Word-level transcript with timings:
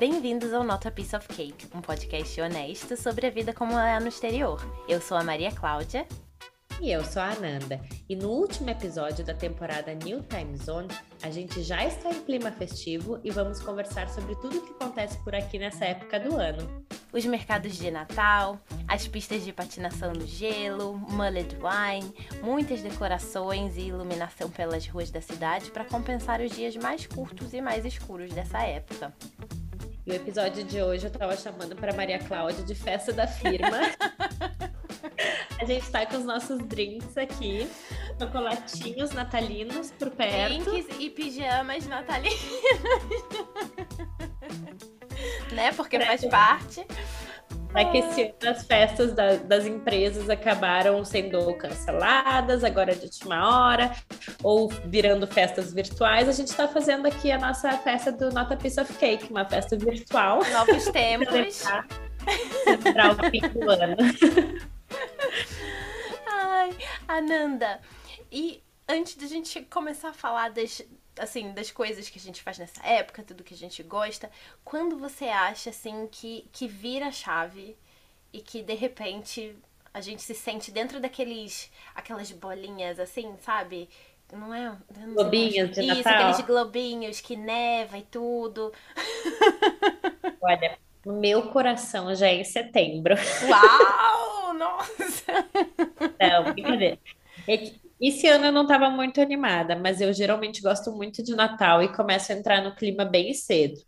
Bem-vindos 0.00 0.54
ao 0.54 0.64
Not 0.64 0.88
a 0.88 0.90
Piece 0.90 1.14
of 1.14 1.28
Cake, 1.28 1.68
um 1.74 1.82
podcast 1.82 2.40
honesto 2.40 2.96
sobre 2.96 3.26
a 3.26 3.30
vida 3.30 3.52
como 3.52 3.72
ela 3.72 3.86
é 3.86 4.00
no 4.00 4.08
exterior. 4.08 4.58
Eu 4.88 4.98
sou 4.98 5.14
a 5.14 5.22
Maria 5.22 5.52
Cláudia. 5.52 6.06
E 6.80 6.90
eu 6.90 7.04
sou 7.04 7.20
a 7.20 7.32
Ananda. 7.32 7.78
E 8.08 8.16
no 8.16 8.30
último 8.30 8.70
episódio 8.70 9.22
da 9.26 9.34
temporada 9.34 9.92
New 9.92 10.22
Time 10.22 10.56
Zone, 10.56 10.88
a 11.22 11.30
gente 11.30 11.62
já 11.62 11.84
está 11.84 12.08
em 12.08 12.22
clima 12.22 12.50
festivo 12.50 13.20
e 13.22 13.30
vamos 13.30 13.60
conversar 13.60 14.08
sobre 14.08 14.34
tudo 14.36 14.56
o 14.56 14.62
que 14.62 14.72
acontece 14.72 15.22
por 15.22 15.34
aqui 15.34 15.58
nessa 15.58 15.84
época 15.84 16.18
do 16.18 16.34
ano. 16.34 16.86
Os 17.12 17.26
mercados 17.26 17.76
de 17.76 17.90
Natal, 17.90 18.58
as 18.88 19.06
pistas 19.06 19.44
de 19.44 19.52
patinação 19.52 20.14
no 20.14 20.26
gelo, 20.26 20.96
mullet 20.96 21.54
wine, 21.56 22.14
muitas 22.42 22.80
decorações 22.80 23.76
e 23.76 23.82
iluminação 23.82 24.48
pelas 24.48 24.86
ruas 24.86 25.10
da 25.10 25.20
cidade 25.20 25.70
para 25.70 25.84
compensar 25.84 26.40
os 26.40 26.52
dias 26.52 26.74
mais 26.74 27.06
curtos 27.06 27.52
e 27.52 27.60
mais 27.60 27.84
escuros 27.84 28.32
dessa 28.32 28.62
época. 28.62 29.12
E 30.06 30.12
o 30.12 30.14
episódio 30.14 30.64
de 30.64 30.82
hoje 30.82 31.06
eu 31.06 31.12
estava 31.12 31.36
chamando 31.36 31.76
para 31.76 31.92
Maria 31.92 32.18
Cláudia 32.18 32.64
de 32.64 32.74
festa 32.74 33.12
da 33.12 33.26
firma. 33.26 33.68
A 35.60 35.64
gente 35.66 35.82
está 35.82 36.06
com 36.06 36.16
os 36.16 36.24
nossos 36.24 36.58
drinks 36.60 37.18
aqui, 37.18 37.70
chocolatinhos 38.18 39.10
natalinos 39.10 39.90
por 39.90 40.10
perto. 40.10 40.70
Drinks 40.70 40.98
e 40.98 41.10
pijamas 41.10 41.86
natalinos. 41.86 42.40
né? 45.52 45.70
Porque 45.72 46.00
faz 46.00 46.24
parte. 46.24 46.86
É 47.74 47.84
que 47.84 47.98
esse 47.98 48.22
ano 48.22 48.50
as 48.50 48.66
festas 48.66 49.12
da, 49.12 49.36
das 49.36 49.64
empresas 49.64 50.28
acabaram 50.28 51.04
sendo 51.04 51.54
canceladas, 51.54 52.64
agora 52.64 52.94
de 52.94 53.04
última 53.04 53.68
hora, 53.68 53.92
ou 54.42 54.68
virando 54.86 55.26
festas 55.26 55.72
virtuais. 55.72 56.28
A 56.28 56.32
gente 56.32 56.48
está 56.48 56.66
fazendo 56.66 57.06
aqui 57.06 57.30
a 57.30 57.38
nossa 57.38 57.70
festa 57.78 58.10
do 58.10 58.30
Not 58.30 58.52
a 58.52 58.56
Piece 58.56 58.80
of 58.80 58.92
Cake, 58.94 59.30
uma 59.30 59.44
festa 59.44 59.76
virtual. 59.76 60.40
Novos 60.52 60.84
tempos. 60.90 61.64
Para 62.92 63.12
o 63.12 63.30
fim 63.30 63.40
do 63.40 63.70
ano. 63.70 63.96
Ai, 66.26 66.76
Ananda, 67.06 67.80
e 68.32 68.62
antes 68.88 69.14
da 69.14 69.26
gente 69.26 69.62
começar 69.62 70.08
a 70.08 70.12
falar 70.12 70.50
das, 70.50 70.82
assim, 71.20 71.52
das 71.52 71.70
coisas 71.70 72.08
que 72.08 72.18
a 72.18 72.22
gente 72.22 72.42
faz 72.42 72.58
nessa 72.58 72.84
época, 72.86 73.22
tudo 73.22 73.44
que 73.44 73.54
a 73.54 73.56
gente 73.56 73.82
gosta, 73.82 74.30
quando 74.64 74.98
você 74.98 75.26
acha, 75.26 75.70
assim, 75.70 76.08
que, 76.10 76.48
que 76.52 76.66
vira 76.66 77.06
a 77.06 77.12
chave 77.12 77.76
e 78.32 78.40
que, 78.40 78.62
de 78.62 78.74
repente, 78.74 79.56
a 79.92 80.00
gente 80.00 80.22
se 80.22 80.34
sente 80.34 80.70
dentro 80.70 81.00
daqueles, 81.00 81.70
aquelas 81.94 82.30
bolinhas, 82.32 82.98
assim, 82.98 83.36
sabe? 83.42 83.88
Não 84.32 84.54
é? 84.54 84.76
Não 84.96 85.14
globinhos 85.14 85.70
de 85.72 85.80
Isso, 85.82 86.04
Natal. 86.04 86.28
aqueles 86.30 86.46
globinhos 86.46 87.20
que 87.20 87.36
neva 87.36 87.98
e 87.98 88.02
tudo. 88.02 88.72
Olha, 90.40 90.78
meu 91.04 91.48
coração 91.50 92.14
já 92.14 92.28
é 92.28 92.34
em 92.36 92.44
setembro. 92.44 93.14
Uau! 93.48 94.54
Nossa! 94.54 95.48
Não, 96.20 96.52
brincadeira. 96.52 96.98
É 97.46 97.56
que 97.58 97.79
esse 98.08 98.26
ano 98.26 98.46
eu 98.46 98.52
não 98.52 98.62
estava 98.62 98.88
muito 98.88 99.20
animada, 99.20 99.76
mas 99.76 100.00
eu 100.00 100.12
geralmente 100.12 100.62
gosto 100.62 100.90
muito 100.92 101.22
de 101.22 101.34
Natal 101.34 101.82
e 101.82 101.92
começo 101.92 102.32
a 102.32 102.34
entrar 102.34 102.62
no 102.62 102.74
clima 102.74 103.04
bem 103.04 103.34
cedo. 103.34 103.78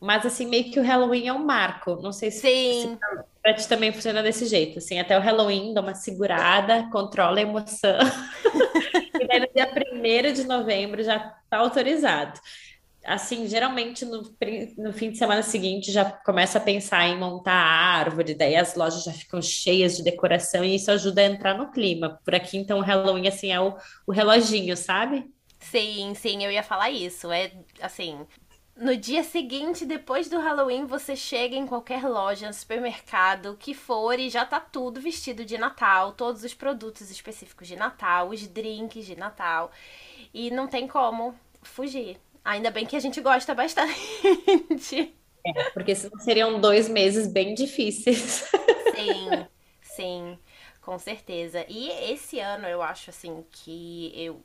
Mas 0.00 0.26
assim, 0.26 0.46
meio 0.46 0.70
que 0.70 0.80
o 0.80 0.82
Halloween 0.82 1.28
é 1.28 1.32
um 1.32 1.44
marco. 1.44 1.96
Não 2.02 2.12
sei 2.12 2.30
se, 2.30 2.40
Sim. 2.40 2.98
se 2.98 2.98
pra 3.42 3.54
ti 3.54 3.68
também 3.68 3.92
funciona 3.92 4.22
desse 4.22 4.46
jeito. 4.46 4.78
Assim, 4.78 4.98
até 4.98 5.16
o 5.16 5.20
Halloween 5.20 5.72
dá 5.72 5.80
uma 5.80 5.94
segurada, 5.94 6.88
controla 6.90 7.38
a 7.38 7.42
emoção. 7.42 7.98
E 9.20 9.26
daí 9.26 9.40
no 9.40 9.48
dia 9.54 9.70
1 9.70 10.32
de 10.32 10.44
novembro 10.44 11.02
já 11.02 11.18
tá 11.50 11.58
autorizado. 11.58 12.40
Assim, 13.04 13.46
geralmente 13.48 14.04
no, 14.04 14.22
no 14.76 14.92
fim 14.92 15.10
de 15.10 15.16
semana 15.18 15.42
seguinte 15.42 15.90
já 15.90 16.04
começa 16.04 16.58
a 16.58 16.60
pensar 16.60 17.06
em 17.08 17.18
montar 17.18 17.52
a 17.52 17.96
árvore, 17.98 18.34
daí 18.34 18.54
as 18.56 18.74
lojas 18.74 19.04
já 19.04 19.12
ficam 19.12 19.40
cheias 19.40 19.96
de 19.96 20.04
decoração 20.04 20.62
e 20.64 20.74
isso 20.74 20.90
ajuda 20.90 21.22
a 21.22 21.24
entrar 21.24 21.56
no 21.56 21.70
clima. 21.70 22.20
Por 22.24 22.34
aqui, 22.34 22.58
então, 22.58 22.78
o 22.78 22.82
Halloween, 22.82 23.26
assim, 23.26 23.50
é 23.50 23.60
o, 23.60 23.74
o 24.06 24.12
reloginho, 24.12 24.76
sabe? 24.76 25.30
Sim, 25.58 26.14
sim, 26.14 26.44
eu 26.44 26.50
ia 26.50 26.62
falar 26.62 26.90
isso. 26.90 27.30
É 27.30 27.52
assim, 27.80 28.26
no 28.76 28.96
dia 28.96 29.22
seguinte, 29.22 29.84
depois 29.84 30.28
do 30.28 30.38
Halloween, 30.38 30.86
você 30.86 31.14
chega 31.14 31.54
em 31.54 31.66
qualquer 31.66 32.02
loja, 32.08 32.52
supermercado, 32.52 33.56
que 33.58 33.74
for, 33.74 34.18
e 34.18 34.30
já 34.30 34.44
tá 34.44 34.58
tudo 34.58 35.00
vestido 35.00 35.44
de 35.44 35.58
Natal, 35.58 36.12
todos 36.12 36.44
os 36.44 36.54
produtos 36.54 37.10
específicos 37.10 37.68
de 37.68 37.76
Natal, 37.76 38.30
os 38.30 38.46
drinks 38.46 39.04
de 39.04 39.14
Natal. 39.16 39.70
E 40.32 40.50
não 40.50 40.66
tem 40.66 40.88
como 40.88 41.34
fugir. 41.62 42.18
Ainda 42.44 42.70
bem 42.70 42.86
que 42.86 42.96
a 42.96 43.00
gente 43.00 43.20
gosta 43.20 43.54
bastante. 43.54 45.14
Porque 45.72 45.94
senão 45.94 46.18
seriam 46.20 46.60
dois 46.60 46.88
meses 46.88 47.26
bem 47.26 47.54
difíceis. 47.54 48.50
Sim, 48.94 49.46
sim, 49.82 50.38
com 50.80 50.98
certeza. 50.98 51.64
E 51.68 51.88
esse 52.12 52.38
ano 52.40 52.66
eu 52.66 52.82
acho 52.82 53.10
assim 53.10 53.44
que 53.50 54.12
eu, 54.14 54.42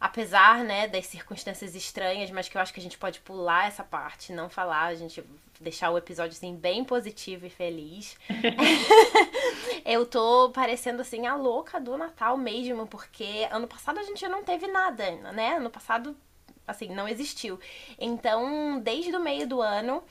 apesar, 0.00 0.64
né, 0.64 0.88
das 0.88 1.06
circunstâncias 1.06 1.74
estranhas, 1.74 2.30
mas 2.30 2.48
que 2.48 2.56
eu 2.56 2.60
acho 2.60 2.72
que 2.72 2.80
a 2.80 2.82
gente 2.82 2.98
pode 2.98 3.20
pular 3.20 3.68
essa 3.68 3.84
parte, 3.84 4.32
não 4.32 4.48
falar, 4.48 4.86
a 4.86 4.94
gente 4.94 5.22
deixar 5.60 5.90
o 5.90 5.98
episódio 5.98 6.32
assim 6.32 6.56
bem 6.56 6.84
positivo 6.84 7.46
e 7.46 7.50
feliz. 7.50 8.16
eu 9.84 10.04
tô 10.04 10.50
parecendo 10.50 11.00
assim 11.02 11.26
a 11.26 11.34
louca 11.36 11.80
do 11.80 11.96
Natal 11.96 12.36
mesmo, 12.36 12.86
porque 12.86 13.48
ano 13.50 13.68
passado 13.68 13.98
a 13.98 14.02
gente 14.02 14.26
não 14.28 14.42
teve 14.42 14.66
nada, 14.66 15.10
né? 15.32 15.56
Ano 15.56 15.70
passado 15.70 16.16
assim, 16.66 16.88
não 16.88 17.08
existiu. 17.08 17.58
Então, 17.98 18.80
desde 18.80 19.14
o 19.14 19.20
meio 19.20 19.46
do 19.46 19.60
ano, 19.60 20.02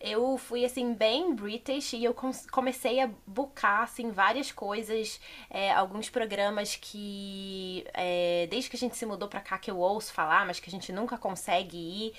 eu 0.00 0.36
fui 0.36 0.64
assim 0.64 0.92
bem 0.94 1.32
British 1.34 1.92
e 1.92 2.04
eu 2.04 2.12
com- 2.12 2.32
comecei 2.50 3.00
a 3.00 3.08
buscar 3.26 3.84
assim 3.84 4.10
várias 4.10 4.50
coisas, 4.50 5.20
é, 5.48 5.72
alguns 5.72 6.10
programas 6.10 6.74
que 6.76 7.84
é, 7.94 8.48
desde 8.50 8.68
que 8.68 8.76
a 8.76 8.78
gente 8.78 8.96
se 8.96 9.06
mudou 9.06 9.28
pra 9.28 9.40
cá 9.40 9.58
que 9.58 9.70
eu 9.70 9.78
ouço 9.78 10.12
falar, 10.12 10.44
mas 10.44 10.58
que 10.58 10.68
a 10.68 10.72
gente 10.72 10.92
nunca 10.92 11.16
consegue 11.16 11.76
ir. 11.76 12.14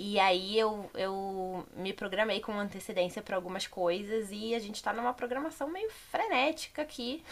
E 0.00 0.18
aí 0.20 0.56
eu, 0.56 0.88
eu 0.94 1.66
me 1.76 1.92
programei 1.92 2.38
com 2.40 2.52
antecedência 2.52 3.20
para 3.20 3.34
algumas 3.34 3.66
coisas 3.66 4.28
e 4.30 4.54
a 4.54 4.58
gente 4.60 4.80
tá 4.80 4.92
numa 4.92 5.12
programação 5.12 5.68
meio 5.68 5.90
frenética 5.90 6.82
aqui 6.82 7.22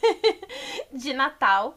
de 0.92 1.12
Natal. 1.12 1.76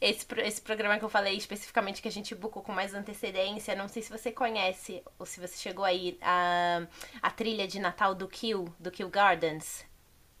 Esse, 0.00 0.26
esse 0.44 0.60
programa 0.60 0.98
que 0.98 1.04
eu 1.04 1.08
falei 1.08 1.36
especificamente 1.36 2.00
que 2.00 2.08
a 2.08 2.12
gente 2.12 2.34
bucou 2.34 2.62
com 2.62 2.72
mais 2.72 2.94
antecedência, 2.94 3.74
não 3.74 3.88
sei 3.88 4.02
se 4.02 4.10
você 4.10 4.30
conhece 4.30 5.02
ou 5.18 5.26
se 5.26 5.40
você 5.40 5.56
chegou 5.56 5.84
aí 5.84 6.16
a, 6.22 6.86
a 7.20 7.30
trilha 7.30 7.66
de 7.66 7.80
Natal 7.80 8.14
do 8.14 8.28
Kill, 8.28 8.72
do 8.78 8.90
Kill 8.90 9.08
Gardens. 9.08 9.84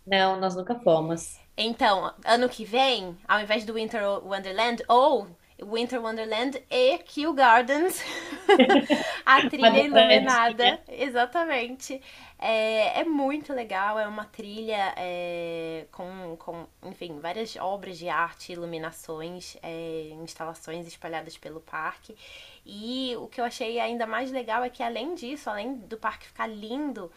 Não, 0.06 0.38
nós 0.40 0.54
nunca 0.56 0.74
fomos. 0.80 1.38
Então, 1.56 2.14
ano 2.24 2.48
que 2.48 2.64
vem, 2.64 3.18
ao 3.26 3.40
invés 3.40 3.64
do 3.64 3.74
Winter 3.74 4.02
Wonderland, 4.24 4.82
ou 4.88 5.26
Winter 5.62 6.00
Wonderland 6.00 6.62
e 6.70 6.98
Kew 6.98 7.34
Gardens, 7.34 8.02
a 9.26 9.48
trilha 9.48 9.70
Uma 9.70 9.78
iluminada. 9.78 10.80
Exatamente. 10.88 12.00
É, 12.38 13.00
é 13.00 13.04
muito 13.04 13.52
legal, 13.52 13.98
é 13.98 14.06
uma 14.06 14.24
trilha 14.24 14.94
é, 14.96 15.86
com, 15.90 16.36
com, 16.38 16.66
enfim, 16.84 17.18
várias 17.18 17.56
obras 17.56 17.98
de 17.98 18.08
arte, 18.08 18.52
iluminações, 18.52 19.56
é, 19.62 20.10
instalações 20.22 20.86
espalhadas 20.86 21.36
pelo 21.36 21.60
parque. 21.60 22.16
E 22.64 23.14
o 23.16 23.26
que 23.26 23.40
eu 23.40 23.44
achei 23.44 23.80
ainda 23.80 24.06
mais 24.06 24.30
legal 24.30 24.62
é 24.62 24.70
que, 24.70 24.82
além 24.82 25.14
disso, 25.14 25.50
além 25.50 25.74
do 25.74 25.96
parque 25.96 26.26
ficar 26.26 26.46
lindo, 26.46 27.10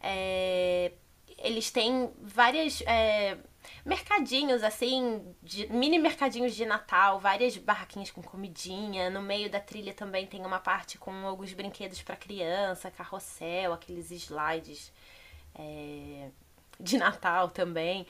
é, 0.00 0.92
eles 1.38 1.70
têm 1.70 2.10
várias 2.20 2.82
é, 2.82 3.36
mercadinhos 3.84 4.62
assim, 4.62 5.34
de- 5.42 5.66
mini 5.72 5.98
mercadinhos 5.98 6.54
de 6.54 6.64
Natal, 6.66 7.18
várias 7.20 7.56
barraquinhas 7.56 8.10
com 8.10 8.22
comidinha. 8.22 9.10
No 9.10 9.22
meio 9.22 9.50
da 9.50 9.60
trilha 9.60 9.94
também 9.94 10.26
tem 10.26 10.44
uma 10.44 10.58
parte 10.60 10.98
com 10.98 11.12
alguns 11.26 11.52
brinquedos 11.52 12.02
para 12.02 12.16
criança, 12.16 12.90
carrossel, 12.90 13.72
aqueles 13.72 14.10
slides 14.10 14.92
é, 15.54 16.28
de 16.78 16.98
Natal 16.98 17.50
também. 17.50 18.06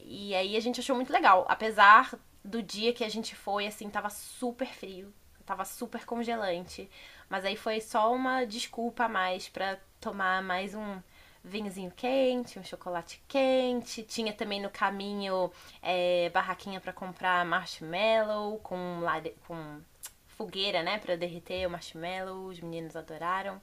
E 0.00 0.34
aí 0.34 0.56
a 0.56 0.60
gente 0.60 0.80
achou 0.80 0.96
muito 0.96 1.12
legal, 1.12 1.44
apesar 1.48 2.14
do 2.44 2.62
dia 2.62 2.92
que 2.92 3.04
a 3.04 3.08
gente 3.08 3.34
foi, 3.34 3.66
assim, 3.66 3.90
tava 3.90 4.08
super 4.10 4.68
frio, 4.68 5.12
tava 5.44 5.64
super 5.64 6.04
congelante. 6.04 6.88
Mas 7.28 7.44
aí 7.44 7.56
foi 7.56 7.80
só 7.80 8.12
uma 8.14 8.44
desculpa 8.44 9.04
a 9.04 9.08
mais 9.08 9.48
pra 9.48 9.78
tomar 10.00 10.42
mais 10.42 10.74
um 10.74 11.00
vinhozinho 11.48 11.90
quente, 11.90 12.58
um 12.58 12.64
chocolate 12.64 13.22
quente. 13.26 14.02
Tinha 14.02 14.32
também 14.32 14.60
no 14.60 14.70
caminho 14.70 15.50
é, 15.82 16.30
barraquinha 16.30 16.80
pra 16.80 16.92
comprar 16.92 17.44
marshmallow 17.44 18.58
com, 18.58 19.00
com 19.46 19.80
fogueira, 20.28 20.82
né, 20.82 20.98
Pra 20.98 21.16
derreter 21.16 21.66
o 21.66 21.70
marshmallow. 21.70 22.46
Os 22.46 22.60
meninos 22.60 22.94
adoraram. 22.94 23.60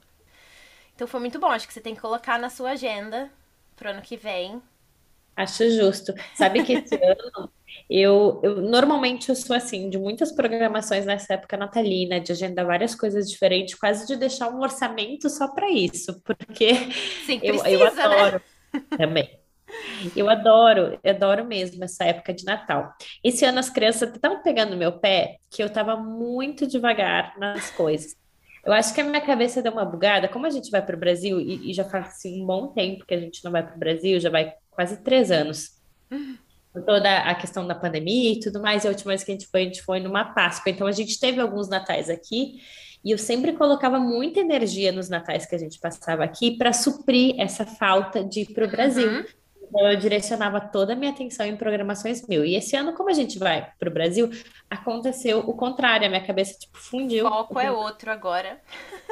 Então 0.94 1.06
foi 1.06 1.20
muito 1.20 1.38
bom. 1.38 1.48
Acho 1.48 1.66
que 1.66 1.72
você 1.72 1.80
tem 1.80 1.94
que 1.94 2.00
colocar 2.00 2.38
na 2.38 2.50
sua 2.50 2.70
agenda 2.70 3.30
pro 3.76 3.90
ano 3.90 4.02
que 4.02 4.16
vem. 4.16 4.62
Acho 5.36 5.70
justo. 5.70 6.14
Sabe 6.34 6.62
que 6.64 6.72
esse 6.72 6.94
ano 7.04 7.50
Eu, 7.88 8.40
eu 8.42 8.62
normalmente 8.62 9.28
eu 9.28 9.36
sou 9.36 9.54
assim, 9.54 9.88
de 9.90 9.98
muitas 9.98 10.32
programações 10.32 11.04
nessa 11.04 11.34
época 11.34 11.56
natalina, 11.56 12.20
de 12.20 12.32
agendar 12.32 12.66
várias 12.66 12.94
coisas 12.94 13.30
diferentes, 13.30 13.74
quase 13.74 14.06
de 14.06 14.16
deixar 14.16 14.48
um 14.48 14.60
orçamento 14.60 15.28
só 15.28 15.48
para 15.48 15.70
isso, 15.70 16.20
porque 16.24 16.74
Sim, 17.26 17.38
eu, 17.42 17.60
precisa, 17.60 17.68
eu 17.68 17.94
né? 17.94 18.02
adoro 18.02 18.42
também. 18.96 19.40
Eu 20.14 20.28
adoro, 20.28 20.98
eu 21.02 21.10
adoro 21.10 21.44
mesmo 21.44 21.82
essa 21.84 22.04
época 22.04 22.32
de 22.32 22.44
Natal. 22.44 22.92
Esse 23.22 23.44
ano 23.44 23.58
as 23.58 23.68
crianças 23.68 24.14
estavam 24.14 24.42
pegando 24.42 24.70
no 24.70 24.76
meu 24.76 24.92
pé 24.92 25.38
que 25.50 25.62
eu 25.62 25.66
estava 25.66 25.96
muito 25.96 26.66
devagar 26.66 27.36
nas 27.38 27.70
coisas. 27.70 28.16
Eu 28.64 28.72
acho 28.72 28.92
que 28.94 29.00
a 29.00 29.04
minha 29.04 29.20
cabeça 29.20 29.62
deu 29.62 29.72
uma 29.72 29.84
bugada. 29.84 30.28
Como 30.28 30.46
a 30.46 30.50
gente 30.50 30.70
vai 30.70 30.84
para 30.84 30.96
o 30.96 30.98
Brasil, 30.98 31.40
e, 31.40 31.70
e 31.70 31.72
já 31.72 31.84
faz 31.84 32.08
assim, 32.08 32.42
um 32.42 32.46
bom 32.46 32.68
tempo 32.68 33.06
que 33.06 33.14
a 33.14 33.20
gente 33.20 33.44
não 33.44 33.52
vai 33.52 33.64
para 33.64 33.76
o 33.76 33.78
Brasil, 33.78 34.18
já 34.18 34.28
vai 34.28 34.54
quase 34.76 34.98
três 34.98 35.32
anos. 35.32 35.70
Por 36.72 36.84
toda 36.84 37.18
a 37.20 37.34
questão 37.34 37.66
da 37.66 37.74
pandemia 37.74 38.34
e 38.34 38.38
tudo 38.38 38.60
mais, 38.60 38.84
e 38.84 38.86
a 38.86 38.90
última 38.90 39.10
vez 39.10 39.24
que 39.24 39.32
a 39.32 39.34
gente 39.34 39.48
foi, 39.48 39.62
a 39.62 39.64
gente 39.64 39.82
foi 39.82 39.98
numa 39.98 40.26
Páscoa. 40.34 40.70
Então 40.70 40.86
a 40.86 40.92
gente 40.92 41.18
teve 41.18 41.40
alguns 41.40 41.68
natais 41.68 42.10
aqui, 42.10 42.60
e 43.02 43.10
eu 43.10 43.18
sempre 43.18 43.54
colocava 43.54 43.98
muita 43.98 44.40
energia 44.40 44.92
nos 44.92 45.08
natais 45.08 45.46
que 45.46 45.54
a 45.54 45.58
gente 45.58 45.78
passava 45.80 46.22
aqui 46.22 46.56
para 46.56 46.72
suprir 46.72 47.34
essa 47.38 47.64
falta 47.64 48.22
de 48.22 48.40
ir 48.40 48.52
para 48.52 48.66
o 48.66 48.70
Brasil. 48.70 49.08
Uhum. 49.08 49.24
Então, 49.68 49.90
eu 49.90 49.96
direcionava 49.96 50.60
toda 50.60 50.92
a 50.92 50.96
minha 50.96 51.10
atenção 51.10 51.44
em 51.44 51.56
programações 51.56 52.26
mil. 52.26 52.44
E 52.44 52.54
esse 52.54 52.76
ano, 52.76 52.92
como 52.92 53.10
a 53.10 53.12
gente 53.12 53.38
vai 53.38 53.70
para 53.78 53.88
o 53.88 53.92
Brasil, 53.92 54.30
aconteceu 54.70 55.40
o 55.40 55.54
contrário. 55.54 56.06
A 56.06 56.08
minha 56.08 56.24
cabeça, 56.24 56.58
tipo, 56.58 56.78
fundiu. 56.78 57.28
Foco 57.28 57.58
é 57.58 57.70
outro 57.70 58.10
agora. 58.10 58.60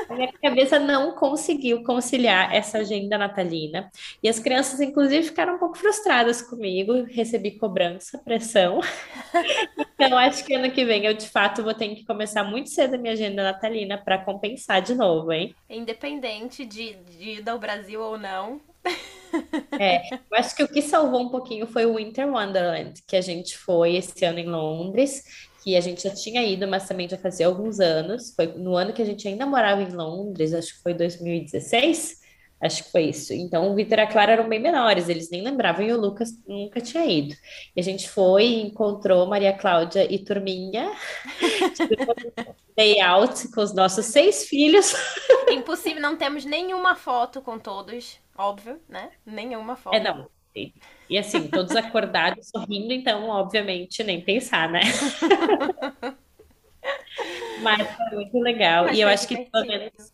A 0.09 0.15
minha 0.15 0.33
cabeça 0.33 0.79
não 0.79 1.13
conseguiu 1.13 1.83
conciliar 1.83 2.55
essa 2.55 2.79
agenda 2.79 3.19
natalina. 3.19 3.91
E 4.23 4.29
as 4.29 4.39
crianças, 4.39 4.81
inclusive, 4.81 5.25
ficaram 5.27 5.57
um 5.57 5.59
pouco 5.59 5.77
frustradas 5.77 6.41
comigo. 6.41 7.05
Recebi 7.05 7.59
cobrança, 7.59 8.19
pressão. 8.19 8.81
Então, 9.95 10.19
acho 10.19 10.45
que 10.45 10.55
ano 10.55 10.71
que 10.71 10.85
vem 10.85 11.05
eu, 11.05 11.15
de 11.15 11.29
fato, 11.29 11.63
vou 11.63 11.75
ter 11.75 11.95
que 11.95 12.05
começar 12.05 12.45
muito 12.45 12.71
cedo 12.71 12.95
a 12.95 12.99
minha 12.99 13.13
agenda 13.13 13.43
natalina 13.43 13.97
para 13.97 14.19
compensar 14.19 14.83
de 14.83 14.95
novo, 14.95 15.33
hein? 15.33 15.55
Independente 15.69 16.65
de, 16.65 16.95
de 16.95 17.31
ir 17.31 17.49
ao 17.49 17.59
Brasil 17.59 18.01
ou 18.01 18.19
não. 18.19 18.61
É, 19.81 20.15
eu 20.15 20.21
acho 20.39 20.55
que 20.55 20.63
o 20.63 20.69
que 20.69 20.81
salvou 20.81 21.21
um 21.21 21.29
pouquinho 21.29 21.67
foi 21.67 21.85
o 21.85 21.97
Winter 21.97 22.29
Wonderland, 22.29 23.03
que 23.07 23.17
a 23.17 23.21
gente 23.21 23.59
foi 23.59 23.97
esse 23.97 24.25
ano 24.25 24.39
em 24.39 24.47
Londres, 24.47 25.25
que 25.63 25.77
a 25.77 25.81
gente 25.81 26.03
já 26.05 26.15
tinha 26.15 26.45
ido, 26.45 26.69
mas 26.69 26.87
também 26.87 27.09
já 27.09 27.19
fazia 27.19 27.47
alguns 27.47 27.81
anos. 27.81 28.35
Foi 28.35 28.47
no 28.47 28.77
ano 28.77 28.93
que 28.93 29.03
a 29.03 29.05
gente 29.05 29.27
ainda 29.27 29.47
morava 29.47 29.83
em 29.83 29.91
Londres, 29.91 30.55
acho 30.55 30.75
que 30.75 30.83
foi 30.83 30.95
2016, 30.95 32.21
acho 32.65 32.85
que 32.85 32.91
foi 32.91 33.05
isso. 33.07 33.33
Então 33.33 33.71
o 33.71 33.75
Vitor 33.75 33.99
e 33.99 34.03
a 34.03 34.07
Clara 34.07 34.33
eram 34.33 34.49
bem 34.49 34.61
menores, 34.61 35.09
eles 35.09 35.31
nem 35.31 35.43
lembravam 35.43 35.85
e 35.85 35.93
o 35.93 36.01
Lucas 36.01 36.31
nunca 36.47 36.81
tinha 36.81 37.05
ido. 37.07 37.35
E 37.77 37.81
a 37.81 37.83
gente 37.85 38.09
foi 38.09 38.45
e 38.47 38.63
encontrou 38.63 39.27
Maria 39.27 39.53
Cláudia 39.57 40.11
e 40.13 40.19
Turminha, 40.25 40.91
day 42.77 43.01
out 43.01 43.49
com 43.53 43.61
os 43.63 43.75
nossos 43.75 44.07
seis 44.07 44.45
filhos. 44.49 44.95
Impossível, 45.49 46.03
não 46.03 46.17
temos 46.17 46.45
nenhuma 46.45 46.95
foto 46.97 47.41
com 47.43 47.59
todos, 47.59 48.21
óbvio, 48.37 48.81
né? 48.89 49.13
Nenhuma 49.25 49.77
É, 49.91 50.01
foto. 50.01 50.01
não. 50.01 50.31
E 51.09 51.19
assim, 51.19 51.49
todos 51.51 51.75
acordados, 51.77 52.49
sorrindo, 52.49 52.93
então, 52.93 53.29
obviamente, 53.29 54.03
nem 54.03 54.25
pensar, 54.25 54.69
né? 54.71 54.81
Mas 57.57 57.89
foi 57.97 58.11
muito 58.11 58.39
legal. 58.41 58.87
Mas 58.87 58.97
E 58.97 59.01
eu 59.01 59.09
acho 59.09 59.27
que 59.29 59.37
pelo 59.37 59.65
divertido. 59.65 60.14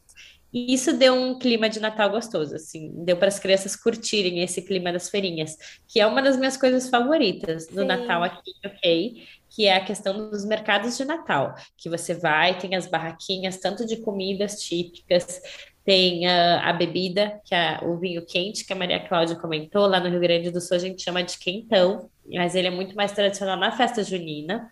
Menos 0.52 0.70
isso 0.70 0.96
deu 0.96 1.14
um 1.14 1.38
clima 1.38 1.68
de 1.68 1.78
Natal 1.78 2.10
gostoso, 2.10 2.56
assim, 2.56 2.92
deu 3.04 3.16
para 3.16 3.28
as 3.28 3.38
crianças 3.38 3.76
curtirem 3.76 4.42
esse 4.42 4.62
clima 4.62 4.92
das 4.92 5.08
feirinhas, 5.08 5.56
que 5.86 6.00
é 6.00 6.06
uma 6.06 6.20
das 6.20 6.36
minhas 6.36 6.56
coisas 6.56 6.88
favoritas 6.88 7.66
do 7.68 7.84
Natal 7.84 8.22
Sim. 8.22 8.28
aqui, 8.28 8.52
ok? 8.64 9.26
Que 9.48 9.66
é 9.66 9.76
a 9.76 9.84
questão 9.84 10.30
dos 10.30 10.44
mercados 10.44 10.96
de 10.96 11.04
Natal, 11.04 11.54
que 11.76 11.88
você 11.88 12.14
vai, 12.14 12.58
tem 12.58 12.74
as 12.74 12.86
barraquinhas, 12.86 13.58
tanto 13.58 13.86
de 13.86 13.98
comidas 13.98 14.60
típicas, 14.60 15.40
tem 15.84 16.26
a 16.26 16.72
bebida, 16.72 17.40
que 17.44 17.54
é 17.54 17.80
o 17.82 17.96
vinho 17.96 18.24
quente, 18.24 18.64
que 18.64 18.72
a 18.72 18.76
Maria 18.76 19.00
Cláudia 19.00 19.36
comentou, 19.36 19.86
lá 19.86 19.98
no 19.98 20.08
Rio 20.08 20.20
Grande 20.20 20.50
do 20.50 20.60
Sul 20.60 20.76
a 20.76 20.80
gente 20.80 21.02
chama 21.02 21.22
de 21.22 21.38
quentão, 21.38 22.10
mas 22.32 22.54
ele 22.54 22.68
é 22.68 22.70
muito 22.70 22.94
mais 22.94 23.12
tradicional 23.12 23.56
na 23.56 23.72
festa 23.72 24.02
junina 24.02 24.70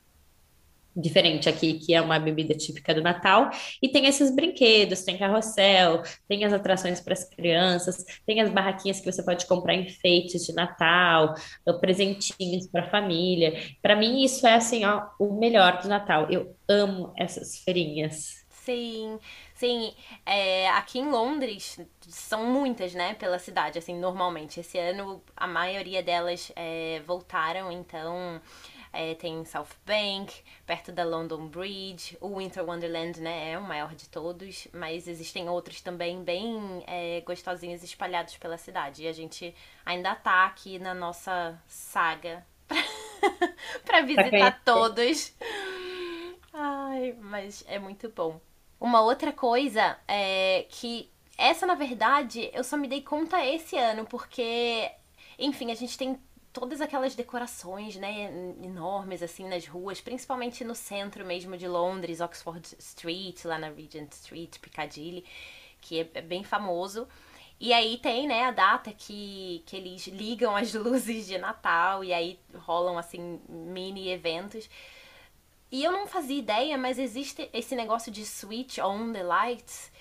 diferente 0.98 1.48
aqui, 1.48 1.74
que 1.74 1.94
é 1.94 2.00
uma 2.00 2.18
bebida 2.18 2.54
típica 2.54 2.92
do 2.94 3.00
Natal, 3.00 3.50
e 3.80 3.88
tem 3.88 4.06
esses 4.06 4.34
brinquedos, 4.34 5.04
tem 5.04 5.16
carrossel, 5.16 6.02
tem 6.26 6.44
as 6.44 6.52
atrações 6.52 7.00
para 7.00 7.12
as 7.12 7.24
crianças, 7.24 8.04
tem 8.26 8.40
as 8.40 8.50
barraquinhas 8.50 9.00
que 9.00 9.10
você 9.10 9.22
pode 9.22 9.46
comprar 9.46 9.74
enfeites 9.74 10.44
de 10.44 10.52
Natal, 10.52 11.34
presentinhos 11.80 12.66
para 12.66 12.82
a 12.82 12.90
família. 12.90 13.54
Para 13.80 13.94
mim 13.94 14.24
isso 14.24 14.46
é 14.46 14.54
assim, 14.54 14.84
ó, 14.84 15.06
o 15.18 15.38
melhor 15.38 15.80
do 15.80 15.88
Natal. 15.88 16.26
Eu 16.30 16.56
amo 16.68 17.12
essas 17.16 17.58
feirinhas. 17.58 18.46
Sim, 18.50 19.18
sim. 19.54 19.94
É, 20.26 20.68
aqui 20.70 20.98
em 20.98 21.08
Londres 21.08 21.80
são 22.06 22.44
muitas, 22.44 22.92
né, 22.92 23.14
pela 23.14 23.38
cidade, 23.38 23.78
assim, 23.78 23.98
normalmente. 23.98 24.60
Esse 24.60 24.78
ano 24.78 25.22
a 25.34 25.46
maioria 25.46 26.02
delas 26.02 26.52
é, 26.54 27.00
voltaram, 27.06 27.72
então 27.72 28.40
é, 28.92 29.14
tem 29.14 29.44
South 29.44 29.68
Bank, 29.84 30.42
perto 30.66 30.92
da 30.92 31.04
London 31.04 31.46
Bridge, 31.48 32.16
o 32.20 32.38
Winter 32.38 32.64
Wonderland, 32.64 33.20
né, 33.20 33.52
é 33.52 33.58
o 33.58 33.62
maior 33.62 33.94
de 33.94 34.08
todos, 34.08 34.68
mas 34.72 35.06
existem 35.06 35.48
outros 35.48 35.80
também 35.80 36.22
bem 36.22 36.84
é, 36.86 37.20
gostosinhos 37.22 37.82
espalhados 37.82 38.36
pela 38.36 38.56
cidade. 38.56 39.04
E 39.04 39.08
a 39.08 39.12
gente 39.12 39.54
ainda 39.84 40.14
tá 40.14 40.46
aqui 40.46 40.78
na 40.78 40.94
nossa 40.94 41.60
saga 41.66 42.46
pra 42.68 42.82
Para 43.84 44.02
visitar 44.02 44.62
todos. 44.64 45.34
Ai, 46.52 47.14
mas 47.20 47.64
é 47.68 47.78
muito 47.78 48.08
bom. 48.08 48.40
Uma 48.80 49.00
outra 49.00 49.32
coisa 49.32 49.98
é 50.06 50.66
que 50.68 51.10
essa, 51.36 51.66
na 51.66 51.74
verdade, 51.74 52.50
eu 52.52 52.64
só 52.64 52.76
me 52.76 52.88
dei 52.88 53.00
conta 53.00 53.44
esse 53.44 53.76
ano, 53.76 54.04
porque, 54.06 54.90
enfim, 55.38 55.70
a 55.70 55.74
gente 55.74 55.96
tem 55.96 56.18
todas 56.58 56.80
aquelas 56.80 57.14
decorações, 57.14 57.96
né, 57.96 58.30
enormes 58.62 59.22
assim 59.22 59.48
nas 59.48 59.66
ruas, 59.66 60.00
principalmente 60.00 60.64
no 60.64 60.74
centro 60.74 61.24
mesmo 61.24 61.56
de 61.56 61.68
Londres, 61.68 62.20
Oxford 62.20 62.76
Street, 62.78 63.44
lá 63.44 63.58
na 63.58 63.68
Regent 63.68 64.12
Street, 64.12 64.58
Piccadilly, 64.58 65.24
que 65.80 66.00
é 66.00 66.10
é 66.14 66.22
bem 66.22 66.42
famoso. 66.44 67.06
E 67.60 67.72
aí 67.72 67.98
tem, 67.98 68.28
né, 68.28 68.44
a 68.44 68.50
data 68.52 68.92
que, 68.92 69.62
que 69.66 69.76
eles 69.76 70.06
ligam 70.06 70.56
as 70.56 70.72
luzes 70.74 71.26
de 71.26 71.38
Natal 71.38 72.04
e 72.04 72.12
aí 72.12 72.38
rolam 72.54 72.96
assim 72.96 73.40
mini 73.48 74.10
eventos. 74.10 74.68
E 75.70 75.84
eu 75.84 75.92
não 75.92 76.06
fazia 76.06 76.38
ideia, 76.38 76.78
mas 76.78 76.98
existe 76.98 77.48
esse 77.52 77.74
negócio 77.76 78.10
de 78.10 78.24
switch 78.24 78.78
on 78.78 79.12
the 79.12 79.22
lights. 79.22 79.92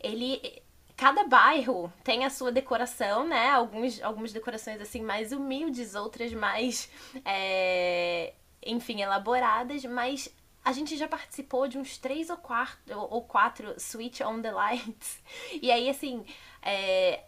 Ele. 0.00 0.62
Cada 0.96 1.24
bairro 1.24 1.92
tem 2.04 2.24
a 2.24 2.30
sua 2.30 2.52
decoração, 2.52 3.26
né? 3.26 3.50
Alguns, 3.50 4.00
algumas 4.02 4.32
decorações 4.32 4.80
assim 4.80 5.02
mais 5.02 5.32
humildes, 5.32 5.94
outras 5.94 6.32
mais. 6.32 6.88
é, 7.24 8.32
enfim, 8.64 9.02
elaboradas, 9.02 9.84
mas 9.84 10.32
a 10.64 10.72
gente 10.72 10.96
já 10.96 11.06
participou 11.06 11.68
de 11.68 11.76
uns 11.78 11.98
três 11.98 12.30
ou 12.30 12.36
quatro, 12.36 12.98
ou 12.98 13.22
quatro 13.22 13.78
Switch 13.78 14.20
on 14.20 14.40
the 14.40 14.50
Lights. 14.50 15.22
E 15.60 15.70
aí, 15.70 15.90
assim, 15.90 16.24
é, 16.62 17.24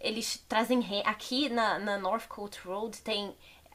eles 0.00 0.44
trazem. 0.48 0.84
Aqui 1.04 1.48
na, 1.48 1.78
na 1.78 1.98
Northcote 1.98 2.60
Road 2.60 2.98
tem 3.00 3.34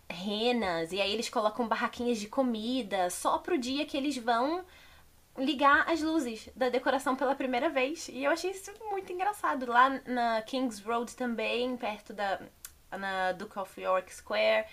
renas, 0.09 0.91
e 0.91 1.01
aí 1.01 1.11
eles 1.11 1.29
colocam 1.29 1.67
barraquinhas 1.67 2.19
de 2.19 2.27
comida 2.27 3.09
só 3.09 3.37
pro 3.37 3.57
dia 3.57 3.85
que 3.85 3.97
eles 3.97 4.17
vão 4.17 4.63
ligar 5.37 5.89
as 5.89 6.01
luzes 6.01 6.49
da 6.55 6.69
decoração 6.69 7.15
pela 7.15 7.35
primeira 7.35 7.69
vez. 7.69 8.07
E 8.09 8.23
eu 8.23 8.31
achei 8.31 8.51
isso 8.51 8.71
muito 8.89 9.11
engraçado. 9.11 9.65
Lá 9.65 10.01
na 10.05 10.41
Kings 10.41 10.83
Road 10.83 11.15
também, 11.15 11.75
perto 11.77 12.13
da 12.13 12.39
na 12.91 13.31
Duke 13.31 13.57
of 13.57 13.79
York 13.79 14.13
Square. 14.13 14.65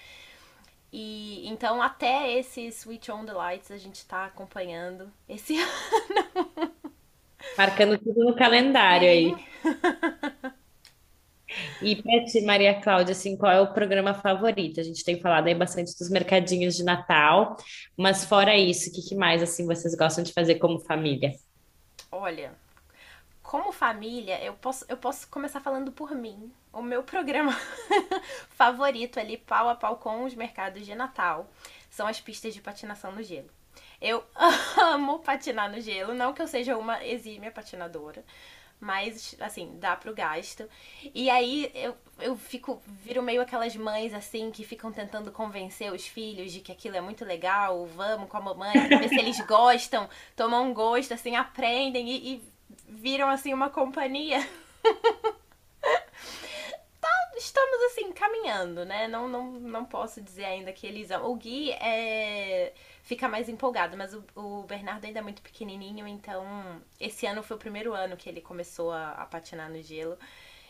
E 0.93 1.47
então 1.49 1.83
até 1.83 2.33
esse 2.33 2.73
Switch 2.73 3.09
on 3.09 3.25
the 3.25 3.33
Lights 3.33 3.71
a 3.71 3.77
gente 3.77 4.05
tá 4.07 4.25
acompanhando 4.27 5.13
esse 5.29 5.55
Marcando 7.57 7.99
tudo 7.99 8.25
no 8.25 8.35
calendário 8.35 9.09
ano. 9.09 9.37
aí. 9.37 10.53
E 11.81 11.97
para 11.97 12.25
ti, 12.25 12.41
Maria 12.43 12.81
Cláudia, 12.81 13.13
assim, 13.13 13.37
qual 13.37 13.51
é 13.53 13.61
o 13.61 13.73
programa 13.73 14.15
favorito? 14.15 14.81
A 14.81 14.83
gente 14.83 15.05
tem 15.05 15.21
falado 15.21 15.47
aí 15.47 15.55
bastante 15.55 15.97
dos 15.99 16.11
mercadinhos 16.11 16.77
de 16.77 16.85
Natal, 16.85 17.57
mas 17.97 18.25
fora 18.25 18.57
isso, 18.57 18.91
o 18.91 18.93
que 18.93 19.03
que 19.03 19.15
mais 19.15 19.43
assim 19.43 19.67
vocês 19.67 19.95
gostam 19.95 20.23
de 20.23 20.33
fazer 20.33 20.57
como 20.57 20.79
família? 20.81 21.33
Olha, 22.11 22.55
como 23.43 23.73
família, 23.73 24.43
eu 24.45 24.53
posso, 24.55 24.85
eu 24.89 24.97
posso 24.99 25.27
começar 25.29 25.61
falando 25.61 25.91
por 25.91 26.15
mim. 26.15 26.53
O 26.71 26.83
meu 26.83 27.03
programa 27.03 27.53
favorito 28.51 29.19
ali, 29.19 29.39
pau 29.39 29.71
a 29.71 29.75
pau 29.75 29.97
com 29.97 30.25
os 30.25 30.35
mercados 30.35 30.85
de 30.85 30.95
Natal, 30.95 31.49
são 31.91 32.07
as 32.07 32.21
pistas 32.21 32.53
de 32.53 32.61
patinação 32.61 33.11
no 33.11 33.23
gelo. 33.23 33.49
Eu 34.01 34.23
amo 34.79 35.21
patinar 35.21 35.71
no 35.71 35.81
gelo, 35.81 36.13
não 36.13 36.35
que 36.35 36.43
eu 36.43 36.47
seja 36.47 36.77
uma 36.77 37.05
exímia 37.05 37.51
patinadora, 37.51 38.23
Mas, 38.81 39.35
assim, 39.41 39.77
dá 39.79 39.97
pro 39.97 40.15
gasto. 40.15 40.69
E 41.15 41.29
aí 41.29 41.71
eu, 41.75 41.97
eu 42.21 42.37
fico, 42.37 42.81
viro 42.87 43.23
meio 43.23 43.43
aquelas 43.43 43.75
mães, 43.75 44.15
assim, 44.15 44.51
que 44.51 44.65
ficam 44.65 44.93
tentando 44.93 45.33
convencer 45.33 45.93
os 45.93 46.07
filhos 46.07 46.53
de 46.53 46.61
que 46.61 46.71
aquilo 46.71 46.97
é 46.97 47.01
muito 47.01 47.25
legal, 47.25 47.87
vamos 47.87 48.29
com 48.29 48.37
a 48.37 48.41
mamãe, 48.41 48.73
ver 48.73 49.09
se 49.09 49.19
eles 49.19 49.41
gostam, 49.47 50.09
tomam 50.37 50.71
um 50.71 50.75
gosto, 50.75 51.13
assim, 51.13 51.35
aprendem 51.35 52.09
e, 52.09 52.35
e 52.35 52.43
viram, 52.89 53.29
assim, 53.29 53.53
uma 53.53 53.69
companhia. 53.71 54.47
estamos, 57.39 57.83
assim, 57.85 58.13
caminhando, 58.13 58.85
né? 58.85 59.09
Não, 59.09 59.29
não, 59.29 59.53
não 59.53 59.85
posso 59.85 60.21
dizer 60.21 60.45
ainda 60.45 60.73
que 60.73 60.87
eles. 60.87 61.11
O 61.11 61.35
Gui 61.35 61.73
é 61.73 62.73
fica 63.09 63.27
mais 63.27 63.49
empolgado. 63.49 63.97
Mas 63.97 64.15
o, 64.15 64.23
o, 64.37 64.63
Bernardo 64.65 65.07
ainda 65.07 65.21
é 65.21 65.23
muito 65.23 65.41
pequenininho, 65.41 66.07
então 66.07 66.45
esse 67.01 67.27
ano 67.27 67.43
foi 67.43 67.57
o 67.57 67.61
primeiro 67.61 67.95
ano 67.95 68.17
que 68.17 68.29
ele 68.29 68.43
começou 68.43 68.93
a, 68.93 69.13
a 69.13 69.25
patinar 69.27 69.71
no 69.71 69.83
gelo. 69.83 70.19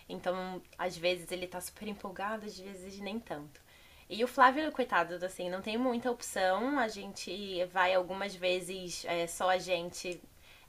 Então, 0.09 0.63
às 0.79 0.97
vezes 0.97 1.31
ele 1.33 1.47
tá 1.47 1.61
super 1.61 1.89
empolgado, 1.89 2.47
às 2.47 2.59
vezes 2.59 2.99
nem 3.01 3.19
tanto. 3.19 3.61
E 4.09 4.25
o 4.25 4.29
Flávio, 4.29 4.73
coitado, 4.73 5.23
assim, 5.25 5.51
não 5.51 5.61
tem 5.61 5.77
muita 5.77 6.11
opção. 6.11 6.79
A 6.79 6.89
gente 6.89 7.65
vai 7.67 7.95
algumas 7.95 8.35
vezes, 8.35 9.05
é, 9.05 9.27
só 9.27 9.51
a 9.51 9.59
gente, 9.59 10.21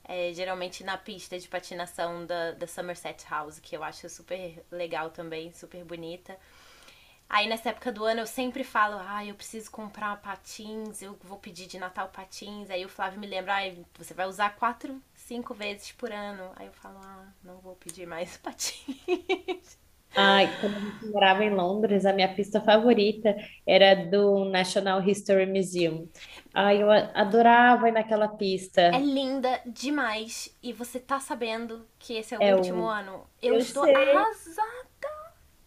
é, 0.09 0.33
geralmente 0.33 0.83
na 0.83 0.97
pista 0.97 1.37
de 1.37 1.47
patinação 1.47 2.25
da, 2.25 2.53
da 2.53 2.65
Somerset 2.65 3.23
House, 3.29 3.59
que 3.59 3.77
eu 3.77 3.83
acho 3.83 4.09
super 4.09 4.65
legal 4.71 5.11
também, 5.11 5.53
super 5.53 5.85
bonita. 5.85 6.35
Aí 7.29 7.47
nessa 7.47 7.69
época 7.69 7.91
do 7.91 8.03
ano 8.03 8.21
eu 8.21 8.25
sempre 8.25 8.63
falo, 8.63 8.97
ah, 8.99 9.23
eu 9.23 9.35
preciso 9.35 9.69
comprar 9.69 10.19
patins, 10.19 11.03
eu 11.03 11.15
vou 11.23 11.37
pedir 11.37 11.67
de 11.67 11.77
Natal 11.77 12.09
patins. 12.09 12.71
Aí 12.71 12.83
o 12.83 12.89
Flávio 12.89 13.19
me 13.19 13.27
lembra, 13.27 13.53
ah, 13.57 13.71
você 13.99 14.15
vai 14.15 14.25
usar 14.25 14.55
quatro, 14.55 14.99
cinco 15.13 15.53
vezes 15.53 15.91
por 15.91 16.11
ano. 16.11 16.51
Aí 16.55 16.65
eu 16.65 16.73
falo, 16.73 16.97
ah, 17.03 17.27
não 17.43 17.59
vou 17.59 17.75
pedir 17.75 18.07
mais 18.07 18.35
patins. 18.41 19.77
Ai, 20.15 20.57
quando 20.59 20.75
a 20.75 20.79
gente 20.79 21.05
morava 21.07 21.43
em 21.43 21.53
Londres, 21.53 22.05
a 22.05 22.11
minha 22.13 22.33
pista 22.33 22.59
favorita 22.59 23.35
era 23.65 23.95
do 23.95 24.45
National 24.45 25.01
History 25.07 25.45
Museum. 25.45 26.09
Ai, 26.53 26.81
eu 26.81 26.89
adorava 26.91 27.87
ir 27.87 27.91
naquela 27.91 28.27
pista. 28.27 28.81
É 28.81 28.99
linda 28.99 29.61
demais. 29.65 30.57
E 30.61 30.73
você 30.73 30.99
tá 30.99 31.19
sabendo 31.19 31.87
que 31.97 32.13
esse 32.15 32.33
é 32.33 32.39
o 32.39 32.41
é 32.41 32.55
último 32.55 32.83
o... 32.83 32.87
ano? 32.87 33.29
Eu, 33.41 33.53
eu 33.53 33.59
estou 33.59 33.83
sei. 33.83 33.95
arrasada. 33.95 34.89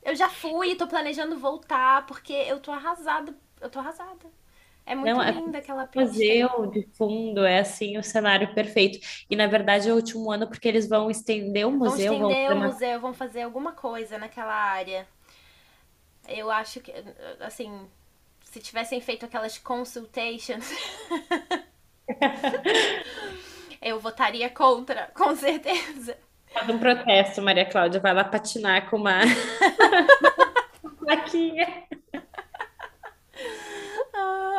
Eu 0.02 0.14
já 0.16 0.28
fui 0.28 0.72
e 0.72 0.76
tô 0.76 0.86
planejando 0.86 1.38
voltar, 1.38 2.04
porque 2.06 2.32
eu 2.32 2.58
tô 2.60 2.72
arrasada. 2.72 3.34
Eu 3.60 3.70
tô 3.70 3.78
arrasada. 3.78 4.41
É 4.84 4.94
muito 4.94 5.14
Não, 5.14 5.22
é 5.22 5.30
linda 5.30 5.58
aquela 5.58 5.86
pista. 5.86 6.08
Museu 6.08 6.66
de 6.66 6.82
fundo 6.94 7.44
é 7.44 7.60
assim 7.60 7.96
o 7.96 8.02
cenário 8.02 8.52
perfeito. 8.54 8.98
E 9.30 9.36
na 9.36 9.46
verdade 9.46 9.88
é 9.88 9.92
o 9.92 9.96
último 9.96 10.30
ano 10.30 10.48
porque 10.48 10.68
eles 10.68 10.88
vão 10.88 11.10
estender 11.10 11.66
o 11.66 11.70
museu. 11.70 12.18
Vão 12.18 12.30
estender 12.30 12.48
vão... 12.48 12.58
o 12.58 12.72
museu, 12.72 13.00
vão 13.00 13.14
fazer 13.14 13.42
alguma 13.42 13.72
coisa 13.72 14.18
naquela 14.18 14.54
área. 14.54 15.06
Eu 16.28 16.50
acho 16.50 16.80
que, 16.80 16.92
assim, 17.40 17.88
se 18.44 18.60
tivessem 18.60 19.00
feito 19.00 19.24
aquelas 19.24 19.58
consultations, 19.58 20.70
eu 23.82 23.98
votaria 23.98 24.48
contra, 24.50 25.10
com 25.14 25.34
certeza. 25.34 26.16
Faz 26.52 26.68
um 26.68 26.78
protesto, 26.78 27.40
Maria 27.40 27.64
Cláudia. 27.64 28.00
Vai 28.00 28.12
lá 28.12 28.24
patinar 28.24 28.88
com 28.90 28.96
uma 28.96 29.20
plaquinha. 31.00 31.84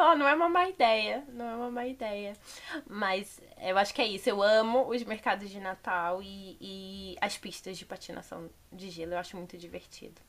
Ah, 0.05 0.17
não 0.17 0.27
é 0.27 0.36
uma 0.36 0.50
má 0.50 0.67
ideia. 0.67 1.24
Não 1.29 1.45
é 1.45 1.55
uma 1.55 1.72
má 1.72 1.88
ideia. 1.88 2.33
Mas 2.86 3.39
eu 3.62 3.77
acho 3.77 3.93
que 3.93 4.01
é 4.01 4.05
isso. 4.05 4.29
Eu 4.29 4.43
amo 4.43 4.89
os 4.89 5.01
mercados 5.03 5.50
de 5.50 5.62
Natal 5.62 6.22
e, 6.22 6.57
e 6.60 7.15
as 7.22 7.38
pistas 7.38 7.77
de 7.77 7.86
patinação 7.86 8.50
de 8.69 8.89
gelo. 8.89 9.13
Eu 9.13 9.17
acho 9.17 9.38
muito 9.38 9.57
divertido. 9.57 10.22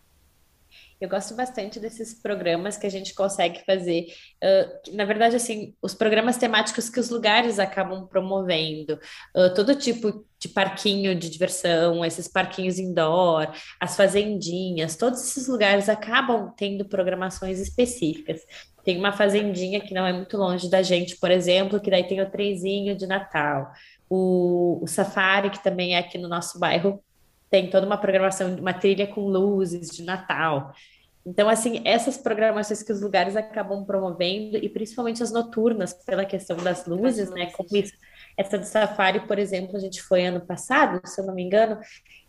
Eu 1.00 1.08
gosto 1.08 1.34
bastante 1.34 1.80
desses 1.80 2.14
programas 2.14 2.76
que 2.76 2.86
a 2.86 2.90
gente 2.90 3.14
consegue 3.14 3.64
fazer. 3.64 4.06
Uh, 4.42 4.94
na 4.96 5.04
verdade, 5.04 5.34
assim, 5.34 5.74
os 5.82 5.92
programas 5.92 6.36
temáticos 6.36 6.88
que 6.88 7.00
os 7.00 7.10
lugares 7.10 7.58
acabam 7.58 8.06
promovendo, 8.06 8.94
uh, 9.36 9.52
todo 9.54 9.74
tipo 9.74 10.24
de 10.44 10.48
parquinho 10.50 11.14
de 11.14 11.30
diversão, 11.30 12.04
esses 12.04 12.28
parquinhos 12.28 12.78
indoor, 12.78 13.50
as 13.80 13.96
fazendinhas, 13.96 14.94
todos 14.94 15.22
esses 15.22 15.48
lugares 15.48 15.88
acabam 15.88 16.52
tendo 16.54 16.84
programações 16.84 17.58
específicas. 17.58 18.42
Tem 18.84 18.98
uma 18.98 19.12
fazendinha 19.12 19.80
que 19.80 19.94
não 19.94 20.06
é 20.06 20.12
muito 20.12 20.36
longe 20.36 20.68
da 20.68 20.82
gente, 20.82 21.16
por 21.16 21.30
exemplo, 21.30 21.80
que 21.80 21.90
daí 21.90 22.04
tem 22.04 22.20
o 22.20 22.30
trenzinho 22.30 22.94
de 22.94 23.06
Natal. 23.06 23.72
O, 24.08 24.80
o 24.82 24.86
safari, 24.86 25.48
que 25.48 25.64
também 25.64 25.94
é 25.94 25.98
aqui 25.98 26.18
no 26.18 26.28
nosso 26.28 26.58
bairro, 26.58 27.02
tem 27.50 27.70
toda 27.70 27.86
uma 27.86 27.96
programação, 27.96 28.54
uma 28.56 28.74
trilha 28.74 29.06
com 29.06 29.22
luzes 29.22 29.88
de 29.88 30.02
Natal. 30.02 30.74
Então, 31.26 31.48
assim, 31.48 31.80
essas 31.86 32.18
programações 32.18 32.82
que 32.82 32.92
os 32.92 33.00
lugares 33.00 33.34
acabam 33.34 33.82
promovendo, 33.82 34.58
e 34.58 34.68
principalmente 34.68 35.22
as 35.22 35.32
noturnas, 35.32 35.94
pela 36.04 36.26
questão 36.26 36.58
das 36.58 36.84
luzes, 36.84 37.30
né? 37.30 37.46
Como 37.52 37.68
isso, 37.72 37.94
essa 38.36 38.58
do 38.58 38.64
Safari, 38.64 39.26
por 39.26 39.38
exemplo, 39.38 39.76
a 39.76 39.80
gente 39.80 40.02
foi 40.02 40.26
ano 40.26 40.40
passado, 40.40 41.00
se 41.06 41.20
eu 41.20 41.26
não 41.26 41.34
me 41.34 41.42
engano, 41.42 41.78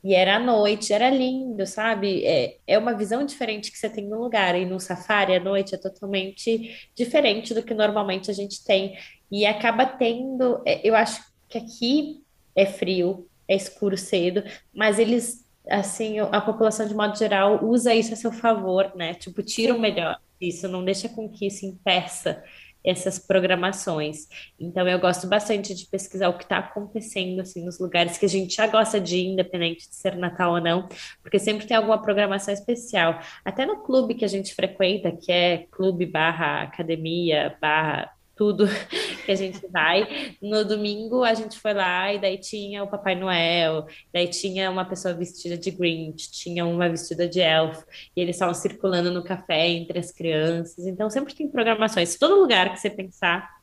e 0.04 0.14
era 0.14 0.36
à 0.36 0.40
noite, 0.40 0.94
era 0.94 1.10
lindo, 1.10 1.66
sabe? 1.66 2.24
É, 2.24 2.58
é 2.68 2.78
uma 2.78 2.94
visão 2.94 3.26
diferente 3.26 3.72
que 3.72 3.78
você 3.78 3.90
tem 3.90 4.08
no 4.08 4.22
lugar, 4.22 4.56
e 4.56 4.66
no 4.66 4.80
Safari 4.80 5.36
à 5.36 5.40
noite 5.40 5.74
é 5.74 5.78
totalmente 5.78 6.90
diferente 6.96 7.54
do 7.54 7.64
que 7.64 7.74
normalmente 7.74 8.30
a 8.30 8.34
gente 8.34 8.64
tem. 8.64 8.96
E 9.32 9.46
acaba 9.46 9.86
tendo, 9.86 10.62
é, 10.66 10.88
eu 10.88 10.96
acho 10.96 11.24
que 11.50 11.58
aqui 11.58 12.24
é 12.56 12.66
frio, 12.66 13.28
é 13.48 13.56
escuro 13.56 13.98
cedo, 13.98 14.44
mas 14.74 15.00
eles, 15.00 15.44
assim, 15.68 16.20
a 16.20 16.40
população 16.42 16.88
de 16.88 16.94
modo 16.94 17.18
geral 17.18 17.64
usa 17.66 17.94
isso 17.96 18.14
a 18.14 18.18
seu 18.18 18.32
favor, 18.32 18.92
né? 18.96 19.16
Tipo, 19.16 19.42
tira 19.42 19.74
o 19.74 19.80
melhor 19.80 20.20
disso, 20.40 20.68
não 20.68 20.86
deixa 20.86 21.10
com 21.10 21.30
que 21.30 21.48
isso 21.48 21.66
impeça 21.66 22.44
essas 22.86 23.20
programações. 23.20 24.28
Então, 24.60 24.88
eu 24.88 25.00
gosto 25.00 25.28
bastante 25.28 25.74
de 25.74 25.86
pesquisar 25.88 26.30
o 26.30 26.38
que 26.38 26.44
está 26.44 26.60
acontecendo, 26.60 27.42
assim, 27.42 27.64
nos 27.66 27.80
lugares 27.80 28.18
que 28.18 28.26
a 28.26 28.30
gente 28.30 28.56
já 28.56 28.68
gosta 28.68 29.00
de 29.00 29.18
ir, 29.18 29.28
independente 29.28 29.90
de 29.90 29.96
ser 29.96 30.16
Natal 30.16 30.54
ou 30.54 30.62
não, 30.62 30.88
porque 31.22 31.40
sempre 31.40 31.66
tem 31.66 31.76
alguma 31.76 32.02
programação 32.02 32.54
especial. 32.54 33.20
Até 33.44 33.66
no 33.66 33.84
clube 33.84 34.16
que 34.16 34.26
a 34.26 34.30
gente 34.30 34.54
frequenta, 34.54 35.12
que 35.12 35.32
é 35.32 35.66
clube 35.72 36.06
barra 36.06 36.64
academia, 36.64 37.58
barra 37.60 38.15
tudo 38.36 38.68
que 39.26 39.32
a 39.32 39.36
gente 39.36 39.66
vai. 39.68 40.36
No 40.42 40.64
domingo 40.66 41.24
a 41.24 41.34
gente 41.34 41.60
foi 41.60 41.74
lá 41.74 42.14
e 42.14 42.20
daí 42.20 42.38
tinha 42.38 42.84
o 42.84 42.88
Papai 42.88 43.16
Noel, 43.16 43.88
daí 44.14 44.28
tinha 44.28 44.70
uma 44.70 44.86
pessoa 44.86 45.14
vestida 45.14 45.58
de 45.58 45.72
Grinch, 45.72 46.32
tinha 46.32 46.66
uma 46.66 46.90
vestida 46.90 47.28
de 47.28 47.42
elfo, 47.42 47.86
e 48.16 48.22
eles 48.22 48.36
estavam 48.36 48.54
circulando 48.54 49.12
no 49.12 49.24
café 49.24 49.68
entre 49.68 50.00
as 50.00 50.12
crianças. 50.12 50.86
Então 50.86 51.10
sempre 51.10 51.34
tem 51.34 51.50
programações. 51.50 52.16
Todo 52.16 52.40
lugar 52.40 52.74
que 52.74 52.80
você 52.80 52.90
pensar 52.90 53.55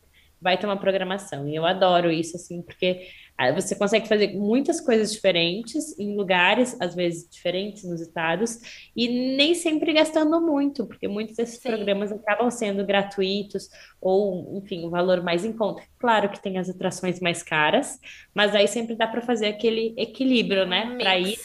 vai 0.42 0.58
ter 0.58 0.66
uma 0.66 0.76
programação. 0.76 1.48
E 1.48 1.54
eu 1.54 1.64
adoro 1.64 2.10
isso, 2.10 2.36
assim, 2.36 2.60
porque 2.60 3.06
você 3.54 3.74
consegue 3.74 4.06
fazer 4.06 4.34
muitas 4.34 4.80
coisas 4.80 5.12
diferentes 5.12 5.98
em 5.98 6.16
lugares, 6.16 6.76
às 6.80 6.94
vezes 6.94 7.28
diferentes 7.28 7.84
nos 7.84 8.00
estados, 8.00 8.58
e 8.94 9.08
nem 9.36 9.54
sempre 9.54 9.92
gastando 9.92 10.40
muito, 10.40 10.86
porque 10.86 11.08
muitos 11.08 11.36
desses 11.36 11.60
Sim. 11.60 11.70
programas 11.70 12.12
acabam 12.12 12.50
sendo 12.50 12.84
gratuitos 12.84 13.68
ou, 14.00 14.58
enfim, 14.58 14.84
um 14.84 14.90
valor 14.90 15.22
mais 15.22 15.44
em 15.44 15.52
conta. 15.52 15.82
Claro 15.98 16.28
que 16.28 16.42
tem 16.42 16.58
as 16.58 16.68
atrações 16.68 17.20
mais 17.20 17.42
caras, 17.42 17.98
mas 18.34 18.54
aí 18.54 18.68
sempre 18.68 18.94
dá 18.94 19.06
para 19.06 19.22
fazer 19.22 19.46
aquele 19.46 19.94
equilíbrio, 19.96 20.66
né? 20.66 20.96
Para 20.98 21.18
ir. 21.18 21.38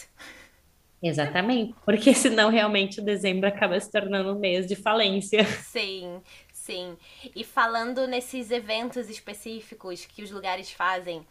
Exatamente, 1.01 1.75
porque 1.86 2.13
senão 2.16 2.50
realmente 2.50 3.00
o 3.00 3.06
dezembro 3.06 3.48
acaba 3.48 3.80
se 3.80 3.92
tornando 3.92 4.34
um 4.34 4.39
mês 4.39 4.68
de 4.68 4.75
falência. 4.75 5.44
Sim, 5.46 6.22
sim. 6.68 6.98
E 7.34 7.44
falando 7.44 8.06
nesses 8.06 8.52
eventos 8.52 9.10
específicos 9.10 10.06
que 10.06 10.22
os 10.22 10.32
lugares 10.32 10.70
fazem, 10.72 11.26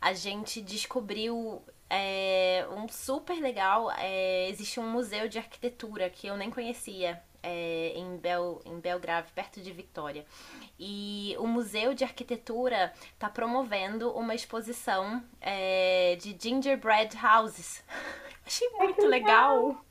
a 0.00 0.12
gente 0.12 0.60
descobriu 0.60 1.62
é, 1.88 2.66
um 2.72 2.88
super 2.88 3.40
legal. 3.40 3.90
É, 3.92 4.48
existe 4.48 4.80
um 4.80 4.90
museu 4.90 5.28
de 5.28 5.38
arquitetura 5.38 6.10
que 6.10 6.26
eu 6.26 6.36
nem 6.36 6.50
conhecia 6.50 7.22
é, 7.40 7.92
em, 7.94 8.16
Bel, 8.16 8.60
em 8.64 8.80
Belgrave, 8.80 9.30
perto 9.32 9.60
de 9.60 9.70
Vitória. 9.72 10.26
E 10.78 11.36
o 11.38 11.46
Museu 11.46 11.94
de 11.94 12.02
Arquitetura 12.02 12.92
está 13.12 13.28
promovendo 13.28 14.10
uma 14.12 14.34
exposição 14.34 15.22
é, 15.40 16.16
de 16.20 16.36
gingerbread 16.38 17.16
houses. 17.16 17.84
Achei 18.44 18.68
muito 18.70 19.06
legal. 19.06 19.84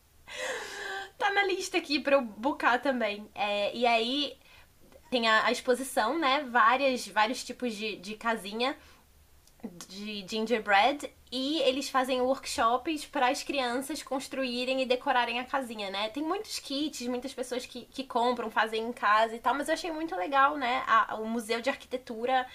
Tá 1.18 1.32
na 1.32 1.44
lista 1.44 1.78
aqui 1.78 2.00
para 2.00 2.16
eu 2.16 2.22
buscar 2.22 2.82
também. 2.82 3.30
É, 3.36 3.76
e 3.76 3.86
aí 3.86 4.38
tem 5.10 5.28
a, 5.28 5.46
a, 5.46 5.52
exposição, 5.52 6.18
né? 6.18 6.44
Várias, 6.50 7.08
vários 7.08 7.44
tipos 7.44 7.74
de, 7.76 7.96
de 7.98 8.16
casinha 8.16 8.76
de 9.88 10.26
gingerbread 10.28 11.12
e 11.32 11.60
eles 11.64 11.90
fazem 11.90 12.22
workshops 12.22 13.06
para 13.06 13.28
as 13.28 13.44
crianças 13.44 14.02
construírem 14.02 14.82
e 14.82 14.86
decorarem 14.86 15.40
a 15.40 15.44
casinha, 15.44 15.90
né? 15.90 16.10
Tem 16.10 16.24
muitos 16.24 16.60
kits, 16.60 17.06
muitas 17.08 17.34
pessoas 17.34 17.66
que, 17.66 17.86
que 17.86 18.04
compram, 18.04 18.50
fazem 18.50 18.84
em 18.84 18.94
casa 18.94 19.36
e 19.36 19.40
tal, 19.40 19.54
mas 19.54 19.68
eu 19.68 19.74
achei 19.74 19.92
muito 19.92 20.16
legal, 20.16 20.58
né? 20.58 20.84
A, 20.88 21.16
o 21.16 21.28
Museu 21.28 21.62
de 21.62 21.70
Arquitetura 21.70 22.48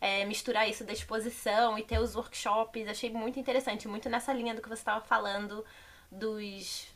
é, 0.00 0.24
misturar 0.24 0.68
isso 0.68 0.84
da 0.84 0.92
exposição 0.92 1.78
e 1.78 1.82
ter 1.82 1.98
os 1.98 2.16
workshops. 2.16 2.88
Achei 2.88 3.10
muito 3.10 3.38
interessante, 3.38 3.88
muito 3.88 4.08
nessa 4.08 4.32
linha 4.32 4.54
do 4.54 4.62
que 4.62 4.68
você 4.68 4.80
estava 4.80 5.04
falando 5.04 5.64
dos, 6.10 6.88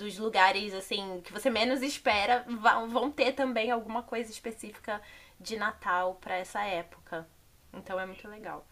dos 0.00 0.18
lugares 0.18 0.74
assim 0.74 1.20
que 1.22 1.32
você 1.32 1.50
menos 1.50 1.82
espera 1.82 2.44
vão, 2.88 3.10
ter 3.10 3.32
também 3.32 3.70
alguma 3.70 4.02
coisa 4.02 4.30
específica 4.30 5.00
de 5.38 5.56
Natal 5.56 6.18
para 6.20 6.36
essa 6.36 6.62
época. 6.62 7.28
Então 7.72 8.00
é 8.00 8.06
muito 8.06 8.26
legal. 8.26 8.66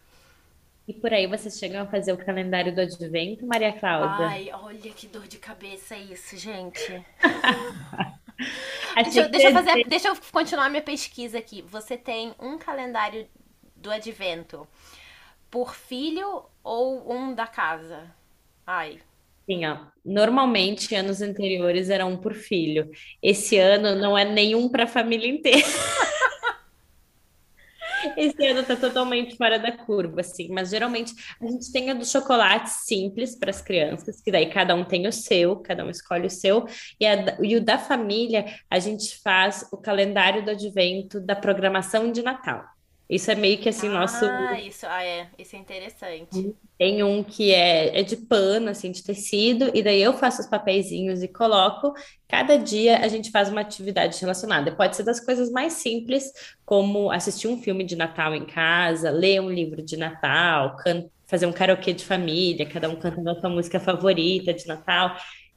E 0.87 0.93
por 0.93 1.13
aí 1.13 1.27
vocês 1.27 1.57
chegam 1.57 1.83
a 1.83 1.85
fazer 1.85 2.11
o 2.13 2.17
calendário 2.17 2.73
do 2.73 2.81
advento, 2.81 3.45
Maria 3.45 3.71
Cláudia? 3.71 4.27
Ai, 4.27 4.49
olha 4.51 4.91
que 4.91 5.07
dor 5.07 5.27
de 5.27 5.37
cabeça 5.37 5.95
isso, 5.95 6.35
gente. 6.35 7.05
deixa, 9.03 9.21
eu, 9.21 9.29
deixa, 9.29 9.47
eu 9.49 9.53
fazer, 9.53 9.83
deixa 9.87 10.07
eu 10.07 10.17
continuar 10.31 10.67
minha 10.67 10.81
pesquisa 10.81 11.37
aqui. 11.37 11.61
Você 11.61 11.95
tem 11.95 12.33
um 12.39 12.57
calendário 12.57 13.27
do 13.75 13.91
advento 13.91 14.67
por 15.51 15.75
filho 15.75 16.43
ou 16.63 17.13
um 17.13 17.35
da 17.35 17.45
casa? 17.45 18.11
Ai. 18.65 18.99
Sim, 19.49 19.65
ó. 19.65 19.79
Normalmente, 20.05 20.93
anos 20.93 21.23
anteriores 21.23 21.89
era 21.89 22.05
um 22.05 22.15
por 22.15 22.35
filho. 22.35 22.87
Esse 23.21 23.57
ano 23.57 23.95
não 23.95 24.15
é 24.15 24.23
nenhum 24.23 24.69
para 24.69 24.83
a 24.83 24.87
família 24.87 25.27
inteira. 25.27 25.65
Esse 28.15 28.45
ano 28.45 28.63
tá 28.63 28.75
totalmente 28.75 29.35
fora 29.35 29.57
da 29.57 29.71
curva, 29.71 30.21
assim. 30.21 30.49
Mas 30.49 30.69
geralmente 30.69 31.13
a 31.41 31.47
gente 31.47 31.71
tem 31.71 31.89
a 31.89 31.95
do 31.95 32.05
chocolate 32.05 32.69
simples 32.69 33.35
para 33.35 33.49
as 33.49 33.59
crianças, 33.59 34.21
que 34.21 34.31
daí 34.31 34.51
cada 34.51 34.75
um 34.75 34.85
tem 34.85 35.07
o 35.07 35.11
seu, 35.11 35.55
cada 35.57 35.83
um 35.83 35.89
escolhe 35.89 36.27
o 36.27 36.29
seu. 36.29 36.67
E, 36.99 37.07
a, 37.07 37.37
e 37.41 37.55
o 37.55 37.61
da 37.61 37.79
família, 37.79 38.45
a 38.69 38.77
gente 38.77 39.17
faz 39.23 39.67
o 39.71 39.77
calendário 39.77 40.45
do 40.45 40.51
advento 40.51 41.19
da 41.19 41.35
programação 41.35 42.11
de 42.11 42.21
Natal. 42.21 42.63
Isso 43.09 43.31
é 43.31 43.35
meio 43.35 43.57
que 43.57 43.67
assim, 43.67 43.89
nosso. 43.89 44.23
Ah, 44.23 44.59
isso, 44.61 44.85
ah, 44.87 45.03
é. 45.03 45.27
Isso 45.35 45.55
é 45.55 45.59
interessante. 45.59 46.53
Tem 46.77 47.01
um 47.01 47.23
que 47.23 47.51
é, 47.51 47.99
é 47.99 48.03
de 48.03 48.15
pano, 48.15 48.69
assim, 48.69 48.91
de 48.91 49.03
tecido, 49.03 49.71
e 49.73 49.81
daí 49.81 49.99
eu 49.99 50.13
faço 50.13 50.41
os 50.41 50.47
papeizinhos 50.47 51.23
e 51.23 51.27
coloco. 51.27 51.91
Cada 52.27 52.55
dia 52.55 52.99
a 52.99 53.07
gente 53.07 53.31
faz 53.31 53.49
uma 53.49 53.61
atividade 53.61 54.15
relacionada. 54.21 54.71
Pode 54.75 54.95
ser 54.95 55.01
das 55.01 55.19
coisas 55.19 55.49
mais 55.51 55.73
simples, 55.73 56.31
como 56.63 57.09
assistir 57.09 57.47
um 57.47 57.59
filme 57.59 57.83
de 57.83 57.95
Natal 57.95 58.35
em 58.35 58.45
casa, 58.45 59.09
ler 59.09 59.41
um 59.41 59.49
livro 59.49 59.81
de 59.81 59.97
Natal, 59.97 60.77
fazer 61.25 61.47
um 61.47 61.51
karaokê 61.51 61.93
de 61.93 62.05
família, 62.05 62.63
cada 62.67 62.87
um 62.89 62.95
cantando 62.95 63.31
a 63.31 63.39
sua 63.39 63.49
música 63.49 63.79
favorita 63.79 64.53
de 64.53 64.67
Natal. 64.67 65.15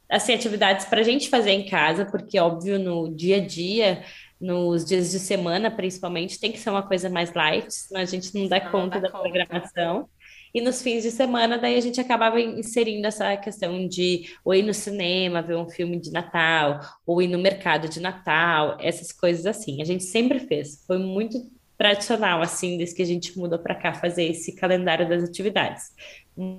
Assim, 0.09 0.33
atividades 0.33 0.87
para 0.87 1.01
a 1.01 1.05
gente 1.05 1.29
fazer 1.29 1.51
em 1.51 1.67
casa, 1.67 2.07
porque, 2.07 2.39
óbvio, 2.41 2.79
no 2.79 3.15
dia 3.15 3.37
a 3.37 3.47
dia 3.47 4.03
nos 4.43 4.85
dias 4.85 5.13
de 5.13 5.21
semana, 5.21 5.71
principalmente, 5.71 6.39
tem 6.41 6.51
que 6.51 6.59
ser 6.59 6.71
uma 6.71 6.83
coisa 6.83 7.09
mais 7.09 7.33
light, 7.33 7.73
senão 7.73 8.01
a 8.01 8.05
gente 8.05 8.35
não 8.35 8.49
dá 8.49 8.63
não 8.63 8.71
conta 8.73 9.01
dá 9.01 9.07
da 9.07 9.11
conta. 9.11 9.23
programação. 9.23 10.09
E 10.53 10.61
nos 10.61 10.83
fins 10.83 11.03
de 11.03 11.11
semana, 11.11 11.57
daí 11.57 11.77
a 11.77 11.81
gente 11.81 12.01
acabava 12.01 12.39
inserindo 12.41 13.07
essa 13.07 13.35
questão 13.37 13.87
de 13.89 14.29
ou 14.45 14.55
ir 14.55 14.63
no 14.63 14.75
cinema, 14.75 15.41
ver 15.41 15.57
um 15.57 15.69
filme 15.69 15.99
de 15.99 16.11
Natal, 16.11 16.81
ou 17.07 17.23
ir 17.23 17.29
no 17.29 17.39
mercado 17.39 17.89
de 17.89 18.01
Natal, 18.01 18.77
essas 18.81 19.13
coisas 19.13 19.47
assim. 19.47 19.81
A 19.81 19.85
gente 19.85 20.05
sempre 20.05 20.41
fez. 20.41 20.85
Foi 20.87 20.99
muito 20.99 21.39
tradicional, 21.79 22.43
assim, 22.43 22.77
desde 22.77 22.95
que 22.95 23.03
a 23.03 23.07
gente 23.07 23.39
mudou 23.39 23.59
para 23.59 23.75
cá, 23.75 23.95
fazer 23.95 24.25
esse 24.25 24.55
calendário 24.55 25.09
das 25.09 25.25
atividades. 25.25 25.85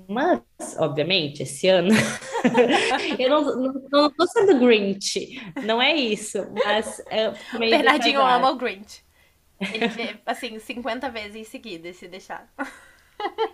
Mas, 0.08 0.40
obviamente, 0.78 1.42
esse 1.42 1.68
ano 1.68 1.90
eu 3.18 3.30
não, 3.30 4.10
tô 4.10 4.26
sendo 4.26 4.58
Grinch, 4.58 5.40
não 5.64 5.80
é 5.80 5.94
isso, 5.94 6.38
mas 6.64 7.02
é 7.10 7.28
o 7.28 7.58
Bernardinho 7.58 8.20
ama 8.20 8.50
o 8.50 8.56
Grinch. 8.56 9.02
Ele 9.60 9.88
vê, 9.88 10.16
assim, 10.26 10.58
50 10.58 11.08
vezes 11.10 11.36
em 11.36 11.44
seguida, 11.44 11.92
se 11.92 12.08
deixar. 12.08 12.52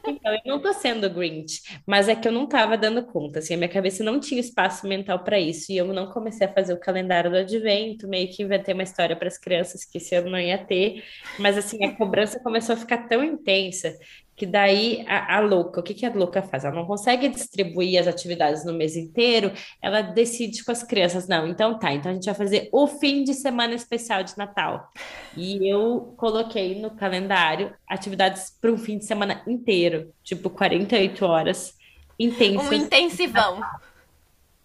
Então, 0.07 0.33
eu 0.33 0.41
não 0.47 0.61
tô 0.61 0.73
sendo 0.73 1.09
Grinch, 1.11 1.61
mas 1.87 2.09
é 2.09 2.17
que 2.17 2.27
eu 2.27 2.33
não 2.33 2.47
tava 2.47 2.77
dando 2.77 3.05
conta, 3.05 3.39
assim, 3.39 3.55
a 3.55 3.57
minha 3.57 3.69
cabeça 3.69 4.03
não 4.03 4.19
tinha 4.19 4.41
espaço 4.41 4.87
mental 4.87 5.23
para 5.23 5.39
isso, 5.39 5.71
e 5.71 5.77
eu 5.77 5.87
não 5.87 6.11
comecei 6.11 6.47
a 6.47 6.53
fazer 6.53 6.73
o 6.73 6.81
calendário 6.81 7.31
do 7.31 7.37
advento, 7.37 8.09
meio 8.09 8.29
que 8.29 8.43
inventei 8.43 8.75
uma 8.75 8.83
história 8.83 9.15
para 9.15 9.29
as 9.29 9.39
crianças 9.39 9.85
que 9.85 9.99
esse 9.99 10.15
ano 10.15 10.31
não 10.31 10.41
ia 10.41 10.59
ter, 10.59 11.05
mas 11.39 11.57
assim, 11.57 11.85
a 11.85 11.95
cobrança 11.95 12.41
começou 12.41 12.75
a 12.75 12.79
ficar 12.79 13.07
tão 13.07 13.23
intensa 13.23 13.95
que 14.41 14.47
daí 14.47 15.05
a, 15.07 15.37
a, 15.37 15.41
louca, 15.41 15.81
o 15.81 15.83
que, 15.83 15.93
que 15.93 16.07
a 16.07 16.11
louca 16.15 16.41
faz? 16.41 16.65
Ela 16.65 16.75
não 16.75 16.87
consegue 16.87 17.29
distribuir 17.29 18.01
as 18.01 18.07
atividades 18.07 18.65
no 18.65 18.73
mês 18.73 18.97
inteiro, 18.97 19.53
ela 19.83 20.01
decide 20.01 20.65
com 20.65 20.73
as 20.73 20.83
crianças, 20.83 21.29
não, 21.29 21.47
então 21.47 21.79
tá, 21.79 21.93
então 21.93 22.11
a 22.11 22.15
gente 22.15 22.25
vai 22.25 22.35
fazer 22.35 22.71
o 22.73 22.87
fim 22.87 23.23
de 23.23 23.35
semana 23.35 23.75
especial 23.75 24.23
de 24.23 24.39
Natal. 24.39 24.91
E 25.37 25.71
eu 25.71 26.15
coloquei 26.17 26.81
no 26.81 26.93
calendário 26.93 27.75
atividades 27.87 28.57
para 28.59 28.73
um 28.73 28.79
fim 28.79 28.97
de 28.97 29.05
semana 29.05 29.43
inteiro, 29.47 30.11
tipo 30.25 30.49
48 30.49 31.23
horas 31.23 31.75
intensas. 32.19 32.67
Um 32.67 32.73
intensivão. 32.73 33.61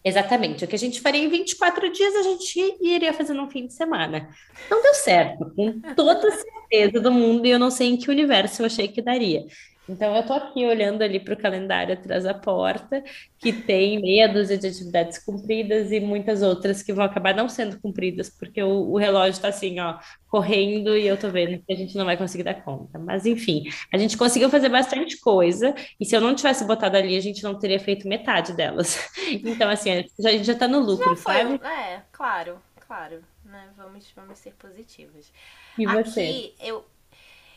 Exatamente. 0.06 0.63
O 0.63 0.68
que 0.68 0.76
a 0.76 0.80
gente 0.80 1.02
faria 1.02 1.24
em 1.24 1.28
24 1.28 1.91
dias, 1.91 2.15
a 2.15 2.22
gente 2.22 2.78
iria 2.80 3.12
fazer 3.12 3.34
num 3.34 3.50
fim 3.50 3.65
de 3.65 3.74
semana. 3.74 4.30
Não 4.70 4.80
deu 4.84 4.94
certo, 4.94 5.52
com 5.56 5.82
toda 5.96 6.30
certeza 6.32 7.02
do 7.02 7.12
mundo, 7.12 7.48
e 7.48 7.50
eu 7.50 7.58
não 7.58 7.72
sei 7.72 7.88
em 7.88 7.98
que 7.98 8.12
universo 8.12 8.62
eu 8.62 8.68
achei 8.68 8.88
que 8.88 9.02
daria. 9.02 9.44
Então, 9.88 10.15
eu 10.15 10.21
estou 10.21 10.36
aqui 10.36 10.65
olhando 10.65 11.04
ali 11.04 11.19
para 11.19 11.34
o 11.34 11.38
calendário 11.38 11.93
atrás 11.93 12.24
da 12.24 12.34
porta, 12.34 13.04
que 13.38 13.54
tem 13.54 14.02
meia 14.02 14.28
dúzia 14.28 14.58
de 14.58 14.67
atividades 14.67 15.24
cumpridas 15.24 15.91
e 15.91 16.00
muitas 16.00 16.41
outras 16.41 16.82
que 16.82 16.91
vão 16.91 17.06
acabar 17.06 17.36
não 17.36 17.48
sendo 17.48 17.80
cumpridas, 17.80 18.30
porque 18.30 18.62
o, 18.63 18.91
o 18.91 18.98
relógio 18.98 19.34
está 19.34 19.50
assim, 19.50 19.80
ó, 19.80 20.00
correndo 20.28 20.98
e 20.98 21.08
eu 21.08 21.15
estou 21.15 21.30
vendo 21.30 21.63
que 21.63 21.71
a 21.71 21.76
gente 21.76 21.95
não 21.95 22.06
vai 22.06 22.17
conseguir 22.17 22.43
dar 22.43 22.56
conta. 22.56 22.98
Mas, 22.98 23.26
enfim, 23.26 23.63
a 23.93 23.98
gente 23.98 24.17
conseguiu 24.17 24.50
fazer 24.50 24.69
bastante 24.69 25.19
coisa, 25.19 25.74
e 26.00 26.06
se 26.06 26.15
eu 26.15 26.21
não 26.21 26.34
tivesse 26.34 26.65
botado 26.65 26.98
ali, 26.98 27.15
a 27.15 27.21
gente 27.21 27.43
não 27.43 27.58
teria 27.58 27.80
feito 27.80 28.08
metade 28.08 28.54
delas. 28.54 28.98
Então, 29.45 29.69
assim, 29.69 29.89
a 29.91 30.32
gente 30.32 30.43
já 30.43 30.54
está 30.54 30.67
no 30.67 30.80
lucro, 30.80 31.15
foi, 31.15 31.34
sabe? 31.34 31.60
É, 31.65 32.02
claro, 32.12 32.58
claro. 32.88 33.21
Né? 33.43 33.69
Vamos, 33.78 34.12
vamos 34.15 34.39
ser 34.39 34.54
positivos. 34.54 35.32
E 35.78 35.86
você? 35.86 36.21
Aqui, 36.21 36.54
eu, 36.60 36.86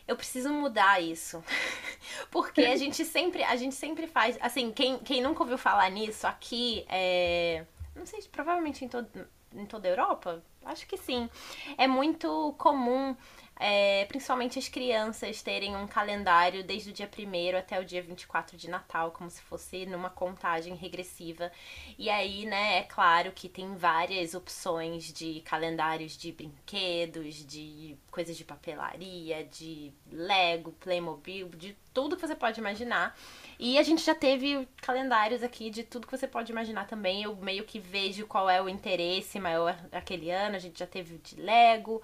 eu 0.09 0.15
preciso 0.15 0.51
mudar 0.51 0.99
isso. 0.99 1.43
Porque 2.31 2.61
a 2.61 2.75
gente 2.75 3.05
sempre, 3.05 3.43
a 3.43 3.55
gente 3.55 3.75
sempre 3.75 4.07
faz, 4.07 4.37
assim, 4.41 4.71
quem, 4.71 4.97
quem 4.97 5.21
nunca 5.21 5.43
ouviu 5.43 5.57
falar 5.57 5.89
nisso, 5.91 6.25
aqui 6.25 6.83
é, 6.89 7.63
não 7.95 8.07
sei, 8.07 8.19
provavelmente 8.31 8.83
em, 8.83 8.87
todo, 8.87 9.07
em 9.53 9.65
toda 9.67 9.87
a 9.87 9.91
Europa, 9.91 10.43
acho 10.65 10.87
que 10.87 10.97
sim. 10.97 11.29
É 11.77 11.87
muito 11.87 12.55
comum 12.57 13.15
é, 13.61 14.05
principalmente 14.05 14.57
as 14.57 14.69
crianças 14.69 15.41
terem 15.41 15.75
um 15.75 15.85
calendário 15.85 16.63
desde 16.63 16.91
o 16.91 16.93
dia 16.93 17.09
1 17.11 17.57
até 17.57 17.77
o 17.77 17.83
dia 17.83 18.01
24 18.01 18.55
de 18.55 18.69
Natal, 18.69 19.11
como 19.11 19.29
se 19.29 19.41
fosse 19.41 19.85
numa 19.85 20.09
contagem 20.09 20.73
regressiva. 20.75 21.51
E 21.97 22.09
aí, 22.09 22.45
né, 22.45 22.77
é 22.77 22.83
claro 22.83 23.33
que 23.33 23.49
tem 23.49 23.75
várias 23.75 24.33
opções 24.33 25.11
de 25.11 25.41
calendários 25.41 26.17
de 26.17 26.31
brinquedos, 26.31 27.45
de 27.45 27.97
coisas 28.09 28.37
de 28.37 28.45
papelaria, 28.45 29.43
de 29.43 29.91
Lego, 30.09 30.71
Playmobil, 30.79 31.49
de 31.49 31.75
tudo 31.93 32.15
que 32.15 32.25
você 32.25 32.35
pode 32.35 32.61
imaginar. 32.61 33.13
E 33.59 33.77
a 33.77 33.83
gente 33.83 34.01
já 34.01 34.15
teve 34.15 34.65
calendários 34.81 35.43
aqui 35.43 35.69
de 35.69 35.83
tudo 35.83 36.07
que 36.07 36.17
você 36.17 36.29
pode 36.29 36.49
imaginar 36.49 36.87
também. 36.87 37.23
Eu 37.23 37.35
meio 37.35 37.65
que 37.65 37.77
vejo 37.77 38.25
qual 38.25 38.49
é 38.49 38.61
o 38.61 38.69
interesse 38.69 39.37
maior 39.37 39.77
aquele 39.91 40.31
ano. 40.31 40.55
A 40.55 40.59
gente 40.59 40.79
já 40.79 40.87
teve 40.87 41.17
de 41.17 41.35
Lego, 41.41 42.01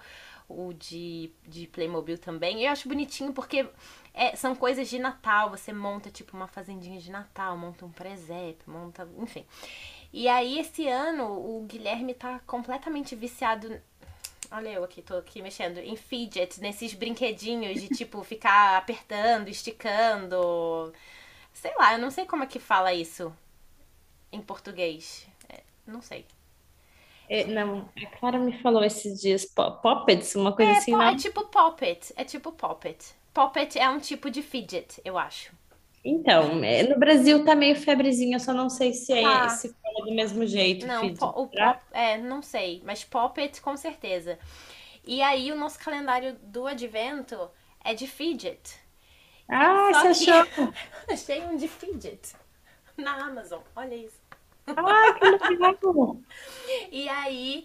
o 0.48 0.72
de, 0.72 1.30
de 1.46 1.66
Playmobil 1.66 2.18
também. 2.18 2.64
Eu 2.64 2.72
acho 2.72 2.88
bonitinho 2.88 3.32
porque 3.32 3.68
é, 4.14 4.34
são 4.36 4.54
coisas 4.54 4.88
de 4.88 4.98
Natal. 4.98 5.50
Você 5.50 5.72
monta 5.72 6.10
tipo 6.10 6.36
uma 6.36 6.46
fazendinha 6.46 7.00
de 7.00 7.10
Natal, 7.10 7.56
monta 7.56 7.84
um 7.84 7.90
presépio, 7.90 8.70
monta. 8.70 9.08
Enfim. 9.18 9.44
E 10.12 10.28
aí, 10.28 10.58
esse 10.58 10.88
ano, 10.88 11.24
o 11.24 11.66
Guilherme 11.66 12.14
tá 12.14 12.40
completamente 12.46 13.14
viciado. 13.14 13.80
Olha 14.50 14.68
eu 14.70 14.84
aqui, 14.84 15.02
tô 15.02 15.16
aqui 15.16 15.42
mexendo 15.42 15.78
em 15.78 15.96
fidget, 15.96 16.60
nesses 16.60 16.94
brinquedinhos 16.94 17.80
de 17.80 17.88
tipo 17.88 18.22
ficar 18.24 18.76
apertando, 18.76 19.48
esticando. 19.48 20.92
Sei 21.52 21.74
lá, 21.76 21.94
eu 21.94 21.98
não 21.98 22.10
sei 22.10 22.24
como 22.26 22.44
é 22.44 22.46
que 22.46 22.60
fala 22.60 22.92
isso 22.94 23.32
em 24.30 24.40
português. 24.40 25.26
É, 25.48 25.62
não 25.86 26.00
sei. 26.00 26.24
É, 27.28 27.44
não, 27.44 27.88
a 27.96 28.06
Clara 28.18 28.38
me 28.38 28.52
falou 28.60 28.84
esses 28.84 29.20
dias 29.20 29.44
poppets, 29.44 30.34
uma 30.34 30.52
coisa 30.52 30.72
é, 30.72 30.76
assim, 30.76 30.92
não? 30.92 31.02
É 31.02 31.16
tipo 31.16 31.44
poppet, 31.46 32.12
é 32.16 32.24
tipo 32.24 32.52
poppet. 32.52 33.14
Poppet 33.34 33.78
é 33.78 33.88
um 33.88 33.98
tipo 33.98 34.30
de 34.30 34.42
fidget, 34.42 35.00
eu 35.04 35.18
acho. 35.18 35.52
Então, 36.04 36.62
é, 36.62 36.84
no 36.84 36.98
Brasil 36.98 37.44
tá 37.44 37.54
meio 37.56 37.74
febrezinha, 37.74 38.36
eu 38.36 38.40
só 38.40 38.54
não 38.54 38.70
sei 38.70 38.92
se 38.92 39.12
é 39.12 39.24
ah. 39.24 39.48
se 39.48 39.74
fala 39.82 40.06
do 40.06 40.14
mesmo 40.14 40.46
jeito. 40.46 40.86
Não, 40.86 41.00
fidget, 41.00 41.24
o 41.24 41.48
pop, 41.48 41.80
é, 41.92 42.16
não 42.16 42.40
sei, 42.42 42.80
mas 42.84 43.02
poppet 43.02 43.60
com 43.60 43.76
certeza. 43.76 44.38
E 45.04 45.20
aí 45.20 45.50
o 45.50 45.56
nosso 45.56 45.78
calendário 45.80 46.36
do 46.42 46.66
advento 46.66 47.50
é 47.84 47.92
de 47.92 48.06
fidget. 48.06 48.78
Ah, 49.48 49.90
Só 49.92 50.14
você 50.14 50.24
que... 50.24 50.30
achou? 50.30 50.72
Achei 51.10 51.42
um 51.44 51.56
de 51.56 51.66
fidget 51.66 52.34
na 52.96 53.26
Amazon, 53.26 53.60
olha 53.74 53.94
isso. 53.94 54.25
Ah, 54.66 55.14
que 55.18 55.56
legal! 55.56 56.20
e 56.90 57.08
aí, 57.08 57.64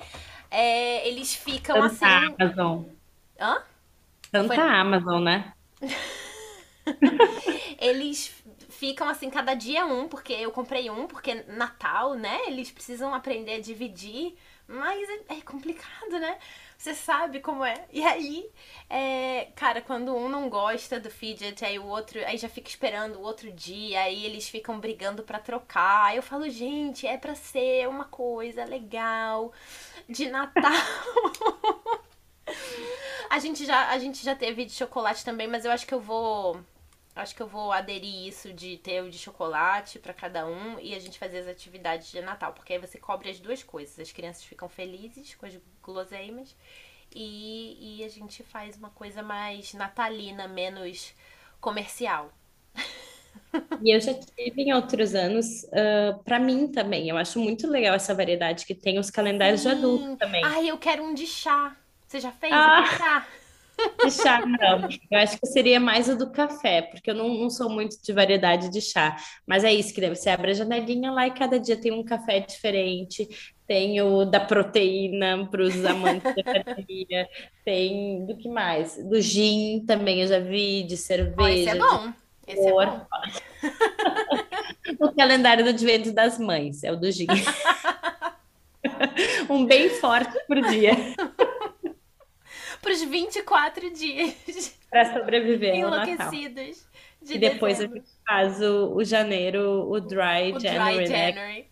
é, 0.49 1.07
eles 1.07 1.33
ficam 1.33 1.75
Tanta 1.75 2.05
assim. 2.05 2.35
Amazon. 2.39 2.83
Hã? 3.39 3.63
Tanta 4.31 4.55
Foi... 4.55 4.63
Amazon, 4.63 5.23
né? 5.23 5.53
Eles 7.79 8.33
ficam 8.69 9.07
assim, 9.07 9.29
cada 9.29 9.53
dia 9.53 9.85
um, 9.85 10.07
porque 10.07 10.33
eu 10.33 10.51
comprei 10.51 10.89
um, 10.89 11.07
porque 11.07 11.43
Natal, 11.47 12.13
né? 12.13 12.47
Eles 12.47 12.71
precisam 12.71 13.13
aprender 13.13 13.55
a 13.55 13.61
dividir, 13.61 14.35
mas 14.67 15.09
é, 15.09 15.37
é 15.37 15.41
complicado, 15.41 16.11
né? 16.11 16.37
Você 16.81 16.95
sabe 16.95 17.39
como 17.39 17.63
é. 17.63 17.85
E 17.91 18.03
aí, 18.03 18.49
é, 18.89 19.49
cara, 19.55 19.83
quando 19.83 20.15
um 20.15 20.27
não 20.27 20.49
gosta 20.49 20.99
do 20.99 21.11
fidget, 21.11 21.63
aí 21.63 21.77
o 21.77 21.85
outro, 21.85 22.19
aí 22.25 22.39
já 22.39 22.49
fica 22.49 22.67
esperando 22.67 23.17
o 23.17 23.21
outro 23.21 23.51
dia, 23.51 24.01
aí 24.01 24.25
eles 24.25 24.49
ficam 24.49 24.79
brigando 24.79 25.21
para 25.21 25.39
trocar. 25.39 26.05
Aí 26.05 26.17
eu 26.17 26.23
falo, 26.23 26.49
gente, 26.49 27.05
é 27.05 27.17
pra 27.19 27.35
ser 27.35 27.87
uma 27.87 28.05
coisa 28.05 28.65
legal 28.65 29.53
de 30.09 30.27
Natal. 30.31 30.63
a 33.29 33.37
gente 33.37 33.63
já 33.63 33.89
a 33.89 33.99
gente 33.99 34.25
já 34.25 34.35
teve 34.35 34.65
de 34.65 34.73
chocolate 34.73 35.23
também, 35.23 35.47
mas 35.47 35.65
eu 35.65 35.71
acho 35.71 35.85
que 35.85 35.93
eu 35.93 36.01
vou 36.01 36.59
Acho 37.15 37.35
que 37.35 37.41
eu 37.41 37.47
vou 37.47 37.71
aderir 37.73 38.27
isso 38.27 38.53
de 38.53 38.77
ter 38.77 39.03
o 39.03 39.09
de 39.09 39.17
chocolate 39.17 39.99
para 39.99 40.13
cada 40.13 40.47
um 40.47 40.79
e 40.79 40.95
a 40.95 40.99
gente 40.99 41.19
fazer 41.19 41.39
as 41.39 41.47
atividades 41.47 42.09
de 42.09 42.21
Natal, 42.21 42.53
porque 42.53 42.73
aí 42.73 42.79
você 42.79 42.97
cobre 42.97 43.29
as 43.29 43.39
duas 43.39 43.61
coisas. 43.61 43.99
As 43.99 44.11
crianças 44.11 44.43
ficam 44.43 44.69
felizes 44.69 45.35
com 45.35 45.45
as 45.45 45.57
guloseimas 45.83 46.55
e, 47.13 47.97
e 47.99 48.03
a 48.05 48.09
gente 48.09 48.43
faz 48.43 48.77
uma 48.77 48.89
coisa 48.89 49.21
mais 49.21 49.73
natalina, 49.73 50.47
menos 50.47 51.13
comercial. 51.59 52.31
E 53.81 53.93
eu 53.93 53.99
já 53.99 54.13
tive 54.13 54.61
em 54.61 54.73
outros 54.73 55.13
anos, 55.13 55.63
uh, 55.63 56.17
para 56.23 56.39
mim 56.39 56.67
também. 56.67 57.09
Eu 57.09 57.17
acho 57.17 57.39
muito 57.39 57.67
legal 57.67 57.95
essa 57.95 58.13
variedade 58.13 58.65
que 58.65 58.73
tem 58.73 58.97
os 58.97 59.09
calendários 59.09 59.61
Sim. 59.61 59.69
de 59.69 59.75
adulto 59.75 60.15
também. 60.17 60.43
Ai, 60.45 60.69
eu 60.69 60.77
quero 60.77 61.03
um 61.03 61.13
de 61.13 61.27
chá. 61.27 61.75
Você 62.07 62.19
já 62.19 62.31
fez 62.31 62.53
ah. 62.53 62.81
de 62.81 62.97
chá? 62.97 63.27
De 64.03 64.11
chá, 64.11 64.45
não. 64.45 64.89
Eu 65.09 65.19
acho 65.19 65.39
que 65.39 65.47
seria 65.47 65.79
mais 65.79 66.09
o 66.09 66.17
do 66.17 66.31
café, 66.31 66.81
porque 66.81 67.11
eu 67.11 67.15
não, 67.15 67.33
não 67.33 67.49
sou 67.49 67.69
muito 67.69 68.01
de 68.01 68.13
variedade 68.13 68.69
de 68.69 68.81
chá. 68.81 69.15
Mas 69.45 69.63
é 69.63 69.73
isso 69.73 69.93
que 69.93 70.01
deve. 70.01 70.15
Você 70.15 70.29
abre 70.29 70.51
a 70.51 70.55
janelinha 70.55 71.11
lá 71.11 71.27
e 71.27 71.31
cada 71.31 71.59
dia 71.59 71.77
tem 71.77 71.91
um 71.91 72.03
café 72.03 72.39
diferente. 72.39 73.27
Tem 73.67 74.01
o 74.01 74.25
da 74.25 74.39
proteína 74.39 75.47
para 75.49 75.61
os 75.61 75.85
amantes 75.85 76.33
da 76.35 76.41
academia. 76.41 77.29
Tem 77.63 78.25
do 78.25 78.35
que 78.35 78.49
mais? 78.49 78.97
Do 78.97 79.21
gin 79.21 79.85
também 79.85 80.21
eu 80.21 80.27
já 80.27 80.39
vi, 80.39 80.83
de 80.83 80.97
cerveja. 80.97 81.41
Oh, 81.41 81.47
esse 81.47 81.69
é 81.69 81.75
bom. 81.75 82.13
Esse 82.47 82.67
é 82.67 82.71
bom. 82.71 83.05
o 84.99 85.15
calendário 85.15 85.63
do 85.63 85.69
advento 85.69 86.11
das 86.11 86.37
mães 86.37 86.83
é 86.83 86.91
o 86.91 86.95
do 86.95 87.11
gin. 87.11 87.27
um 89.49 89.65
bem 89.65 89.89
forte 89.89 90.37
por 90.47 90.61
dia 90.61 90.91
para 92.81 92.91
os 92.91 93.03
24 93.03 93.91
dias. 93.91 94.77
Para 94.89 95.13
sobreviver 95.13 95.75
Enlouquecidos. 95.75 96.85
De 97.21 97.35
e 97.35 97.37
depois 97.37 97.77
dezembro. 97.77 97.97
a 97.97 97.99
gente 97.99 98.11
faz 98.25 98.61
o, 98.61 98.95
o 98.95 99.03
janeiro, 99.03 99.87
o 99.89 99.99
Dry 99.99 100.53
o 100.53 100.59
January, 100.59 101.05
dry 101.05 101.07
January. 101.07 101.61
Né? 101.61 101.65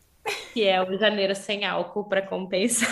Que 0.54 0.64
é 0.64 0.82
o 0.82 0.98
janeiro 0.98 1.36
sem 1.36 1.66
álcool 1.66 2.04
para 2.04 2.22
compensar. 2.22 2.88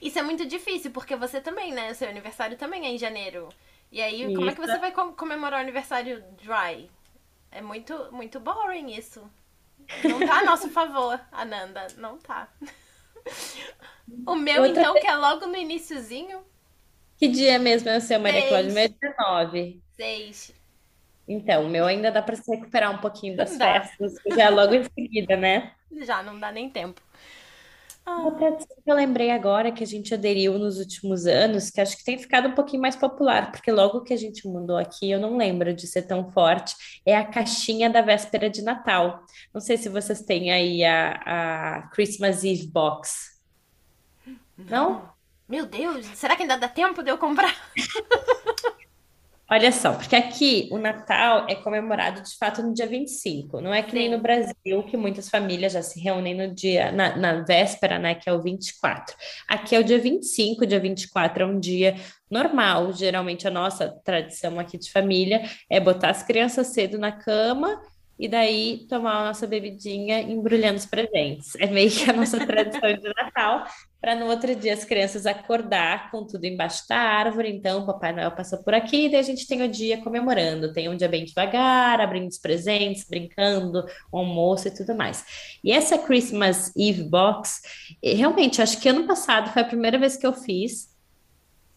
Isso 0.00 0.18
é 0.18 0.22
muito 0.22 0.44
difícil, 0.44 0.90
porque 0.90 1.16
você 1.16 1.40
também, 1.40 1.72
né? 1.72 1.90
O 1.90 1.94
seu 1.94 2.08
aniversário 2.08 2.56
também 2.58 2.84
é 2.84 2.90
em 2.90 2.98
janeiro. 2.98 3.48
E 3.90 4.02
aí, 4.02 4.24
isso. 4.24 4.34
como 4.34 4.50
é 4.50 4.54
que 4.54 4.60
você 4.60 4.78
vai 4.78 4.92
comemorar 4.92 5.60
o 5.60 5.62
aniversário 5.62 6.22
dry? 6.42 6.90
É 7.50 7.62
muito, 7.62 8.08
muito 8.12 8.38
boring 8.38 8.90
isso. 8.94 9.22
Não 10.04 10.26
tá 10.26 10.40
a 10.40 10.44
nosso 10.44 10.68
favor, 10.70 11.20
Ananda. 11.30 11.86
Não 11.96 12.18
tá. 12.18 12.48
O 14.26 14.34
meu, 14.34 14.62
Outra 14.62 14.80
então, 14.80 14.92
vez... 14.94 15.04
que 15.04 15.10
é 15.10 15.16
logo 15.16 15.46
no 15.46 15.56
iníciozinho. 15.56 16.44
Que 17.22 17.28
dia 17.28 17.56
mesmo 17.56 17.88
é 17.88 17.98
o 17.98 18.00
seu, 18.00 18.18
Maria 18.18 18.48
Cláudia? 18.48 18.72
Meu 18.72 18.82
é 18.82 18.88
19. 18.88 19.80
Seis. 19.92 20.52
Então, 21.28 21.66
o 21.66 21.68
meu 21.68 21.86
ainda 21.86 22.10
dá 22.10 22.20
para 22.20 22.34
se 22.34 22.50
recuperar 22.50 22.92
um 22.92 22.98
pouquinho 22.98 23.36
das 23.36 23.56
dá. 23.56 23.80
festas, 23.80 24.14
já 24.34 24.46
é 24.46 24.50
logo 24.50 24.74
em 24.74 24.82
seguida, 24.82 25.36
né? 25.36 25.70
Já, 26.02 26.20
não 26.20 26.36
dá 26.36 26.50
nem 26.50 26.68
tempo. 26.68 27.00
Ah. 28.04 28.28
Que 28.36 28.90
eu 28.90 28.96
lembrei 28.96 29.30
agora 29.30 29.70
que 29.70 29.84
a 29.84 29.86
gente 29.86 30.12
aderiu 30.12 30.58
nos 30.58 30.80
últimos 30.80 31.24
anos, 31.24 31.70
que 31.70 31.80
acho 31.80 31.96
que 31.96 32.04
tem 32.04 32.18
ficado 32.18 32.48
um 32.48 32.56
pouquinho 32.56 32.82
mais 32.82 32.96
popular, 32.96 33.52
porque 33.52 33.70
logo 33.70 34.00
que 34.00 34.12
a 34.12 34.16
gente 34.16 34.48
mudou 34.48 34.76
aqui, 34.76 35.08
eu 35.08 35.20
não 35.20 35.36
lembro 35.36 35.72
de 35.72 35.86
ser 35.86 36.02
tão 36.02 36.28
forte, 36.32 36.74
é 37.06 37.16
a 37.16 37.24
caixinha 37.24 37.88
da 37.88 38.00
véspera 38.00 38.50
de 38.50 38.62
Natal. 38.62 39.24
Não 39.54 39.60
sei 39.60 39.76
se 39.76 39.88
vocês 39.88 40.22
têm 40.22 40.50
aí 40.50 40.84
a, 40.84 41.12
a 41.24 41.82
Christmas 41.92 42.42
Eve 42.42 42.66
Box. 42.66 43.40
Não? 44.58 45.12
Meu 45.52 45.66
Deus, 45.66 46.06
será 46.14 46.34
que 46.34 46.40
ainda 46.40 46.56
dá 46.56 46.66
tempo 46.66 47.02
de 47.02 47.10
eu 47.10 47.18
comprar? 47.18 47.54
Olha 49.50 49.70
só, 49.70 49.92
porque 49.92 50.16
aqui 50.16 50.66
o 50.72 50.78
Natal 50.78 51.44
é 51.46 51.54
comemorado 51.54 52.22
de 52.22 52.34
fato 52.38 52.62
no 52.62 52.72
dia 52.72 52.86
25. 52.86 53.60
Não 53.60 53.74
é 53.74 53.82
que 53.82 53.90
Sim. 53.90 53.98
nem 53.98 54.10
no 54.10 54.18
Brasil, 54.18 54.82
que 54.88 54.96
muitas 54.96 55.28
famílias 55.28 55.74
já 55.74 55.82
se 55.82 56.00
reúnem 56.00 56.34
no 56.34 56.54
dia, 56.54 56.90
na, 56.90 57.14
na, 57.18 57.42
véspera, 57.42 57.98
né? 57.98 58.14
Que 58.14 58.30
é 58.30 58.32
o 58.32 58.40
24. 58.40 59.14
Aqui 59.46 59.76
é 59.76 59.78
o 59.78 59.84
dia 59.84 59.98
25, 59.98 60.64
o 60.64 60.66
dia 60.66 60.80
24 60.80 61.42
é 61.42 61.46
um 61.46 61.60
dia 61.60 61.96
normal. 62.30 62.90
Geralmente 62.94 63.46
a 63.46 63.50
nossa 63.50 63.90
tradição 64.02 64.58
aqui 64.58 64.78
de 64.78 64.90
família 64.90 65.42
é 65.68 65.78
botar 65.78 66.08
as 66.08 66.22
crianças 66.22 66.68
cedo 66.68 66.98
na 66.98 67.12
cama 67.12 67.78
e 68.22 68.28
daí 68.28 68.86
tomar 68.88 69.16
a 69.16 69.24
nossa 69.24 69.48
bebidinha 69.48 70.20
embrulhando 70.20 70.76
os 70.76 70.86
presentes. 70.86 71.56
É 71.58 71.66
meio 71.66 71.90
que 71.90 72.08
a 72.08 72.12
nossa 72.12 72.38
tradição 72.46 72.92
de 72.92 73.12
Natal, 73.16 73.66
para 74.00 74.14
no 74.14 74.26
outro 74.26 74.54
dia 74.54 74.74
as 74.74 74.84
crianças 74.84 75.26
acordar 75.26 76.08
com 76.12 76.24
tudo 76.24 76.44
embaixo 76.44 76.84
da 76.88 76.96
árvore. 76.96 77.50
Então, 77.50 77.82
o 77.82 77.86
Papai 77.86 78.12
Noel 78.12 78.30
passou 78.30 78.62
por 78.62 78.74
aqui 78.74 79.06
e 79.06 79.08
daí 79.08 79.18
a 79.18 79.24
gente 79.24 79.44
tem 79.44 79.62
o 79.62 79.68
dia 79.68 80.00
comemorando. 80.02 80.72
Tem 80.72 80.88
um 80.88 80.96
dia 80.96 81.08
bem 81.08 81.24
devagar, 81.24 82.00
abrindo 82.00 82.28
os 82.28 82.38
presentes, 82.38 83.08
brincando, 83.08 83.84
o 84.12 84.18
almoço 84.18 84.68
e 84.68 84.70
tudo 84.70 84.94
mais. 84.94 85.24
E 85.64 85.72
essa 85.72 85.98
Christmas 85.98 86.70
Eve 86.76 87.02
Box, 87.02 87.60
realmente, 88.04 88.62
acho 88.62 88.80
que 88.80 88.88
ano 88.88 89.04
passado 89.04 89.52
foi 89.52 89.62
a 89.62 89.66
primeira 89.66 89.98
vez 89.98 90.16
que 90.16 90.24
eu 90.24 90.32
fiz 90.32 90.91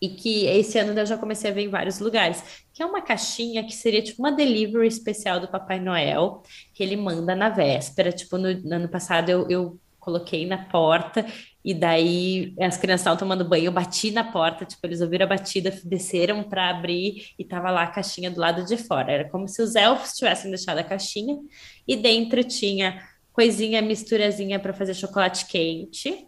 e 0.01 0.10
que 0.10 0.45
esse 0.45 0.77
ano 0.77 0.97
eu 0.99 1.05
já 1.05 1.17
comecei 1.17 1.49
a 1.49 1.53
ver 1.53 1.63
em 1.63 1.69
vários 1.69 1.99
lugares, 1.99 2.65
que 2.73 2.84
é 2.84 2.86
uma 2.86 3.01
caixinha 3.01 3.63
que 3.63 3.73
seria 3.73 4.01
tipo 4.01 4.21
uma 4.21 4.31
delivery 4.31 4.88
especial 4.88 5.39
do 5.39 5.47
Papai 5.47 5.79
Noel, 5.79 6.41
que 6.73 6.84
ele 6.84 6.95
manda 6.95 7.36
na 7.36 7.49
véspera, 7.49 8.12
tipo 8.12 8.38
no, 8.38 8.53
no 8.53 8.75
ano 8.75 8.89
passado 8.89 9.29
eu, 9.29 9.49
eu 9.49 9.79
coloquei 10.05 10.45
na 10.45 10.58
porta 10.65 11.25
e 11.63 11.73
daí 11.73 12.53
as 12.62 12.77
crianças 12.77 13.01
estavam 13.01 13.17
tomando 13.17 13.43
banho, 13.43 13.65
eu 13.65 13.71
bati 13.71 14.12
na 14.12 14.23
porta, 14.23 14.63
tipo, 14.63 14.86
eles 14.86 15.01
ouviram 15.01 15.25
a 15.25 15.29
batida, 15.29 15.73
desceram 15.84 16.43
para 16.43 16.69
abrir 16.69 17.34
e 17.39 17.43
tava 17.43 17.71
lá 17.71 17.81
a 17.81 17.88
caixinha 17.88 18.29
do 18.29 18.39
lado 18.39 18.63
de 18.63 18.77
fora. 18.77 19.12
Era 19.12 19.29
como 19.29 19.47
se 19.47 19.63
os 19.63 19.75
elfos 19.75 20.13
tivessem 20.13 20.51
deixado 20.51 20.77
a 20.77 20.84
caixinha 20.84 21.39
e 21.88 21.95
dentro 21.95 22.43
tinha 22.43 23.03
coisinha, 23.34 23.81
misturazinha 23.81 24.60
para 24.60 24.73
fazer 24.73 24.93
chocolate 24.93 25.47
quente 25.47 26.27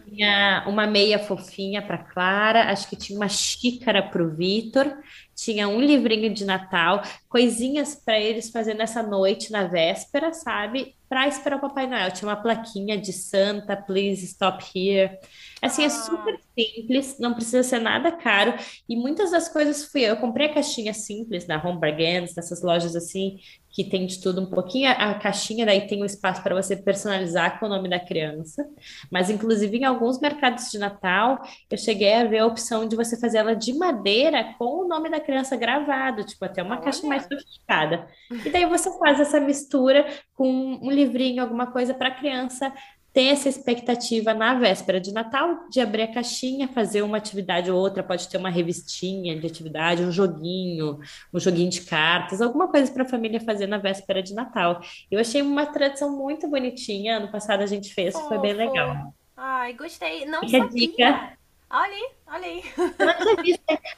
tinha 0.00 0.64
uma 0.66 0.86
meia 0.86 1.18
fofinha 1.18 1.82
para 1.82 1.98
Clara, 1.98 2.70
acho 2.70 2.88
que 2.88 2.96
tinha 2.96 3.18
uma 3.18 3.28
xícara 3.28 4.02
para 4.02 4.22
o 4.22 4.30
Vitor, 4.30 4.96
tinha 5.34 5.68
um 5.68 5.80
livrinho 5.80 6.32
de 6.32 6.44
Natal, 6.44 7.02
coisinhas 7.28 7.94
para 7.94 8.18
eles 8.18 8.50
fazer 8.50 8.74
nessa 8.74 9.02
noite, 9.02 9.50
na 9.50 9.64
véspera, 9.64 10.32
sabe? 10.32 10.94
Para 11.08 11.26
esperar 11.26 11.56
o 11.56 11.60
Papai 11.60 11.86
Noel. 11.86 12.10
Tinha 12.10 12.28
uma 12.28 12.36
plaquinha 12.36 12.96
de 12.96 13.12
Santa, 13.12 13.76
please 13.76 14.24
stop 14.24 14.64
here. 14.74 15.18
Assim, 15.62 15.84
é 15.84 15.88
super 15.88 16.40
simples, 16.58 17.18
não 17.20 17.34
precisa 17.34 17.62
ser 17.62 17.78
nada 17.78 18.10
caro. 18.10 18.52
E 18.88 18.96
muitas 18.96 19.30
das 19.30 19.48
coisas 19.48 19.84
fui 19.84 20.02
eu. 20.02 20.08
Eu 20.08 20.16
comprei 20.16 20.48
a 20.48 20.54
caixinha 20.54 20.92
simples 20.92 21.46
na 21.46 21.62
Home 21.64 21.78
Bargains, 21.78 22.34
nessas 22.34 22.62
lojas 22.62 22.96
assim, 22.96 23.36
que 23.70 23.84
tem 23.84 24.04
de 24.04 24.20
tudo 24.20 24.40
um 24.42 24.50
pouquinho. 24.50 24.90
A 24.90 25.14
caixinha 25.14 25.64
daí 25.64 25.86
tem 25.86 26.02
um 26.02 26.04
espaço 26.04 26.42
para 26.42 26.54
você 26.60 26.76
personalizar 26.76 27.60
com 27.60 27.66
o 27.66 27.68
nome 27.68 27.88
da 27.88 28.00
criança. 28.00 28.66
Mas, 29.08 29.30
inclusive, 29.30 29.78
em 29.78 29.84
alguns 29.84 30.20
mercados 30.20 30.68
de 30.68 30.78
Natal, 30.78 31.38
eu 31.70 31.78
cheguei 31.78 32.12
a 32.12 32.24
ver 32.24 32.38
a 32.38 32.46
opção 32.46 32.86
de 32.88 32.96
você 32.96 33.18
fazer 33.18 33.38
ela 33.38 33.54
de 33.54 33.72
madeira 33.72 34.54
com 34.58 34.84
o 34.84 34.88
nome 34.88 35.08
da 35.08 35.20
criança 35.20 35.56
gravado, 35.56 36.24
tipo, 36.24 36.44
até 36.44 36.60
uma 36.60 36.74
Olha. 36.74 36.84
caixa 36.84 37.06
mais 37.06 37.22
sofisticada. 37.22 38.08
E 38.44 38.50
daí 38.50 38.66
você 38.66 38.90
faz 38.98 39.20
essa 39.20 39.38
mistura 39.38 40.06
com 40.34 40.50
um 40.82 40.90
livrinho, 40.90 41.40
alguma 41.40 41.70
coisa 41.70 41.94
para 41.94 42.08
a 42.08 42.14
criança 42.14 42.72
ter 43.12 43.26
essa 43.26 43.48
expectativa 43.48 44.32
na 44.32 44.54
véspera 44.54 45.00
de 45.00 45.12
Natal 45.12 45.68
de 45.68 45.80
abrir 45.80 46.02
a 46.02 46.12
caixinha, 46.12 46.66
fazer 46.68 47.02
uma 47.02 47.18
atividade 47.18 47.70
ou 47.70 47.78
outra, 47.78 48.02
pode 48.02 48.28
ter 48.28 48.38
uma 48.38 48.48
revistinha 48.48 49.38
de 49.38 49.46
atividade, 49.46 50.02
um 50.02 50.10
joguinho, 50.10 50.98
um 51.32 51.38
joguinho 51.38 51.70
de 51.70 51.82
cartas, 51.82 52.40
alguma 52.40 52.68
coisa 52.68 52.90
para 52.90 53.02
a 53.02 53.08
família 53.08 53.40
fazer 53.40 53.66
na 53.66 53.78
véspera 53.78 54.22
de 54.22 54.34
Natal. 54.34 54.80
Eu 55.10 55.20
achei 55.20 55.42
uma 55.42 55.66
tradição 55.66 56.16
muito 56.16 56.48
bonitinha. 56.48 57.18
Ano 57.18 57.30
passado 57.30 57.62
a 57.62 57.66
gente 57.66 57.92
fez, 57.92 58.14
oh, 58.14 58.28
foi 58.28 58.38
bem 58.38 58.54
legal. 58.54 59.14
Ai, 59.36 59.74
gostei. 59.74 60.24
Não 60.24 60.40
Fica 60.40 60.58
sabia. 60.58 60.88
Dica. 60.88 61.32
Olha 61.68 61.92
aí, 61.92 62.10
olha 62.26 62.46
aí. 62.46 62.64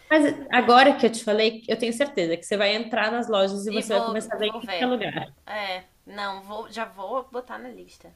Mas 0.09 0.35
agora 0.50 0.94
que 0.94 1.07
eu 1.07 1.11
te 1.11 1.24
falei, 1.24 1.62
eu 1.66 1.77
tenho 1.77 1.92
certeza 1.92 2.37
que 2.37 2.44
você 2.44 2.57
vai 2.57 2.74
entrar 2.74 3.11
nas 3.11 3.29
lojas 3.29 3.66
e, 3.66 3.70
e 3.70 3.83
você 3.83 3.88
vou, 3.88 3.98
vai 3.98 4.07
começar 4.07 4.35
a 4.35 4.38
ver 4.38 4.46
em 4.46 4.53
qualquer 4.53 4.87
lugar. 4.87 5.33
É, 5.44 5.83
não, 6.07 6.42
vou, 6.42 6.70
já 6.70 6.85
vou 6.85 7.29
botar 7.31 7.59
na 7.59 7.68
lista. 7.68 8.11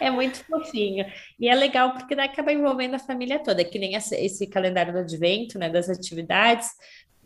É 0.00 0.10
muito 0.10 0.44
fofinho. 0.44 1.06
E 1.38 1.48
é 1.48 1.54
legal 1.54 1.92
porque 1.94 2.14
daí 2.14 2.26
acaba 2.28 2.52
envolvendo 2.52 2.94
a 2.94 2.98
família 2.98 3.42
toda, 3.42 3.64
que 3.64 3.78
nem 3.78 3.94
esse, 3.94 4.46
calendário 4.46 4.92
do 4.92 4.98
advento, 5.00 5.58
né, 5.58 5.68
das 5.70 5.88
atividades, 5.88 6.68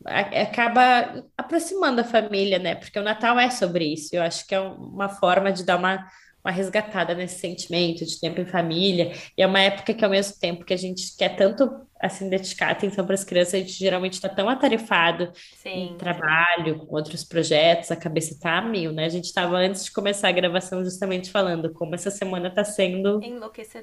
acaba 0.06 1.24
aproximando 1.36 2.00
a 2.00 2.04
família, 2.04 2.58
né? 2.58 2.76
Porque 2.76 2.98
o 2.98 3.02
Natal 3.02 3.38
é 3.38 3.50
sobre 3.50 3.92
isso. 3.92 4.14
Eu 4.14 4.22
acho 4.22 4.46
que 4.46 4.54
é 4.54 4.60
um- 4.60 4.74
uma 4.74 5.08
forma 5.08 5.50
de 5.52 5.64
dar 5.64 5.76
uma, 5.76 6.06
uma 6.44 6.52
resgatada 6.52 7.14
nesse 7.14 7.40
sentimento 7.40 8.04
de 8.06 8.20
tempo 8.20 8.40
em 8.40 8.46
família. 8.46 9.12
E 9.36 9.42
é 9.42 9.46
uma 9.46 9.60
época 9.60 9.92
que, 9.92 10.04
ao 10.04 10.10
mesmo 10.10 10.38
tempo 10.38 10.64
que 10.64 10.72
a 10.72 10.76
gente 10.76 11.16
quer 11.16 11.34
tanto 11.36 11.68
assim 12.00 12.28
dedicar 12.28 12.70
atenção 12.70 13.04
para 13.04 13.14
as 13.14 13.24
crianças, 13.24 13.54
a 13.54 13.58
gente 13.58 13.72
geralmente 13.72 14.14
está 14.14 14.28
tão 14.28 14.48
atarefado 14.48 15.32
em 15.64 15.88
Sim, 15.88 15.96
trabalho, 15.98 16.78
com 16.78 16.94
outros 16.94 17.24
projetos, 17.24 17.90
a 17.90 17.96
cabeça 17.96 18.38
tá 18.40 18.58
a 18.58 18.62
mil, 18.62 18.92
né? 18.92 19.04
A 19.04 19.08
gente 19.08 19.24
estava 19.24 19.56
antes 19.56 19.84
de 19.84 19.92
começar 19.92 20.28
a 20.28 20.32
gravação 20.32 20.84
justamente 20.84 21.30
falando 21.30 21.72
como 21.72 21.94
essa 21.94 22.10
semana 22.10 22.48
está 22.48 22.64
sendo 22.64 23.20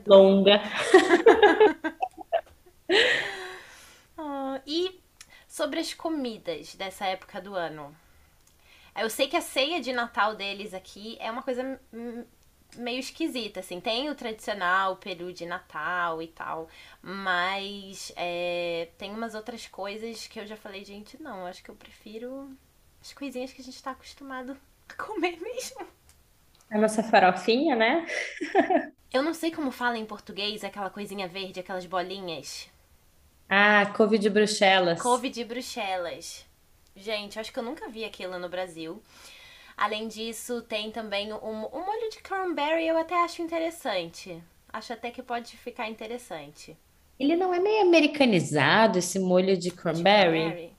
longa. 0.07 0.61
Ah, 4.17 4.61
e 4.65 5.01
sobre 5.47 5.79
as 5.79 5.93
comidas 5.93 6.75
dessa 6.75 7.05
época 7.05 7.41
do 7.41 7.53
ano? 7.55 7.93
Eu 8.97 9.09
sei 9.09 9.27
que 9.27 9.35
a 9.35 9.41
ceia 9.41 9.81
de 9.81 9.91
Natal 9.91 10.35
deles 10.35 10.73
aqui 10.73 11.17
é 11.19 11.29
uma 11.29 11.41
coisa 11.41 11.79
meio 12.75 12.99
esquisita, 12.99 13.59
assim. 13.59 13.79
Tem 13.79 14.09
o 14.09 14.15
tradicional 14.15 14.97
peru 14.97 15.31
de 15.33 15.45
Natal 15.45 16.21
e 16.21 16.27
tal, 16.27 16.69
mas 17.01 18.11
é, 18.15 18.89
tem 18.97 19.11
umas 19.11 19.35
outras 19.35 19.67
coisas 19.67 20.27
que 20.27 20.39
eu 20.39 20.47
já 20.47 20.55
falei, 20.57 20.83
gente, 20.85 21.21
não, 21.21 21.45
acho 21.45 21.63
que 21.63 21.69
eu 21.69 21.75
prefiro 21.75 22.49
as 23.01 23.13
coisinhas 23.13 23.53
que 23.53 23.61
a 23.61 23.63
gente 23.63 23.81
tá 23.81 23.91
acostumado 23.91 24.57
a 24.89 24.93
comer 24.93 25.37
mesmo. 25.41 25.85
A 26.69 26.77
nossa 26.77 27.03
farofinha, 27.03 27.75
né? 27.75 28.05
Eu 29.11 29.23
não 29.23 29.33
sei 29.33 29.49
como 29.49 29.71
fala 29.71 29.97
em 29.97 30.05
português 30.05 30.63
aquela 30.63 30.89
coisinha 30.89 31.27
verde, 31.27 31.59
aquelas 31.59 31.85
bolinhas. 31.85 32.69
Ah, 33.49 33.85
couve 33.95 34.17
de 34.19 34.29
Bruxelas. 34.29 35.01
Couve 35.01 35.29
de 35.29 35.43
Bruxelas. 35.43 36.45
Gente, 36.95 37.39
acho 37.39 37.51
que 37.51 37.59
eu 37.59 37.63
nunca 37.63 37.89
vi 37.89 38.03
aquilo 38.05 38.39
no 38.39 38.49
Brasil. 38.49 39.01
Além 39.77 40.07
disso, 40.07 40.61
tem 40.63 40.91
também 40.91 41.31
o, 41.33 41.37
o 41.37 41.85
molho 41.85 42.09
de 42.09 42.19
cranberry, 42.21 42.87
eu 42.87 42.97
até 42.97 43.15
acho 43.23 43.41
interessante. 43.41 44.43
Acho 44.73 44.93
até 44.93 45.11
que 45.11 45.23
pode 45.23 45.55
ficar 45.57 45.89
interessante. 45.89 46.77
Ele 47.19 47.35
não 47.35 47.53
é 47.53 47.59
meio 47.59 47.81
americanizado, 47.81 48.97
esse 48.99 49.19
molho 49.19 49.57
de 49.57 49.69
De 49.91 50.03
cranberry? 50.03 50.75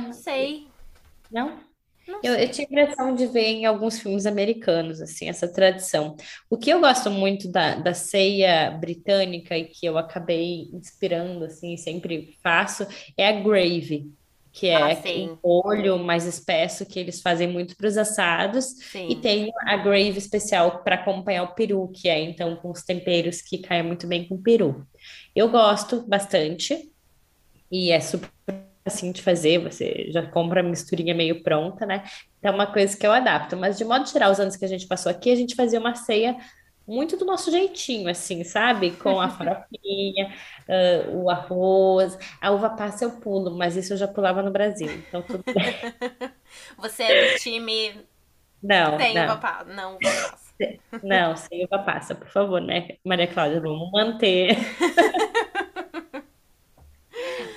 Não 0.00 0.12
É, 0.12 0.12
sei, 0.12 0.68
não? 1.30 1.60
não 2.06 2.22
Eu, 2.22 2.34
eu 2.36 2.50
tinha 2.50 2.66
a 2.66 2.70
impressão 2.70 3.14
de 3.14 3.26
ver 3.28 3.46
em 3.46 3.66
alguns 3.66 4.00
filmes 4.00 4.26
americanos, 4.26 5.00
assim, 5.02 5.28
essa 5.28 5.52
tradição. 5.52 6.16
O 6.50 6.58
que 6.58 6.70
eu 6.70 6.80
gosto 6.80 7.10
muito 7.10 7.50
da, 7.52 7.76
da 7.76 7.94
ceia 7.94 8.70
britânica 8.72 9.56
e 9.58 9.66
que 9.66 9.86
eu 9.86 9.98
acabei 9.98 10.70
inspirando, 10.72 11.44
assim, 11.46 11.76
sempre 11.76 12.38
faço, 12.42 12.86
é 13.16 13.28
a 13.28 13.40
gravy, 13.42 14.12
que 14.58 14.70
Ah, 14.70 14.90
é 14.90 14.94
um 14.94 15.02
sim, 15.02 15.38
molho 15.44 15.98
mais 16.00 16.26
espesso 16.26 16.84
que 16.84 16.98
eles 16.98 17.22
fazem 17.22 17.46
muito 17.46 17.76
para 17.76 17.86
os 17.86 17.96
assados, 17.96 18.72
e 18.72 18.82
sim. 18.82 19.20
tem 19.20 19.52
a 19.60 19.76
gravy 19.76 20.18
especial 20.18 20.82
para 20.82 20.96
acompanhar 20.96 21.44
o 21.44 21.54
peru, 21.54 21.88
que 21.94 22.08
é 22.08 22.20
então 22.20 22.56
com 22.56 22.70
os 22.70 22.82
temperos 22.82 23.40
que 23.40 23.58
caem 23.58 23.84
muito 23.84 24.06
bem 24.08 24.26
com 24.26 24.34
o 24.34 24.42
peru. 24.42 24.84
Eu 25.34 25.48
gosto 25.48 26.04
bastante. 26.08 26.90
E 27.70 27.92
é 27.92 28.00
super 28.00 28.30
assim 28.84 29.12
de 29.12 29.20
fazer, 29.22 29.58
você 29.58 30.06
já 30.10 30.26
compra 30.26 30.60
a 30.60 30.62
misturinha 30.62 31.14
meio 31.14 31.42
pronta, 31.42 31.84
né? 31.86 32.02
Então 32.38 32.50
é 32.52 32.54
uma 32.54 32.66
coisa 32.66 32.96
que 32.96 33.06
eu 33.06 33.12
adapto. 33.12 33.56
Mas 33.56 33.76
de 33.76 33.84
modo 33.84 34.08
geral, 34.08 34.32
os 34.32 34.40
anos 34.40 34.56
que 34.56 34.64
a 34.64 34.68
gente 34.68 34.88
passou 34.88 35.10
aqui, 35.12 35.30
a 35.30 35.36
gente 35.36 35.54
fazia 35.54 35.78
uma 35.78 35.94
ceia 35.94 36.36
muito 36.88 37.16
do 37.18 37.24
nosso 37.26 37.50
jeitinho, 37.50 38.08
assim, 38.08 38.42
sabe? 38.42 38.92
Com 38.92 39.20
a 39.20 39.28
farofinha, 39.30 40.34
ah, 40.66 41.10
o 41.12 41.30
arroz, 41.30 42.18
a 42.40 42.50
uva 42.50 42.70
passa 42.70 43.04
eu 43.04 43.12
pulo, 43.12 43.56
mas 43.56 43.76
isso 43.76 43.92
eu 43.92 43.96
já 43.96 44.08
pulava 44.08 44.42
no 44.42 44.50
Brasil. 44.50 44.90
Então 44.90 45.22
tudo 45.22 45.44
bem. 45.44 45.54
Você 46.78 47.02
é 47.02 47.32
do 47.32 47.38
time 47.38 47.94
Não, 48.62 48.98
sem 48.98 49.12
uva 49.12 49.26
não, 49.26 49.38
passa. 49.38 49.64
Não, 49.64 49.90
uva 49.96 49.98
passa. 50.00 50.54
não, 51.02 51.36
sem 51.36 51.64
uva 51.64 51.78
passa, 51.80 52.14
por 52.14 52.28
favor, 52.28 52.60
né? 52.60 52.96
Maria 53.04 53.26
Cláudia, 53.26 53.60
vamos 53.60 53.90
manter. 53.92 54.56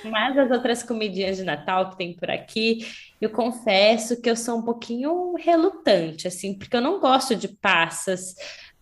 Mas 0.04 0.36
as 0.36 0.50
outras 0.50 0.82
comidinhas 0.82 1.36
de 1.36 1.44
Natal 1.44 1.90
que 1.90 1.96
tem 1.96 2.12
por 2.12 2.30
aqui, 2.30 2.86
eu 3.20 3.30
confesso 3.30 4.20
que 4.20 4.28
eu 4.28 4.36
sou 4.36 4.58
um 4.58 4.62
pouquinho 4.62 5.34
relutante, 5.36 6.26
assim, 6.26 6.58
porque 6.58 6.76
eu 6.76 6.80
não 6.80 6.98
gosto 7.00 7.36
de 7.36 7.48
passas, 7.48 8.34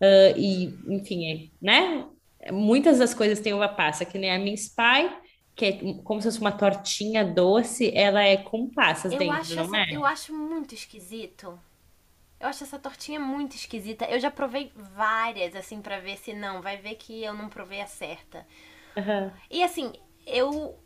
ah, 0.03 0.33
e, 0.37 0.79
enfim, 0.97 1.27
é, 1.27 1.65
né? 1.65 2.07
Muitas 2.53 2.99
das 2.99 3.15
coisas 3.15 3.41
têm 3.41 3.53
uva 3.55 3.69
passa, 3.69 4.05
que 4.05 4.19
nem 4.19 4.31
a 4.33 4.39
mince 4.39 4.75
pie, 4.75 5.11
que 5.57 5.65
é 5.67 5.73
como 6.05 6.21
se 6.21 6.29
fosse 6.29 6.41
uma 6.41 6.53
tortinha 6.57 7.25
doce, 7.25 7.93
ela 7.95 8.23
é 8.23 8.37
com 8.39 8.71
passas 8.73 9.15
Eu 9.15 9.15
dentro, 9.17 9.31
acho 9.31 9.61
não 9.61 9.61
essa, 9.61 9.77
é? 9.77 9.85
eu 9.91 10.05
acho 10.07 10.33
muito 10.35 10.75
esquisito. 10.75 11.59
Eu 12.41 12.49
acho 12.49 12.65
essa 12.65 12.79
tortinha 12.79 13.21
muito 13.21 13.57
esquisita. 13.57 14.07
Eu 14.07 14.21
já 14.21 14.31
provei 14.31 14.73
várias, 14.77 15.55
assim, 15.57 15.83
pra 15.83 16.01
ver 16.01 16.19
se 16.19 16.35
não. 16.35 16.63
Vai 16.63 16.79
ver 16.79 16.97
que 16.97 17.23
eu 17.25 17.35
não 17.35 17.49
provei 17.49 17.81
a 17.83 17.87
certa. 17.87 18.47
Aham. 18.97 19.41
E 19.51 19.63
assim, 19.63 19.93
eu 20.27 20.79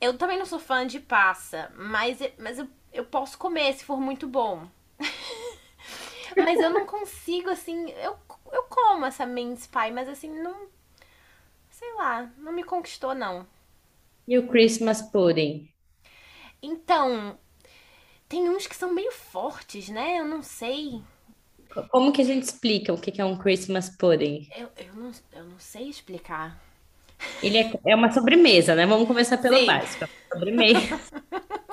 eu 0.00 0.18
também 0.18 0.36
não 0.38 0.46
sou 0.46 0.58
fã 0.58 0.84
de 0.86 0.98
passa, 0.98 1.70
mas, 1.76 2.18
mas 2.38 2.58
eu, 2.58 2.68
eu 2.92 3.04
posso 3.04 3.38
comer 3.38 3.72
se 3.74 3.84
for 3.84 4.00
muito 4.00 4.26
bom. 4.26 4.66
Mas 6.36 6.60
eu 6.60 6.70
não 6.70 6.86
consigo, 6.86 7.50
assim, 7.50 7.90
eu, 7.92 8.16
eu 8.52 8.64
como 8.64 9.06
essa 9.06 9.26
mince 9.26 9.68
pie, 9.68 9.90
mas 9.90 10.08
assim, 10.08 10.30
não, 10.30 10.68
sei 11.70 11.92
lá, 11.94 12.30
não 12.38 12.52
me 12.52 12.62
conquistou, 12.62 13.14
não. 13.14 13.46
E 14.28 14.38
o 14.38 14.46
Christmas 14.46 15.02
pudding? 15.02 15.68
Então, 16.62 17.36
tem 18.28 18.48
uns 18.48 18.66
que 18.66 18.76
são 18.76 18.92
meio 18.92 19.10
fortes, 19.10 19.88
né? 19.88 20.18
Eu 20.18 20.24
não 20.24 20.42
sei. 20.42 21.02
Como 21.90 22.12
que 22.12 22.22
a 22.22 22.24
gente 22.24 22.44
explica 22.44 22.92
o 22.92 23.00
que 23.00 23.20
é 23.20 23.24
um 23.24 23.36
Christmas 23.36 23.90
pudding? 23.96 24.48
Eu, 24.56 24.68
eu, 24.76 24.94
não, 24.94 25.10
eu 25.32 25.44
não 25.44 25.58
sei 25.58 25.88
explicar. 25.88 26.60
Ele 27.42 27.58
é, 27.58 27.72
é 27.86 27.96
uma 27.96 28.12
sobremesa, 28.12 28.74
né? 28.74 28.86
Vamos 28.86 29.06
começar 29.06 29.38
pelo 29.38 29.56
Sim, 29.56 29.66
básico. 29.66 30.04
É 30.04 30.08
sobremesa 30.32 31.00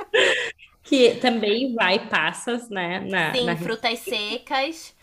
que 0.83 1.15
também 1.15 1.73
vai 1.73 2.07
passas, 2.07 2.69
né? 2.69 2.99
Na, 3.01 3.31
na, 3.43 3.55
sim, 3.57 3.63
frutas 3.63 3.99
secas. 3.99 4.95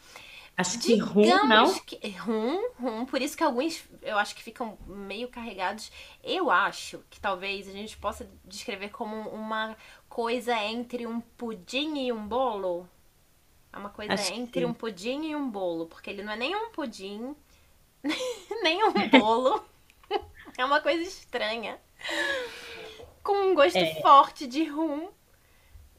Acho 0.56 0.78
que 0.78 0.96
rum, 0.96 1.46
não? 1.46 1.74
que. 1.80 2.08
Rum, 2.18 2.70
rum, 2.80 3.06
por 3.06 3.20
isso 3.20 3.36
que 3.36 3.44
alguns 3.44 3.84
eu 4.02 4.18
acho 4.18 4.34
que 4.34 4.42
ficam 4.42 4.78
meio 4.86 5.28
carregados. 5.28 5.90
Eu 6.22 6.50
acho 6.50 7.02
que 7.10 7.20
talvez 7.20 7.68
a 7.68 7.72
gente 7.72 7.96
possa 7.96 8.28
descrever 8.44 8.90
como 8.90 9.28
uma 9.30 9.76
coisa 10.08 10.56
entre 10.64 11.06
um 11.06 11.20
pudim 11.20 11.98
e 12.06 12.12
um 12.12 12.26
bolo. 12.26 12.88
É 13.72 13.78
uma 13.78 13.90
coisa 13.90 14.14
Acho 14.14 14.32
que 14.32 14.38
entre 14.38 14.64
um 14.64 14.72
pudim 14.72 15.26
e 15.26 15.36
um 15.36 15.50
bolo. 15.50 15.86
Porque 15.86 16.08
ele 16.08 16.22
não 16.22 16.32
é 16.32 16.36
nem 16.36 16.56
um 16.56 16.70
pudim, 16.70 17.36
nem 18.62 18.84
um 18.84 18.92
bolo. 19.10 19.64
É 20.58 20.64
uma 20.64 20.80
coisa 20.80 21.02
estranha. 21.02 21.78
Com 23.22 23.50
um 23.50 23.54
gosto 23.54 23.84
forte 24.00 24.46
de 24.46 24.64
rum 24.64 25.10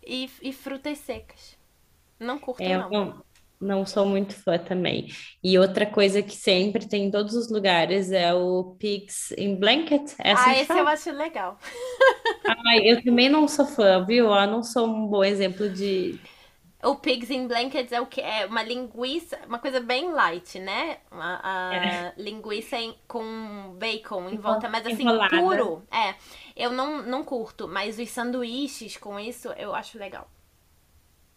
e, 0.04 0.32
e 0.42 0.52
frutas 0.52 0.98
secas. 0.98 1.56
Não 2.20 2.40
curto, 2.40 2.64
É, 2.64 2.76
não. 2.76 2.90
não, 2.90 3.24
não 3.60 3.86
sou 3.86 4.06
muito 4.06 4.34
fã 4.44 4.58
também. 4.58 5.08
E 5.44 5.58
outra 5.60 5.86
coisa 5.86 6.22
que 6.24 6.36
sempre 6.36 6.88
tem 6.88 7.06
em 7.06 7.12
todos 7.12 7.34
os 7.36 7.50
lugares 7.52 8.12
é 8.12 8.34
o 8.34 8.76
Pigs 8.80 9.32
in 9.38 9.56
Blanket. 9.60 10.14
É 10.20 10.32
assim 10.34 10.54
Ah, 10.54 10.58
esse 10.58 10.78
eu 10.78 10.88
fala? 10.88 10.88
acho 10.88 11.12
legal. 11.12 11.58
Ai, 12.46 12.80
eu 12.90 13.04
também 13.04 13.30
não 13.30 13.48
sou 13.48 13.66
fã, 13.66 14.06
viu? 14.06 14.26
Eu 14.34 14.48
não 14.48 14.64
sou 14.64 14.88
um 14.88 15.08
bom 15.08 15.24
exemplo 15.24 15.70
de. 15.70 16.22
O 16.84 16.96
Pigs 16.96 17.30
in 17.32 17.48
Blankets 17.48 17.92
é 17.92 18.00
o 18.00 18.06
que? 18.06 18.22
É 18.22 18.46
uma 18.46 18.62
linguiça, 18.64 19.38
uma 19.48 19.58
coisa 19.60 19.80
bem 19.80 20.12
light, 20.12 20.60
né? 20.60 21.00
A, 21.12 22.10
a 22.10 22.14
linguiça 22.18 22.78
em- 22.78 22.96
com 23.08 23.74
bacon 23.78 24.30
em 24.30 24.38
volta, 24.40 24.70
mas 24.70 24.86
assim, 24.86 25.12
Enrolada. 25.12 25.28
puro. 25.28 25.84
É, 25.92 26.16
eu 26.56 26.72
não, 26.72 27.02
não 27.04 27.24
curto, 27.24 27.68
mas 27.68 27.98
os 28.00 28.10
sanduíches 28.10 28.96
com 28.98 29.20
isso 29.20 29.50
eu 29.54 29.74
acho 29.74 29.98
legal. 29.98 30.30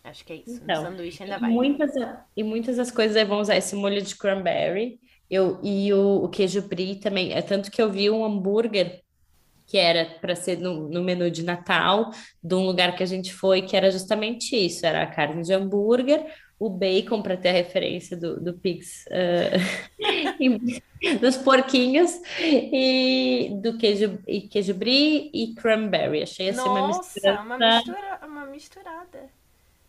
Acho 0.04 0.24
que 0.24 0.32
é 0.32 0.36
isso. 0.36 0.56
No 0.56 0.62
Então, 0.64 0.82
sanduíche 0.84 1.22
ainda 1.22 1.38
vai. 1.38 1.50
muitas, 1.50 1.90
e 2.36 2.42
muitas 2.42 2.76
das 2.76 2.90
coisas 2.90 3.16
aí 3.16 3.24
vão 3.24 3.40
usar 3.40 3.56
esse 3.56 3.74
molho 3.76 4.00
de 4.02 4.16
cranberry. 4.16 4.98
Eu, 5.28 5.60
e 5.62 5.92
o, 5.92 6.24
o 6.24 6.28
queijo 6.28 6.62
brie 6.62 6.96
também. 6.96 7.32
É 7.32 7.42
tanto 7.42 7.70
que 7.70 7.80
eu 7.80 7.90
vi 7.90 8.10
um 8.10 8.24
hambúrguer 8.24 9.00
que 9.66 9.78
era 9.78 10.04
para 10.20 10.34
ser 10.34 10.58
no, 10.58 10.88
no 10.88 11.04
menu 11.04 11.30
de 11.30 11.44
Natal, 11.44 12.10
de 12.42 12.54
um 12.56 12.66
lugar 12.66 12.96
que 12.96 13.04
a 13.04 13.06
gente 13.06 13.32
foi, 13.32 13.62
que 13.62 13.76
era 13.76 13.88
justamente 13.90 14.56
isso: 14.56 14.84
era 14.84 15.02
a 15.02 15.06
carne 15.06 15.42
de 15.44 15.52
hambúrguer, 15.52 16.26
o 16.58 16.68
bacon, 16.68 17.22
para 17.22 17.36
ter 17.36 17.50
a 17.50 17.52
referência 17.52 18.16
do, 18.16 18.40
do 18.40 18.54
Pigs, 18.58 19.04
eh, 19.10 19.52
e- 20.40 21.16
dos 21.20 21.36
porquinhos, 21.36 22.10
e 22.40 23.50
do 23.62 23.78
queijo, 23.78 24.18
e 24.26 24.42
queijo 24.48 24.74
brie 24.74 25.30
e 25.32 25.54
cranberry. 25.54 26.22
Achei 26.24 26.48
assim 26.48 26.68
uma 26.68 26.82
Nossa, 26.82 27.20
uma 27.42 27.56
misturança. 27.58 27.76
mistura, 27.76 28.20
uma 28.26 28.46
misturada. 28.46 29.39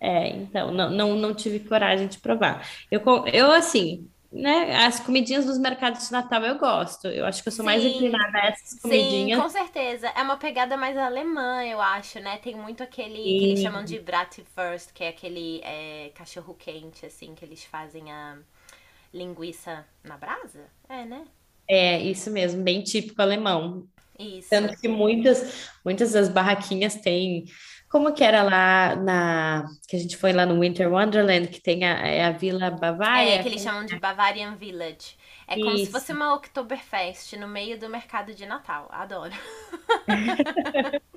É, 0.01 0.29
então, 0.29 0.71
não, 0.71 0.89
não, 0.89 1.15
não 1.15 1.35
tive 1.35 1.59
coragem 1.61 2.07
de 2.07 2.19
provar. 2.19 2.67
Eu, 2.89 3.01
eu 3.27 3.51
assim, 3.51 4.09
né, 4.31 4.75
as 4.85 4.99
comidinhas 4.99 5.45
dos 5.45 5.59
mercados 5.59 6.07
de 6.07 6.11
Natal 6.11 6.43
eu 6.43 6.57
gosto. 6.57 7.07
Eu 7.07 7.25
acho 7.25 7.43
que 7.43 7.49
eu 7.49 7.53
sou 7.53 7.65
mais 7.65 7.83
Sim, 7.83 7.89
inclinada 7.89 8.37
a 8.39 8.47
essas 8.47 8.79
sim, 8.79 8.79
comidinhas. 8.81 9.41
com 9.41 9.49
certeza. 9.49 10.07
É 10.09 10.21
uma 10.23 10.37
pegada 10.37 10.77
mais 10.77 10.97
alemã, 10.97 11.63
eu 11.65 11.81
acho, 11.81 12.19
né? 12.19 12.37
Tem 12.39 12.55
muito 12.55 12.83
aquele 12.83 13.35
que 13.35 13.45
eles 13.45 13.59
chamam 13.59 13.83
de 13.83 13.99
Bratwurst, 13.99 14.91
que 14.93 15.03
é 15.03 15.09
aquele 15.09 15.61
é, 15.63 16.11
cachorro 16.15 16.55
quente, 16.55 17.05
assim, 17.05 17.35
que 17.35 17.45
eles 17.45 17.63
fazem 17.65 18.11
a 18.11 18.37
linguiça 19.13 19.85
na 20.03 20.17
brasa? 20.17 20.69
É, 20.89 21.05
né? 21.05 21.25
é 21.67 21.99
isso 22.01 22.29
mesmo, 22.31 22.63
bem 22.63 22.83
típico 22.83 23.21
alemão. 23.21 23.87
Isso. 24.19 24.49
Tanto 24.49 24.77
que 24.77 24.87
muitas, 24.87 25.69
muitas 25.85 26.11
das 26.11 26.29
barraquinhas 26.29 26.95
têm. 26.95 27.45
Como 27.91 28.13
que 28.15 28.23
era 28.23 28.41
lá 28.43 28.95
na. 28.95 29.65
Que 29.87 29.95
a 29.97 29.99
gente 29.99 30.15
foi 30.17 30.31
lá 30.33 30.45
no 30.45 30.59
Winter 30.61 30.91
Wonderland, 30.91 31.47
que 31.49 31.61
tem 31.61 31.83
a, 31.85 32.07
é 32.07 32.23
a 32.25 32.31
Vila 32.31 32.67
É, 33.13 33.37
Bavária? 33.37 33.37
que 33.37 33.47
eles 33.47 33.61
chamam 33.61 33.85
de 33.85 33.95
Bavarian 33.95 34.55
Village. 34.55 35.17
É 35.47 35.57
como 35.57 35.77
se 35.77 35.89
fosse 35.89 36.11
Isso. 36.11 36.13
uma 36.13 36.33
Oktoberfest 36.35 37.33
no 37.37 37.47
meio 37.47 37.77
do 37.79 37.89
mercado 37.89 38.33
de 38.33 38.45
Natal. 38.45 38.87
Adoro. 38.91 39.33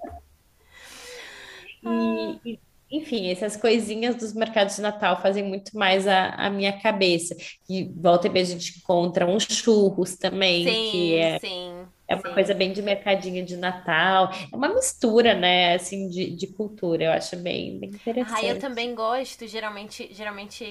E, 1.83 2.61
enfim, 2.91 3.29
essas 3.31 3.57
coisinhas 3.57 4.17
dos 4.17 4.33
mercados 4.35 4.77
de 4.77 4.83
Natal 4.83 5.21
fazem 5.21 5.43
muito 5.45 5.77
mais 5.77 6.07
a, 6.07 6.31
a 6.35 6.51
minha 6.51 6.79
cabeça. 6.81 7.35
E 7.69 7.85
volta 8.01 8.27
e 8.29 8.31
meia 8.31 8.45
a 8.45 8.49
gente 8.49 8.79
encontra 8.79 9.27
uns 9.27 9.45
churros 9.45 10.17
também, 10.17 10.81
que 10.81 11.15
Sim, 11.15 11.15
é, 11.19 11.41
sim, 11.41 11.89
é 12.15 12.17
uma 12.19 12.33
coisa 12.35 12.55
sim. 12.55 12.55
bem 12.55 12.73
de 12.73 12.83
mercadinho 12.83 13.45
de 13.45 13.57
Natal. 13.57 14.31
É 14.53 14.57
uma 14.57 14.75
mistura, 14.75 15.35
né, 15.35 15.75
assim, 15.75 16.09
de, 16.09 16.35
de 16.37 16.47
cultura. 16.49 17.05
Eu 17.05 17.13
acho 17.13 17.37
bem, 17.37 17.79
bem 17.81 17.91
Ah, 18.21 18.43
eu 18.43 18.57
interessante. 18.57 18.59
também 18.59 18.95
gosto, 18.95 19.47
geralmente, 19.47 20.13
geralmente 20.13 20.65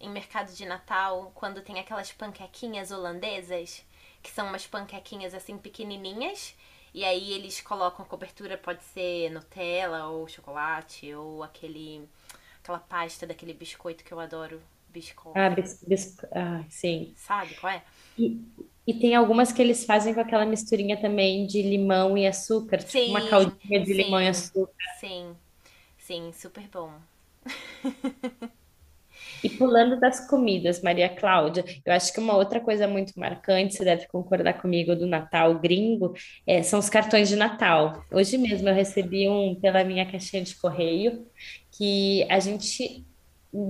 em 0.00 0.08
mercado 0.10 0.52
de 0.54 0.64
Natal, 0.66 1.32
quando 1.34 1.62
tem 1.62 1.78
aquelas 1.78 2.12
panquequinhas 2.12 2.90
holandesas, 2.90 3.84
que 4.22 4.30
são 4.30 4.46
umas 4.48 4.66
panquequinhas 4.66 5.34
assim 5.34 5.58
pequenininhas, 5.58 6.54
e 6.94 7.04
aí 7.04 7.32
eles 7.32 7.60
colocam 7.60 8.04
a 8.04 8.08
cobertura, 8.08 8.56
pode 8.58 8.82
ser 8.84 9.30
Nutella 9.30 10.06
ou 10.08 10.28
chocolate 10.28 11.12
ou 11.14 11.42
aquele 11.42 12.08
aquela 12.62 12.78
pasta 12.80 13.26
daquele 13.26 13.54
biscoito 13.54 14.04
que 14.04 14.12
eu 14.12 14.20
adoro, 14.20 14.62
biscoito, 14.90 15.42
Ah, 15.42 15.50
bis, 15.50 15.78
bis, 15.86 16.16
ah, 16.32 16.64
sim. 16.70 17.16
sabe 17.16 17.54
qual 17.56 17.72
é? 17.72 17.82
E, 18.18 18.40
e 18.86 18.94
tem 18.98 19.14
algumas 19.14 19.52
que 19.52 19.60
eles 19.62 19.84
fazem 19.84 20.14
com 20.14 20.20
aquela 20.20 20.46
misturinha 20.46 21.00
também 21.00 21.46
de 21.46 21.62
limão 21.62 22.16
e 22.16 22.26
açúcar, 22.26 22.78
tipo 22.78 23.10
uma 23.10 23.22
Sim, 23.22 23.28
caldinha 23.28 23.82
de 23.84 23.92
limão 23.94 24.20
e 24.20 24.28
sim, 24.28 24.28
açúcar. 24.28 24.74
sim, 25.00 25.36
sim, 25.98 26.32
super 26.32 26.68
bom. 26.68 26.92
E 29.42 29.50
pulando 29.50 29.98
das 30.00 30.26
comidas, 30.28 30.82
Maria 30.82 31.08
Cláudia, 31.14 31.64
eu 31.84 31.92
acho 31.92 32.12
que 32.12 32.18
uma 32.20 32.36
outra 32.36 32.60
coisa 32.60 32.88
muito 32.88 33.12
marcante, 33.18 33.74
você 33.74 33.84
deve 33.84 34.06
concordar 34.08 34.60
comigo, 34.60 34.96
do 34.96 35.06
Natal 35.06 35.58
gringo, 35.60 36.12
é, 36.46 36.62
são 36.62 36.78
os 36.80 36.88
cartões 36.88 37.28
de 37.28 37.36
Natal. 37.36 38.04
Hoje 38.10 38.38
mesmo 38.38 38.68
eu 38.68 38.74
recebi 38.74 39.28
um 39.28 39.54
pela 39.60 39.84
minha 39.84 40.10
caixinha 40.10 40.42
de 40.42 40.56
correio, 40.58 41.26
que 41.76 42.24
a 42.30 42.40
gente 42.40 43.06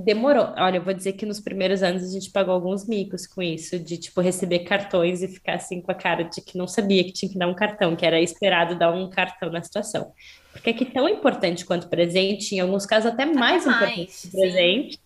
demorou. 0.04 0.52
Olha, 0.56 0.78
eu 0.78 0.82
vou 0.82 0.92
dizer 0.92 1.12
que 1.12 1.24
nos 1.24 1.40
primeiros 1.40 1.82
anos 1.82 2.02
a 2.02 2.12
gente 2.12 2.30
pagou 2.30 2.54
alguns 2.54 2.86
micos 2.86 3.26
com 3.26 3.40
isso, 3.40 3.78
de 3.78 3.96
tipo 3.96 4.20
receber 4.20 4.60
cartões 4.60 5.22
e 5.22 5.28
ficar 5.28 5.54
assim 5.54 5.80
com 5.80 5.92
a 5.92 5.94
cara 5.94 6.24
de 6.24 6.40
que 6.40 6.58
não 6.58 6.66
sabia 6.66 7.04
que 7.04 7.12
tinha 7.12 7.30
que 7.30 7.38
dar 7.38 7.46
um 7.46 7.54
cartão, 7.54 7.94
que 7.94 8.04
era 8.04 8.20
esperado 8.20 8.76
dar 8.76 8.92
um 8.92 9.08
cartão 9.08 9.50
na 9.50 9.62
situação. 9.62 10.12
Porque 10.52 10.70
é 10.70 10.72
que 10.72 10.84
tão 10.84 11.08
importante 11.08 11.64
quanto 11.64 11.88
presente, 11.88 12.54
em 12.54 12.60
alguns 12.60 12.84
casos 12.84 13.12
até 13.12 13.24
mais 13.26 13.66
importante 13.66 14.06
que 14.06 14.12
sim. 14.12 14.30
presente 14.30 14.98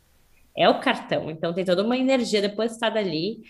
é 0.57 0.69
o 0.69 0.81
cartão. 0.81 1.31
Então 1.31 1.53
tem 1.53 1.65
toda 1.65 1.83
uma 1.83 1.97
energia 1.97 2.41
depositada 2.41 2.99
ali 2.99 3.41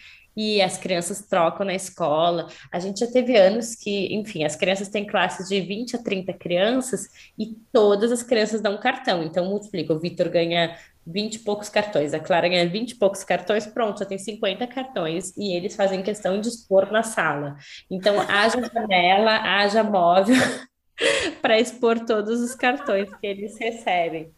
e 0.40 0.62
as 0.62 0.79
crianças 0.79 1.20
trocam 1.20 1.66
na 1.66 1.74
escola. 1.74 2.46
A 2.72 2.79
gente 2.79 3.00
já 3.00 3.07
teve 3.07 3.37
anos 3.37 3.74
que, 3.74 4.14
enfim, 4.14 4.42
as 4.42 4.57
crianças 4.57 4.88
têm 4.88 5.07
classes 5.07 5.48
de 5.48 5.61
20 5.61 5.96
a 5.96 6.03
30 6.03 6.33
crianças 6.33 7.09
e 7.38 7.55
todas 7.70 8.11
as 8.11 8.22
crianças 8.22 8.62
dão 8.62 8.81
cartão. 8.81 9.22
Então 9.22 9.44
multiplica, 9.44 9.92
o 9.92 10.00
Vitor 10.00 10.31
ganha 10.31 10.74
20 11.07 11.35
e 11.35 11.38
poucos 11.40 11.68
cartões, 11.68 12.14
a 12.14 12.20
Clara 12.20 12.48
ganha 12.48 12.66
20 12.66 12.92
e 12.92 12.94
poucos 12.94 13.22
cartões, 13.22 13.66
pronto, 13.66 13.98
já 13.98 14.07
tem 14.07 14.18
50 14.18 14.66
cartões 14.66 15.37
e 15.37 15.55
eles 15.55 15.76
fazem 15.76 16.03
questão 16.03 16.40
de 16.40 16.48
expor 16.48 16.90
na 16.90 17.03
sala. 17.03 17.57
Então 17.90 18.18
haja 18.20 18.62
janela, 18.62 19.37
haja 19.42 19.85
móvel 19.85 20.37
para 21.42 21.61
expor 21.61 22.00
todos 22.00 22.40
os 22.40 22.55
cartões 22.55 23.11
que 23.16 23.26
eles 23.26 23.59
recebem. 23.59 24.33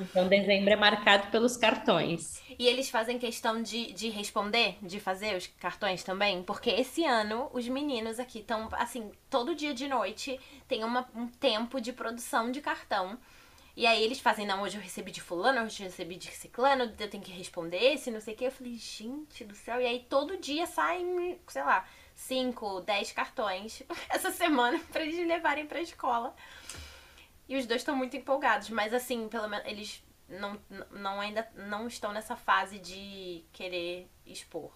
Então, 0.00 0.28
dezembro 0.28 0.72
é 0.72 0.76
marcado 0.76 1.28
pelos 1.30 1.56
cartões. 1.56 2.42
E 2.58 2.66
eles 2.66 2.90
fazem 2.90 3.18
questão 3.18 3.62
de, 3.62 3.92
de 3.92 4.08
responder, 4.08 4.76
de 4.82 4.98
fazer 4.98 5.36
os 5.36 5.46
cartões 5.46 6.02
também, 6.02 6.42
porque 6.42 6.70
esse 6.70 7.04
ano 7.04 7.48
os 7.52 7.66
meninos 7.68 8.18
aqui 8.18 8.40
estão, 8.40 8.68
assim, 8.72 9.10
todo 9.30 9.54
dia 9.54 9.72
de 9.72 9.86
noite 9.88 10.38
tem 10.66 10.82
uma- 10.84 11.08
um 11.14 11.28
tempo 11.28 11.80
de 11.80 11.92
produção 11.92 12.50
de 12.50 12.60
cartão. 12.60 13.18
E 13.76 13.86
aí 13.86 14.02
eles 14.04 14.20
fazem, 14.20 14.46
não, 14.46 14.62
hoje 14.62 14.76
eu 14.76 14.82
recebi 14.82 15.10
de 15.10 15.20
fulano, 15.20 15.62
hoje 15.64 15.82
eu 15.82 15.86
recebi 15.88 16.14
de 16.16 16.30
ciclano, 16.30 16.92
eu 16.98 17.10
tenho 17.10 17.22
que 17.22 17.32
responder 17.32 17.76
esse, 17.94 18.10
não 18.10 18.20
sei 18.20 18.34
o 18.34 18.36
quê. 18.36 18.46
Eu 18.46 18.52
falei, 18.52 18.74
gente 18.76 19.44
do 19.44 19.54
céu. 19.54 19.80
E 19.80 19.86
aí 19.86 20.06
todo 20.08 20.36
dia 20.36 20.64
saem, 20.66 21.38
sei 21.48 21.62
lá, 21.62 21.84
5, 22.14 22.80
10 22.82 23.10
cartões 23.10 23.82
essa 24.08 24.30
semana 24.30 24.80
pra 24.92 25.02
eles 25.02 25.26
levarem 25.26 25.66
pra 25.66 25.80
escola. 25.80 26.34
E 27.48 27.56
os 27.56 27.66
dois 27.66 27.80
estão 27.82 27.94
muito 27.94 28.16
empolgados, 28.16 28.70
mas 28.70 28.94
assim, 28.94 29.28
pelo 29.28 29.48
menos 29.48 29.66
eles 29.66 30.02
não, 30.28 30.58
não 30.90 31.20
ainda 31.20 31.46
não 31.54 31.86
estão 31.86 32.12
nessa 32.12 32.36
fase 32.36 32.78
de 32.78 33.44
querer 33.52 34.08
expor. 34.26 34.72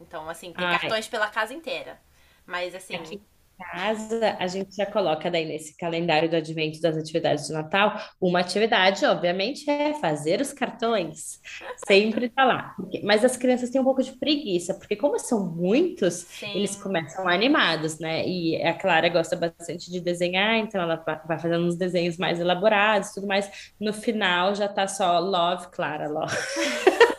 Então, 0.00 0.28
assim, 0.28 0.52
tem 0.52 0.66
Ai, 0.66 0.78
cartões 0.78 1.08
pela 1.08 1.28
casa 1.28 1.54
inteira. 1.54 2.00
Mas 2.44 2.74
assim, 2.74 2.96
em 2.96 3.22
casa, 3.70 4.36
a 4.38 4.46
gente 4.46 4.74
já 4.76 4.86
coloca 4.86 5.30
daí 5.30 5.44
nesse 5.44 5.76
calendário 5.76 6.28
do 6.28 6.36
advento 6.36 6.80
das 6.80 6.96
atividades 6.96 7.46
de 7.46 7.52
Natal, 7.52 7.98
uma 8.20 8.40
atividade, 8.40 9.04
obviamente, 9.04 9.68
é 9.70 9.94
fazer 9.94 10.40
os 10.40 10.52
cartões. 10.52 11.40
Sempre 11.86 12.28
tá 12.28 12.44
lá. 12.44 12.74
Mas 13.02 13.24
as 13.24 13.36
crianças 13.36 13.70
têm 13.70 13.80
um 13.80 13.84
pouco 13.84 14.02
de 14.02 14.12
preguiça, 14.18 14.74
porque 14.74 14.96
como 14.96 15.18
são 15.18 15.46
muitos, 15.54 16.26
eles 16.54 16.72
sim. 16.72 16.80
começam 16.80 17.28
animados, 17.28 17.98
né? 17.98 18.26
E 18.26 18.62
a 18.62 18.74
Clara 18.74 19.08
gosta 19.08 19.36
bastante 19.36 19.90
de 19.90 20.00
desenhar, 20.00 20.56
então 20.56 20.80
ela 20.80 20.96
va- 20.96 21.22
vai 21.26 21.38
fazendo 21.38 21.66
uns 21.66 21.76
desenhos 21.76 22.16
mais 22.16 22.40
elaborados, 22.40 23.12
tudo 23.12 23.26
mais. 23.26 23.72
No 23.80 23.92
final 23.92 24.54
já 24.54 24.68
tá 24.68 24.86
só 24.86 25.18
love, 25.18 25.68
Clara, 25.70 26.08
love. 26.08 26.34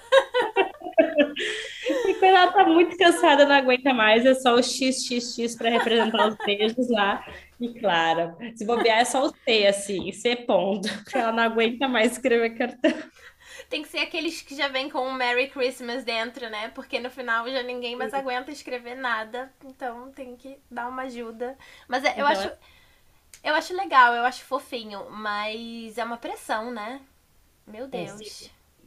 Ela 2.35 2.51
tá 2.53 2.65
muito 2.65 2.97
cansada, 2.97 3.45
não 3.45 3.55
aguenta 3.55 3.93
mais, 3.93 4.25
é 4.25 4.33
só 4.35 4.55
o 4.55 4.63
XXX 4.63 5.55
para 5.55 5.69
representar 5.69 6.27
os 6.29 6.37
beijos 6.45 6.89
lá. 6.89 7.23
E 7.59 7.73
claro, 7.79 8.35
se 8.55 8.65
bobear 8.65 8.99
é 8.99 9.05
só 9.05 9.23
o 9.25 9.29
C, 9.47 9.65
assim, 9.67 10.11
C 10.11 10.35
ponto, 10.35 10.87
porque 11.03 11.17
ela 11.17 11.31
não 11.31 11.43
aguenta 11.43 11.87
mais 11.87 12.13
escrever 12.13 12.57
cartão. 12.57 12.91
Tem 13.69 13.81
que 13.81 13.89
ser 13.89 13.99
aqueles 13.99 14.41
que 14.41 14.55
já 14.55 14.67
vem 14.67 14.89
com 14.89 14.99
um 15.07 15.13
Merry 15.13 15.49
Christmas 15.49 16.03
dentro, 16.03 16.49
né? 16.49 16.69
Porque 16.69 16.99
no 16.99 17.09
final 17.09 17.47
já 17.49 17.61
ninguém 17.63 17.95
mais 17.95 18.13
aguenta 18.13 18.51
escrever 18.51 18.95
nada. 18.95 19.51
Então 19.63 20.11
tem 20.11 20.35
que 20.35 20.57
dar 20.69 20.87
uma 20.87 21.03
ajuda. 21.03 21.57
Mas 21.87 22.03
é, 22.03 22.19
eu 22.19 22.25
Então, 22.25 22.27
acho, 22.27 22.47
é, 22.47 22.57
eu 23.43 23.55
acho 23.55 23.75
legal, 23.75 24.13
eu 24.15 24.23
acho 24.25 24.43
fofinho, 24.45 25.09
mas 25.11 25.97
é 25.97 26.03
uma 26.03 26.17
pressão, 26.17 26.71
né? 26.71 27.01
Meu 27.67 27.87
é 27.91 28.33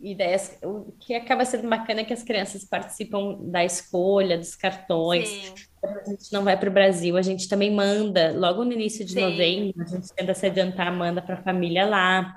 ideias. 0.01 0.59
O 0.63 0.93
que 1.01 1.15
acaba 1.15 1.45
sendo 1.45 1.69
bacana 1.69 2.01
é 2.01 2.05
que 2.05 2.13
as 2.13 2.23
crianças 2.23 2.65
participam 2.65 3.39
da 3.41 3.65
escolha 3.65 4.39
dos 4.39 4.55
cartões. 4.55 5.29
Sim, 5.29 5.55
Quando 5.81 5.99
a 5.99 6.05
gente 6.05 6.33
não 6.33 6.45
vai 6.45 6.59
para 6.59 6.69
o 6.69 6.73
Brasil, 6.73 7.17
a 7.17 7.23
gente 7.23 7.49
também 7.49 7.75
manda, 7.75 8.33
logo 8.33 8.65
no 8.65 8.73
início 8.73 9.05
de 9.05 9.13
sim. 9.13 9.21
novembro, 9.21 9.83
a 9.83 9.87
gente 9.87 10.15
tenta 10.15 10.35
se 10.35 10.47
adiantar, 10.47 10.93
manda 10.95 11.21
para 11.21 11.35
a 11.35 11.43
família 11.43 11.87
lá. 11.87 12.35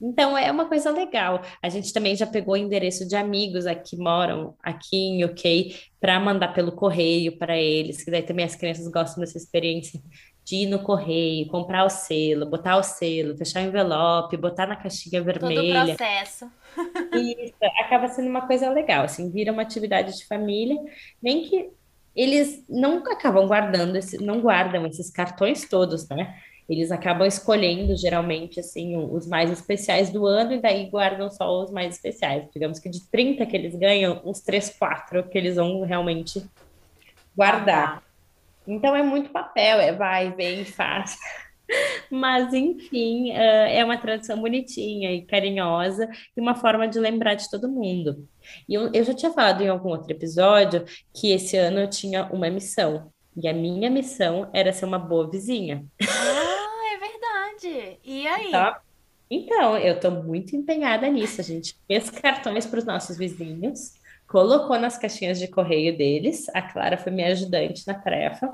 Então 0.00 0.36
é 0.36 0.50
uma 0.50 0.66
coisa 0.66 0.90
legal. 0.90 1.42
A 1.62 1.68
gente 1.68 1.92
também 1.92 2.16
já 2.16 2.26
pegou 2.26 2.54
o 2.54 2.56
endereço 2.56 3.06
de 3.06 3.14
amigos 3.14 3.66
aqui 3.66 3.82
que 3.92 3.96
moram 3.96 4.54
aqui 4.62 4.96
em 4.96 5.24
UK 5.24 5.76
para 6.00 6.18
mandar 6.18 6.48
pelo 6.48 6.72
correio 6.72 7.36
para 7.36 7.56
eles, 7.56 8.02
que 8.02 8.10
daí 8.10 8.22
também 8.22 8.44
as 8.44 8.56
crianças 8.56 8.88
gostam 8.88 9.20
dessa 9.20 9.36
experiência 9.36 10.00
de 10.44 10.56
ir 10.56 10.66
no 10.66 10.80
correio, 10.80 11.46
comprar 11.48 11.84
o 11.84 11.90
selo, 11.90 12.46
botar 12.46 12.76
o 12.76 12.82
selo, 12.82 13.36
fechar 13.36 13.62
o 13.62 13.66
envelope, 13.66 14.36
botar 14.36 14.66
na 14.66 14.76
caixinha 14.76 15.22
Todo 15.22 15.36
o 15.36 15.40
vermelha. 15.40 15.94
processo. 15.96 16.50
Isso 17.14 17.54
acaba 17.80 18.08
sendo 18.08 18.28
uma 18.28 18.46
coisa 18.46 18.68
legal, 18.70 19.04
assim, 19.04 19.30
vira 19.30 19.52
uma 19.52 19.62
atividade 19.62 20.16
de 20.16 20.26
família, 20.26 20.76
nem 21.22 21.42
que 21.42 21.70
eles 22.14 22.64
não 22.68 22.98
acabam 22.98 23.46
guardando, 23.46 23.96
esse, 23.96 24.18
não 24.22 24.40
guardam 24.40 24.84
esses 24.86 25.10
cartões 25.10 25.68
todos, 25.68 26.08
né? 26.08 26.34
Eles 26.68 26.90
acabam 26.90 27.26
escolhendo, 27.26 27.96
geralmente, 27.96 28.60
assim, 28.60 28.96
os 28.96 29.26
mais 29.26 29.50
especiais 29.50 30.10
do 30.10 30.26
ano 30.26 30.52
e 30.54 30.60
daí 30.60 30.88
guardam 30.88 31.30
só 31.30 31.62
os 31.62 31.70
mais 31.70 31.96
especiais. 31.96 32.44
Digamos 32.52 32.78
que 32.78 32.88
de 32.88 33.04
30 33.10 33.44
que 33.46 33.56
eles 33.56 33.74
ganham, 33.74 34.20
uns 34.24 34.40
3 34.40 34.70
4 34.78 35.24
que 35.24 35.36
eles 35.36 35.56
vão 35.56 35.82
realmente 35.82 36.44
guardar. 37.36 38.02
Então 38.66 38.94
é 38.94 39.02
muito 39.02 39.30
papel, 39.30 39.80
é 39.80 39.92
vai, 39.92 40.32
vem, 40.32 40.64
faz. 40.66 41.16
Mas, 42.10 42.52
enfim, 42.52 43.30
é 43.30 43.82
uma 43.84 43.96
tradição 43.96 44.38
bonitinha 44.38 45.10
e 45.12 45.22
carinhosa 45.22 46.08
e 46.36 46.40
uma 46.40 46.54
forma 46.54 46.86
de 46.86 46.98
lembrar 46.98 47.34
de 47.34 47.48
todo 47.48 47.68
mundo. 47.68 48.28
E 48.68 48.74
eu, 48.74 48.90
eu 48.92 49.04
já 49.04 49.14
tinha 49.14 49.32
falado 49.32 49.62
em 49.62 49.68
algum 49.68 49.88
outro 49.88 50.12
episódio 50.12 50.84
que 51.14 51.32
esse 51.32 51.56
ano 51.56 51.80
eu 51.80 51.88
tinha 51.88 52.26
uma 52.26 52.50
missão. 52.50 53.10
E 53.34 53.48
a 53.48 53.54
minha 53.54 53.88
missão 53.88 54.50
era 54.52 54.72
ser 54.72 54.84
uma 54.84 54.98
boa 54.98 55.30
vizinha. 55.30 55.86
Ah, 56.02 56.94
é 56.94 56.98
verdade. 56.98 57.98
E 58.04 58.26
aí? 58.26 58.50
Tá? 58.50 58.82
Então, 59.30 59.78
eu 59.78 59.94
estou 59.94 60.10
muito 60.10 60.54
empenhada 60.54 61.08
nisso. 61.08 61.40
A 61.40 61.44
gente 61.44 61.74
fez 61.86 62.10
cartões 62.10 62.66
para 62.66 62.80
os 62.80 62.84
nossos 62.84 63.16
vizinhos, 63.16 63.94
colocou 64.32 64.78
nas 64.78 64.96
caixinhas 64.96 65.38
de 65.38 65.46
correio 65.46 65.96
deles. 65.96 66.48
A 66.54 66.62
Clara 66.62 66.96
foi 66.96 67.12
minha 67.12 67.28
ajudante 67.28 67.86
na 67.86 67.92
tarefa. 67.92 68.50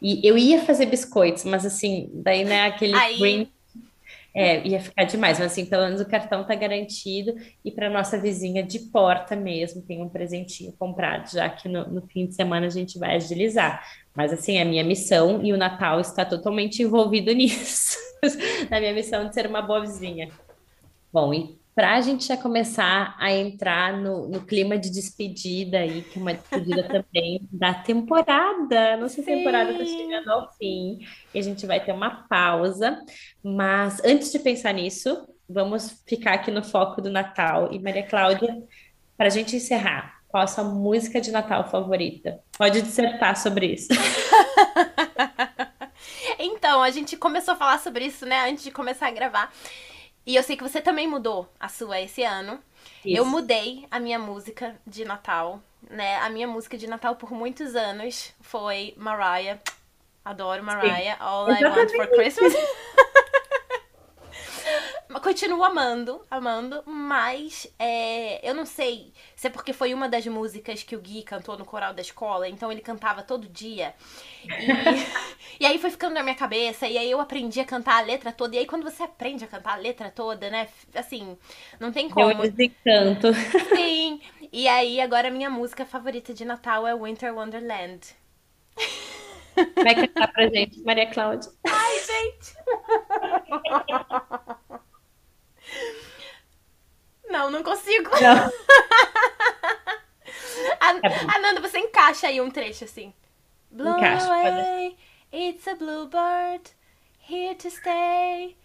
E 0.00 0.20
eu 0.28 0.36
ia 0.36 0.60
fazer 0.60 0.86
biscoitos, 0.86 1.44
mas 1.44 1.64
assim, 1.64 2.10
daí, 2.12 2.44
né, 2.44 2.66
aquele 2.66 2.94
Aí, 2.94 3.18
green, 3.18 3.48
é, 4.34 4.64
ia 4.68 4.78
ficar 4.78 5.04
demais, 5.04 5.38
mas 5.38 5.50
assim, 5.50 5.64
pelo 5.64 5.84
menos 5.84 6.00
o 6.02 6.06
cartão 6.06 6.44
tá 6.44 6.54
garantido. 6.54 7.34
E 7.64 7.72
para 7.72 7.88
nossa 7.88 8.18
vizinha 8.18 8.62
de 8.62 8.78
porta 8.78 9.34
mesmo, 9.34 9.80
tem 9.80 10.02
um 10.02 10.08
presentinho 10.08 10.72
comprado, 10.78 11.32
já 11.32 11.48
que 11.48 11.66
no, 11.66 11.88
no 11.88 12.02
fim 12.02 12.26
de 12.26 12.34
semana 12.34 12.66
a 12.66 12.70
gente 12.70 12.98
vai 12.98 13.16
agilizar. 13.16 13.82
Mas 14.14 14.32
assim, 14.34 14.60
a 14.60 14.66
minha 14.66 14.84
missão 14.84 15.42
e 15.42 15.52
o 15.52 15.56
Natal 15.56 15.98
está 15.98 16.26
totalmente 16.26 16.82
envolvido 16.82 17.32
nisso, 17.34 17.96
na 18.70 18.78
minha 18.78 18.92
missão 18.92 19.26
de 19.26 19.34
ser 19.34 19.46
uma 19.46 19.62
boa 19.62 19.80
vizinha. 19.80 20.28
Bom, 21.10 21.32
e 21.32 21.57
para 21.78 21.94
a 21.94 22.00
gente 22.00 22.26
já 22.26 22.36
começar 22.36 23.14
a 23.20 23.32
entrar 23.32 23.96
no, 23.96 24.26
no 24.26 24.44
clima 24.44 24.76
de 24.76 24.90
despedida 24.90 25.78
aí, 25.78 26.02
que 26.02 26.18
é 26.18 26.20
uma 26.20 26.34
despedida 26.34 26.82
também 26.90 27.48
da 27.52 27.72
temporada. 27.72 28.96
Nossa 28.96 29.22
temporada 29.22 29.70
está 29.70 29.84
sim. 29.84 29.96
chegando 29.96 30.28
ao 30.28 30.52
fim 30.54 30.98
e 31.32 31.38
a 31.38 31.42
gente 31.42 31.64
vai 31.68 31.78
ter 31.78 31.92
uma 31.92 32.26
pausa. 32.28 33.00
Mas 33.44 34.02
antes 34.04 34.32
de 34.32 34.40
pensar 34.40 34.74
nisso, 34.74 35.24
vamos 35.48 36.02
ficar 36.04 36.32
aqui 36.32 36.50
no 36.50 36.64
foco 36.64 37.00
do 37.00 37.10
Natal. 37.10 37.72
E 37.72 37.78
Maria 37.78 38.02
Cláudia, 38.02 38.60
para 39.16 39.28
a 39.28 39.30
gente 39.30 39.54
encerrar, 39.54 40.18
qual 40.26 40.42
a 40.42 40.48
sua 40.48 40.64
música 40.64 41.20
de 41.20 41.30
Natal 41.30 41.70
favorita? 41.70 42.40
Pode 42.58 42.82
dissertar 42.82 43.36
sobre 43.36 43.74
isso. 43.74 43.86
Então, 46.38 46.82
a 46.82 46.90
gente 46.90 47.16
começou 47.16 47.54
a 47.54 47.56
falar 47.56 47.78
sobre 47.78 48.04
isso, 48.04 48.24
né, 48.24 48.48
antes 48.48 48.62
de 48.62 48.70
começar 48.70 49.08
a 49.08 49.10
gravar. 49.10 49.52
E 50.26 50.36
eu 50.36 50.42
sei 50.42 50.56
que 50.56 50.62
você 50.62 50.80
também 50.80 51.06
mudou 51.06 51.50
a 51.58 51.68
sua 51.68 52.00
esse 52.00 52.22
ano. 52.22 52.58
Eu 53.04 53.22
Isso. 53.22 53.26
mudei 53.26 53.86
a 53.90 53.98
minha 53.98 54.18
música 54.18 54.76
de 54.86 55.04
Natal, 55.04 55.62
né? 55.88 56.16
A 56.16 56.28
minha 56.28 56.46
música 56.46 56.76
de 56.76 56.86
Natal 56.86 57.16
por 57.16 57.30
muitos 57.32 57.74
anos 57.74 58.34
foi 58.40 58.94
Mariah. 58.96 59.58
Adoro 60.24 60.60
Sim, 60.60 60.66
Mariah. 60.66 61.16
All 61.20 61.50
I 61.50 61.64
Want 61.64 61.90
for 61.92 62.06
Christmas. 62.08 62.52
Continuo 65.22 65.64
amando, 65.64 66.20
amando, 66.30 66.82
mas 66.84 67.66
é, 67.78 68.46
eu 68.48 68.54
não 68.54 68.66
sei 68.66 69.12
se 69.34 69.46
é 69.46 69.50
porque 69.50 69.72
foi 69.72 69.94
uma 69.94 70.06
das 70.06 70.26
músicas 70.26 70.82
que 70.82 70.94
o 70.94 71.00
Gui 71.00 71.22
cantou 71.22 71.56
no 71.56 71.64
coral 71.64 71.94
da 71.94 72.02
escola, 72.02 72.46
então 72.46 72.70
ele 72.70 72.82
cantava 72.82 73.22
todo 73.22 73.48
dia. 73.48 73.94
E, 74.44 74.48
e 75.64 75.66
aí 75.66 75.78
foi 75.78 75.90
ficando 75.90 76.12
na 76.12 76.22
minha 76.22 76.34
cabeça, 76.34 76.86
e 76.86 76.98
aí 76.98 77.10
eu 77.10 77.20
aprendi 77.20 77.58
a 77.58 77.64
cantar 77.64 77.96
a 77.96 78.02
letra 78.02 78.32
toda. 78.32 78.54
E 78.54 78.58
aí 78.58 78.66
quando 78.66 78.82
você 78.84 79.02
aprende 79.02 79.44
a 79.44 79.48
cantar 79.48 79.72
a 79.72 79.76
letra 79.76 80.10
toda, 80.10 80.50
né? 80.50 80.68
Assim, 80.94 81.38
não 81.80 81.90
tem 81.90 82.10
como. 82.10 82.42
desencanto. 82.42 83.28
Sim. 83.74 84.20
E 84.52 84.68
aí 84.68 85.00
agora 85.00 85.28
a 85.28 85.30
minha 85.30 85.48
música 85.48 85.86
favorita 85.86 86.34
de 86.34 86.44
Natal 86.44 86.86
é 86.86 86.94
Winter 86.94 87.34
Wonderland. 87.34 88.14
Vai 89.82 89.94
cantar 89.94 90.32
pra 90.32 90.48
gente, 90.48 90.80
Maria 90.82 91.10
Cláudia. 91.10 91.50
Ai, 91.66 91.98
gente! 92.00 92.54
Não, 97.30 97.50
não 97.50 97.62
consigo. 97.62 98.10
Não, 98.20 98.50
A- 100.80 100.94
tá 101.00 101.08
bom. 101.08 101.30
Ananda, 101.36 101.60
você 101.60 101.78
encaixa 101.78 102.26
aí 102.28 102.40
um 102.40 102.50
trecho 102.50 102.84
assim. 102.84 103.12
Blow 103.70 103.98
Encaixa, 103.98 104.26
pode. 104.40 104.60
away, 104.60 104.96
it's 105.32 105.66
a 105.68 105.74
bluebird, 105.74 106.70
here 107.28 107.54
to 107.54 107.70
stay, 107.70 108.56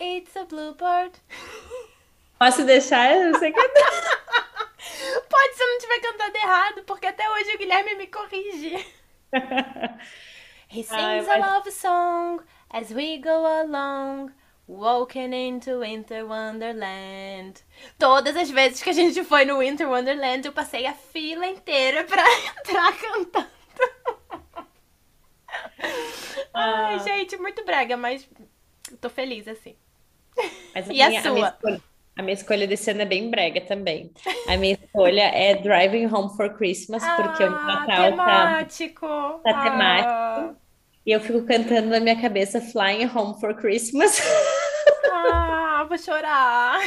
it's 0.00 0.36
a 0.36 0.44
bluebird. 0.44 1.12
Posso 2.38 2.64
deixar? 2.64 3.10
Eu 3.16 3.38
sei 3.38 3.52
que 3.52 3.60
Pode 5.28 5.54
se 5.54 5.62
eu 5.62 5.68
não 5.68 5.78
tiver 5.78 6.00
cantado 6.00 6.36
errado, 6.36 6.82
porque 6.84 7.06
até 7.06 7.28
hoje 7.30 7.54
o 7.54 7.58
Guilherme 7.58 7.94
me 7.96 8.06
corrige. 8.06 8.74
He 10.72 10.84
Ai, 10.88 11.20
sings 11.22 11.28
a 11.28 11.38
mas 11.38 11.46
love 11.46 11.70
song 11.72 12.40
as 12.70 12.90
we 12.92 13.18
go 13.18 13.44
along, 13.46 14.30
walking 14.70 15.32
into 15.34 15.80
Winter 15.80 16.24
Wonderland. 16.26 17.62
Todas 17.98 18.36
as 18.36 18.50
vezes 18.50 18.82
que 18.82 18.90
a 18.90 18.92
gente 18.92 19.24
foi 19.24 19.44
no 19.44 19.58
Winter 19.58 19.88
Wonderland, 19.88 20.46
eu 20.46 20.52
passei 20.52 20.86
a 20.86 20.94
fila 20.94 21.46
inteira 21.46 22.04
pra 22.04 22.22
entrar 22.58 22.92
cantando. 22.98 23.50
Ai, 26.54 26.98
Ah, 26.98 26.98
gente, 26.98 27.36
muito 27.38 27.64
brega, 27.64 27.96
mas 27.96 28.28
tô 29.00 29.10
feliz 29.10 29.46
assim. 29.48 29.76
mas 30.74 30.88
a 30.90 30.94
E 30.94 31.02
a 31.02 31.10
minha, 31.10 31.26
a 31.26 31.30
minha 31.30 31.44
sua? 31.44 31.48
escolha, 31.48 31.82
a 32.16 32.22
minha 32.22 32.34
escolha 32.34 32.66
desse 32.66 32.90
ano 32.90 33.02
é 33.02 33.06
bem 33.06 33.30
brega 33.30 33.60
também. 33.66 34.12
A 34.46 34.56
minha 34.56 34.74
escolha 34.74 35.22
é 35.22 35.54
Driving 35.56 36.06
Home 36.06 36.36
for 36.36 36.56
Christmas, 36.56 37.08
porque 37.08 37.44
o 37.44 37.50
Ah, 37.50 37.62
Natal 37.62 38.22
tá, 38.24 38.56
temático. 38.56 39.06
tá 39.42 39.54
Ah, 39.54 39.54
temático. 39.54 40.60
E 41.06 41.12
eu 41.12 41.20
fico 41.20 41.44
cantando 41.46 41.88
na 41.90 42.00
minha 42.00 42.20
cabeça 42.20 42.60
Flying 42.60 43.06
Home 43.14 43.40
for 43.40 43.54
Christmas. 43.56 44.18
ah, 45.12 45.86
vou 45.88 45.98
chorar. 45.98 46.80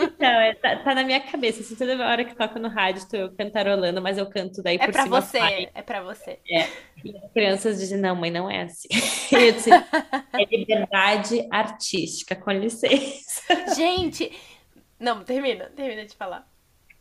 Então, 0.00 0.28
é, 0.28 0.54
tá, 0.54 0.76
tá 0.76 0.94
na 0.94 1.02
minha 1.02 1.20
cabeça. 1.20 1.60
Assim, 1.60 1.74
toda 1.74 2.06
hora 2.06 2.24
que 2.24 2.34
toca 2.34 2.58
no 2.58 2.68
rádio, 2.68 3.08
tô 3.08 3.16
eu 3.16 3.34
cantarolando, 3.34 4.00
mas 4.00 4.18
eu 4.18 4.28
canto 4.28 4.62
daí 4.62 4.76
É 4.76 4.84
por 4.84 4.92
pra 4.92 5.02
cima 5.04 5.20
você, 5.20 5.70
é 5.74 5.82
pra 5.82 6.02
você. 6.02 6.38
É. 6.48 6.68
E 7.04 7.16
as 7.16 7.32
crianças 7.32 7.78
dizem, 7.78 7.98
não, 7.98 8.14
mãe, 8.14 8.30
não 8.30 8.50
é 8.50 8.62
assim. 8.62 8.88
Eu 9.32 9.52
disse, 9.52 9.70
é 9.70 10.44
liberdade 10.50 11.46
artística, 11.50 12.34
com 12.34 12.50
licença. 12.50 13.74
Gente, 13.74 14.30
não, 14.98 15.22
termina, 15.22 15.66
termina 15.70 16.04
de 16.04 16.14
falar. 16.16 16.49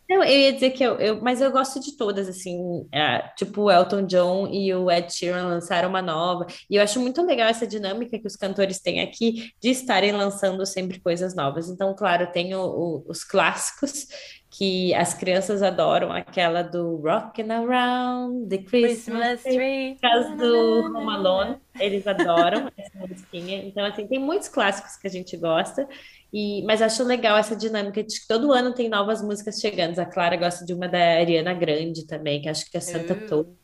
Não, 0.10 0.24
eu 0.24 0.40
ia 0.40 0.54
dizer 0.54 0.72
que 0.72 0.84
eu, 0.84 0.96
eu- 1.00 1.22
mas 1.22 1.40
eu 1.40 1.52
gosto 1.52 1.80
de 1.80 1.96
todas, 1.96 2.28
assim, 2.28 2.58
é, 2.92 3.20
tipo 3.38 3.62
o 3.64 3.72
Elton 3.72 4.08
John 4.08 4.48
e 4.48 4.74
o 4.74 4.90
Ed 4.90 5.14
Sheeran 5.14 5.46
lançaram 5.48 5.88
uma 5.90 6.02
nova, 6.02 6.48
e 6.68 6.78
eu 6.78 6.82
acho 6.84 7.00
muito 7.00 7.22
legal 7.22 7.48
essa 7.48 7.68
dinâmica 7.68 8.18
que 8.20 8.26
os 8.26 8.36
cantores 8.36 8.80
têm 8.82 9.02
aqui 9.02 9.52
de 9.62 9.70
estarem 9.70 10.12
lançando 10.12 10.66
sempre 10.66 11.00
coisas 11.00 11.36
novas. 11.36 11.70
Então, 11.70 11.94
claro, 11.96 12.32
tem 12.32 12.56
o- 12.56 12.60
o- 12.66 13.06
os 13.08 13.24
clássicos 13.24 14.08
que 14.50 14.94
as 14.96 15.14
crianças 15.14 15.62
adoram, 15.62 16.12
aquela 16.12 16.64
do 16.64 16.96
Rockin' 16.98 17.52
Around 17.52 18.50
the 18.50 18.58
Christmas 18.58 19.42
Christmas 19.42 19.44
Tree, 19.44 19.98
causa 20.02 20.36
do 20.36 20.98
Home 20.98 21.14
Alone, 21.14 21.58
eles 21.80 22.08
adoram 22.08 22.72
essa 22.76 22.98
musiquinha. 22.98 23.64
Então, 23.64 23.86
assim, 23.86 24.08
tem 24.08 24.18
muitos 24.20 24.48
clássicos 24.48 24.96
que 24.96 25.08
a 25.08 25.12
gente 25.12 25.38
gosta. 25.38 25.88
E, 26.34 26.64
mas 26.64 26.82
acho 26.82 27.04
legal 27.04 27.38
essa 27.38 27.56
dinâmica 27.56 28.04
de 28.04 28.20
que 28.20 28.28
todo 28.28 28.52
ano 28.52 28.74
tem 28.74 28.90
novas 28.90 29.22
músicas 29.22 29.60
chegando. 29.60 29.98
A 30.00 30.06
Clara 30.06 30.36
gosta 30.36 30.66
de 30.66 30.74
uma 30.74 30.88
da 30.88 30.98
Ariana 30.98 31.54
Grande 31.54 32.06
também, 32.06 32.42
que 32.42 32.50
acho 32.50 32.70
que 32.70 32.78
é 32.78 32.80
Santa 32.80 33.14
Uh, 33.14 33.28
Tô. 33.28 33.56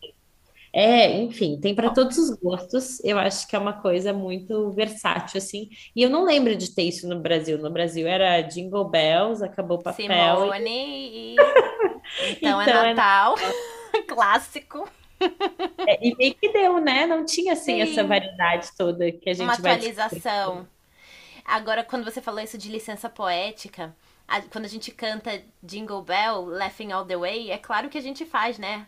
É, 0.78 1.22
enfim, 1.22 1.60
tem 1.62 1.74
para 1.74 1.90
todos 1.94 2.18
os 2.18 2.32
gostos. 2.38 3.00
Eu 3.04 3.18
acho 3.18 3.48
que 3.48 3.56
é 3.56 3.60
uma 3.60 3.82
coisa 3.82 4.12
muito 4.14 4.72
versátil, 4.74 5.38
assim. 5.38 5.70
E 5.96 6.04
eu 6.04 6.10
não 6.10 6.26
lembro 6.26 6.56
de 6.56 6.76
ter 6.76 6.84
isso 6.84 7.08
no 7.08 7.22
Brasil. 7.22 7.58
No 7.58 7.72
Brasil 7.72 8.06
era 8.08 8.42
Jingle 8.42 8.90
Bells, 8.90 9.44
acabou 9.44 9.78
o 9.80 9.84
papel. 9.84 10.52
Simone 10.54 10.70
e 10.70 11.64
então 12.20 12.62
é 12.62 12.68
Então, 12.68 12.84
é, 12.84 12.96
Natal, 12.96 13.36
clássico. 14.08 14.90
é- 15.88 15.98
e 16.08 16.16
meio 16.16 16.36
que 16.36 16.52
deu, 16.52 16.80
né? 16.82 17.06
Não 17.06 17.26
tinha, 17.26 17.54
assim, 17.54 17.82
essa 17.82 18.04
Sim, 18.04 18.06
variedade 18.06 18.70
toda 18.78 19.12
que 19.12 19.30
a 19.30 19.34
uma 19.40 19.54
gente 19.54 19.62
vai 19.62 19.76
descobrindo. 19.78 20.26
atualização. 20.34 20.68
Agora, 21.46 21.84
quando 21.84 22.06
você 22.06 22.22
falou 22.22 22.42
isso 22.42 22.58
de 22.58 22.70
licença 22.70 23.10
poética, 23.10 23.96
a- 24.28 24.42
quando 24.44 24.66
a 24.66 24.70
gente 24.70 24.92
canta 24.92 25.44
Jingle 25.64 26.02
Bell, 26.04 26.46
Laughing 26.46 26.92
All 26.92 27.06
the 27.06 27.18
Way, 27.18 27.52
é 27.52 27.58
claro 27.58 27.90
que 27.90 27.98
a 27.98 28.02
gente 28.02 28.26
faz, 28.26 28.58
né? 28.60 28.88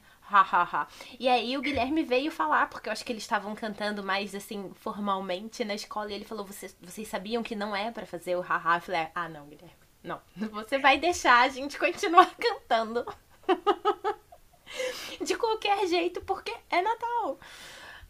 E 1.20 1.28
aí 1.28 1.58
o 1.58 1.62
Guilherme 1.62 2.04
veio 2.04 2.32
falar, 2.32 2.70
porque 2.70 2.90
eu 2.90 2.94
acho 2.94 3.06
que 3.06 3.12
eles 3.12 3.24
estavam 3.24 3.56
cantando 3.56 4.04
mais 4.04 4.36
assim, 4.36 4.72
formalmente 4.76 5.64
na 5.64 5.74
escola, 5.76 6.12
e 6.12 6.16
ele 6.16 6.26
falou: 6.26 6.46
vocês, 6.46 6.76
vocês 6.82 7.08
sabiam 7.08 7.42
que 7.42 7.56
não 7.56 7.76
é 7.76 7.92
pra 7.92 8.06
fazer 8.06 8.36
o 8.36 8.42
ha, 8.42 8.62
ha? 8.64 8.78
Eu 8.78 8.82
falei: 8.82 9.08
ah, 9.16 9.30
não, 9.30 9.48
Guilherme, 9.48 9.76
não. 10.04 10.22
Você 10.52 10.78
vai 10.78 10.98
deixar 10.98 11.42
a 11.42 11.50
gente 11.50 11.78
continuar 11.78 12.34
cantando 12.36 13.06
de 15.24 15.36
qualquer 15.36 15.88
jeito, 15.88 16.22
porque 16.22 16.54
é 16.70 16.82
Natal. 16.82 17.40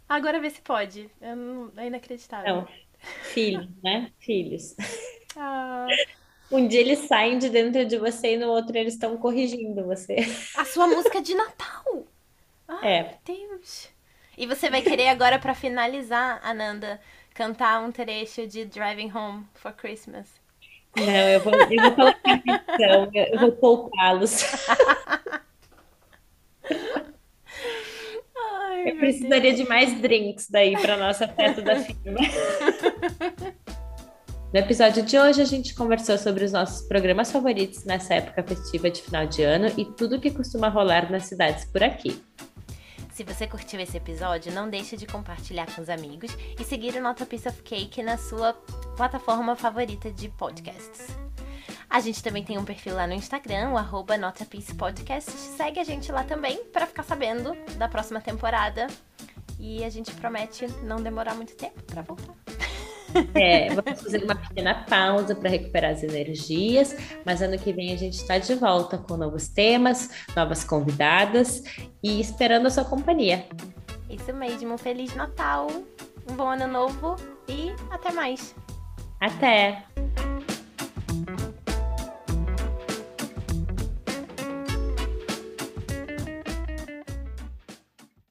Agora 0.09 0.39
vê 0.39 0.49
se 0.49 0.61
pode. 0.61 1.09
É 1.21 1.87
inacreditável. 1.87 2.55
Não, 2.55 2.67
filhos, 3.23 3.67
né? 3.83 4.11
Filhos. 4.19 4.75
Ah, 5.35 5.87
Um 6.51 6.67
dia 6.67 6.79
eles 6.81 6.99
saem 7.07 7.37
de 7.39 7.49
dentro 7.49 7.85
de 7.85 7.97
você 7.97 8.33
e 8.33 8.37
no 8.37 8.47
outro 8.47 8.77
eles 8.77 8.93
estão 8.93 9.17
corrigindo 9.17 9.83
você. 9.85 10.17
a 10.53 10.63
sua 10.65 10.87
música 10.87 11.21
de 11.21 11.33
Natal. 11.35 12.05
Ai, 12.67 12.93
meu 12.93 12.99
É, 13.03 13.19
Deus. 13.25 13.89
E 14.37 14.45
você 14.47 14.69
vai 14.69 14.81
querer 14.83 15.07
agora, 15.09 15.39
para 15.39 15.53
finalizar, 15.55 16.39
Ananda, 16.43 17.01
cantar 17.33 17.81
um 17.83 17.91
trecho 17.91 18.45
de 18.47 18.65
Driving 18.65 19.11
Home 19.13 19.45
for 19.55 19.73
Christmas. 19.73 20.27
Não, 20.95 21.29
eu 21.29 21.39
vou, 21.43 21.53
eu 21.69 21.81
vou 21.81 21.95
colocar 21.95 22.41
então, 22.45 23.09
eu 23.13 23.39
vou 23.39 23.51
poupá-los. 23.53 24.41
eu 28.83 28.97
precisaria 28.97 29.41
Deus. 29.41 29.53
de 29.53 29.65
mais 29.65 30.01
drinks 30.01 30.49
daí 30.49 30.77
para 30.77 30.97
nossa 30.97 31.27
festa 31.27 31.61
da 31.61 31.75
firma. 31.77 32.19
No 34.57 34.63
episódio 34.63 35.03
de 35.03 35.19
hoje, 35.19 35.39
a 35.39 35.45
gente 35.45 35.75
conversou 35.75 36.17
sobre 36.17 36.43
os 36.43 36.51
nossos 36.51 36.81
programas 36.87 37.31
favoritos 37.31 37.83
nessa 37.83 38.15
época 38.15 38.41
festiva 38.41 38.89
de 38.89 39.03
final 39.03 39.27
de 39.27 39.43
ano 39.43 39.71
e 39.77 39.85
tudo 39.85 40.19
que 40.19 40.31
costuma 40.31 40.67
rolar 40.67 41.11
nas 41.11 41.27
cidades 41.27 41.63
por 41.65 41.83
aqui. 41.83 42.23
Se 43.13 43.23
você 43.23 43.45
curtiu 43.45 43.79
esse 43.79 43.95
episódio, 43.95 44.51
não 44.51 44.67
deixe 44.67 44.97
de 44.97 45.05
compartilhar 45.05 45.67
com 45.67 45.79
os 45.79 45.89
amigos 45.89 46.35
e 46.59 46.63
seguir 46.63 46.95
o 46.95 47.01
Nota 47.03 47.23
Piece 47.23 47.47
of 47.47 47.61
Cake 47.61 48.01
na 48.01 48.17
sua 48.17 48.53
plataforma 48.95 49.55
favorita 49.55 50.11
de 50.11 50.27
podcasts. 50.27 51.05
A 51.87 51.99
gente 51.99 52.23
também 52.23 52.43
tem 52.43 52.57
um 52.57 52.65
perfil 52.65 52.95
lá 52.95 53.05
no 53.05 53.13
Instagram, 53.13 53.69
o. 53.73 55.31
Segue 55.55 55.79
a 55.79 55.83
gente 55.83 56.11
lá 56.11 56.23
também 56.23 56.63
para 56.73 56.87
ficar 56.87 57.03
sabendo 57.03 57.55
da 57.77 57.87
próxima 57.87 58.19
temporada. 58.19 58.87
E 59.59 59.83
a 59.83 59.89
gente 59.91 60.11
promete 60.13 60.65
não 60.81 60.97
demorar 60.97 61.35
muito 61.35 61.55
tempo 61.55 61.79
para 61.83 62.01
voltar. 62.01 62.33
É, 63.33 63.69
vamos 63.73 64.01
fazer 64.01 64.23
uma 64.23 64.35
pequena 64.35 64.85
pausa 64.89 65.35
para 65.35 65.49
recuperar 65.49 65.91
as 65.91 66.03
energias, 66.03 66.95
mas 67.25 67.41
ano 67.41 67.57
que 67.57 67.71
vem 67.71 67.93
a 67.93 67.97
gente 67.97 68.15
está 68.15 68.37
de 68.37 68.53
volta 68.55 68.97
com 68.97 69.17
novos 69.17 69.47
temas, 69.47 70.09
novas 70.35 70.63
convidadas 70.63 71.63
e 72.03 72.19
esperando 72.19 72.67
a 72.67 72.69
sua 72.69 72.85
companhia. 72.85 73.45
Isso 74.09 74.33
mesmo, 74.33 74.77
Feliz 74.77 75.13
Natal, 75.15 75.67
um 76.29 76.35
bom 76.35 76.49
ano 76.49 76.67
novo 76.67 77.15
e 77.47 77.71
até 77.91 78.11
mais. 78.11 78.55
Até! 79.19 79.83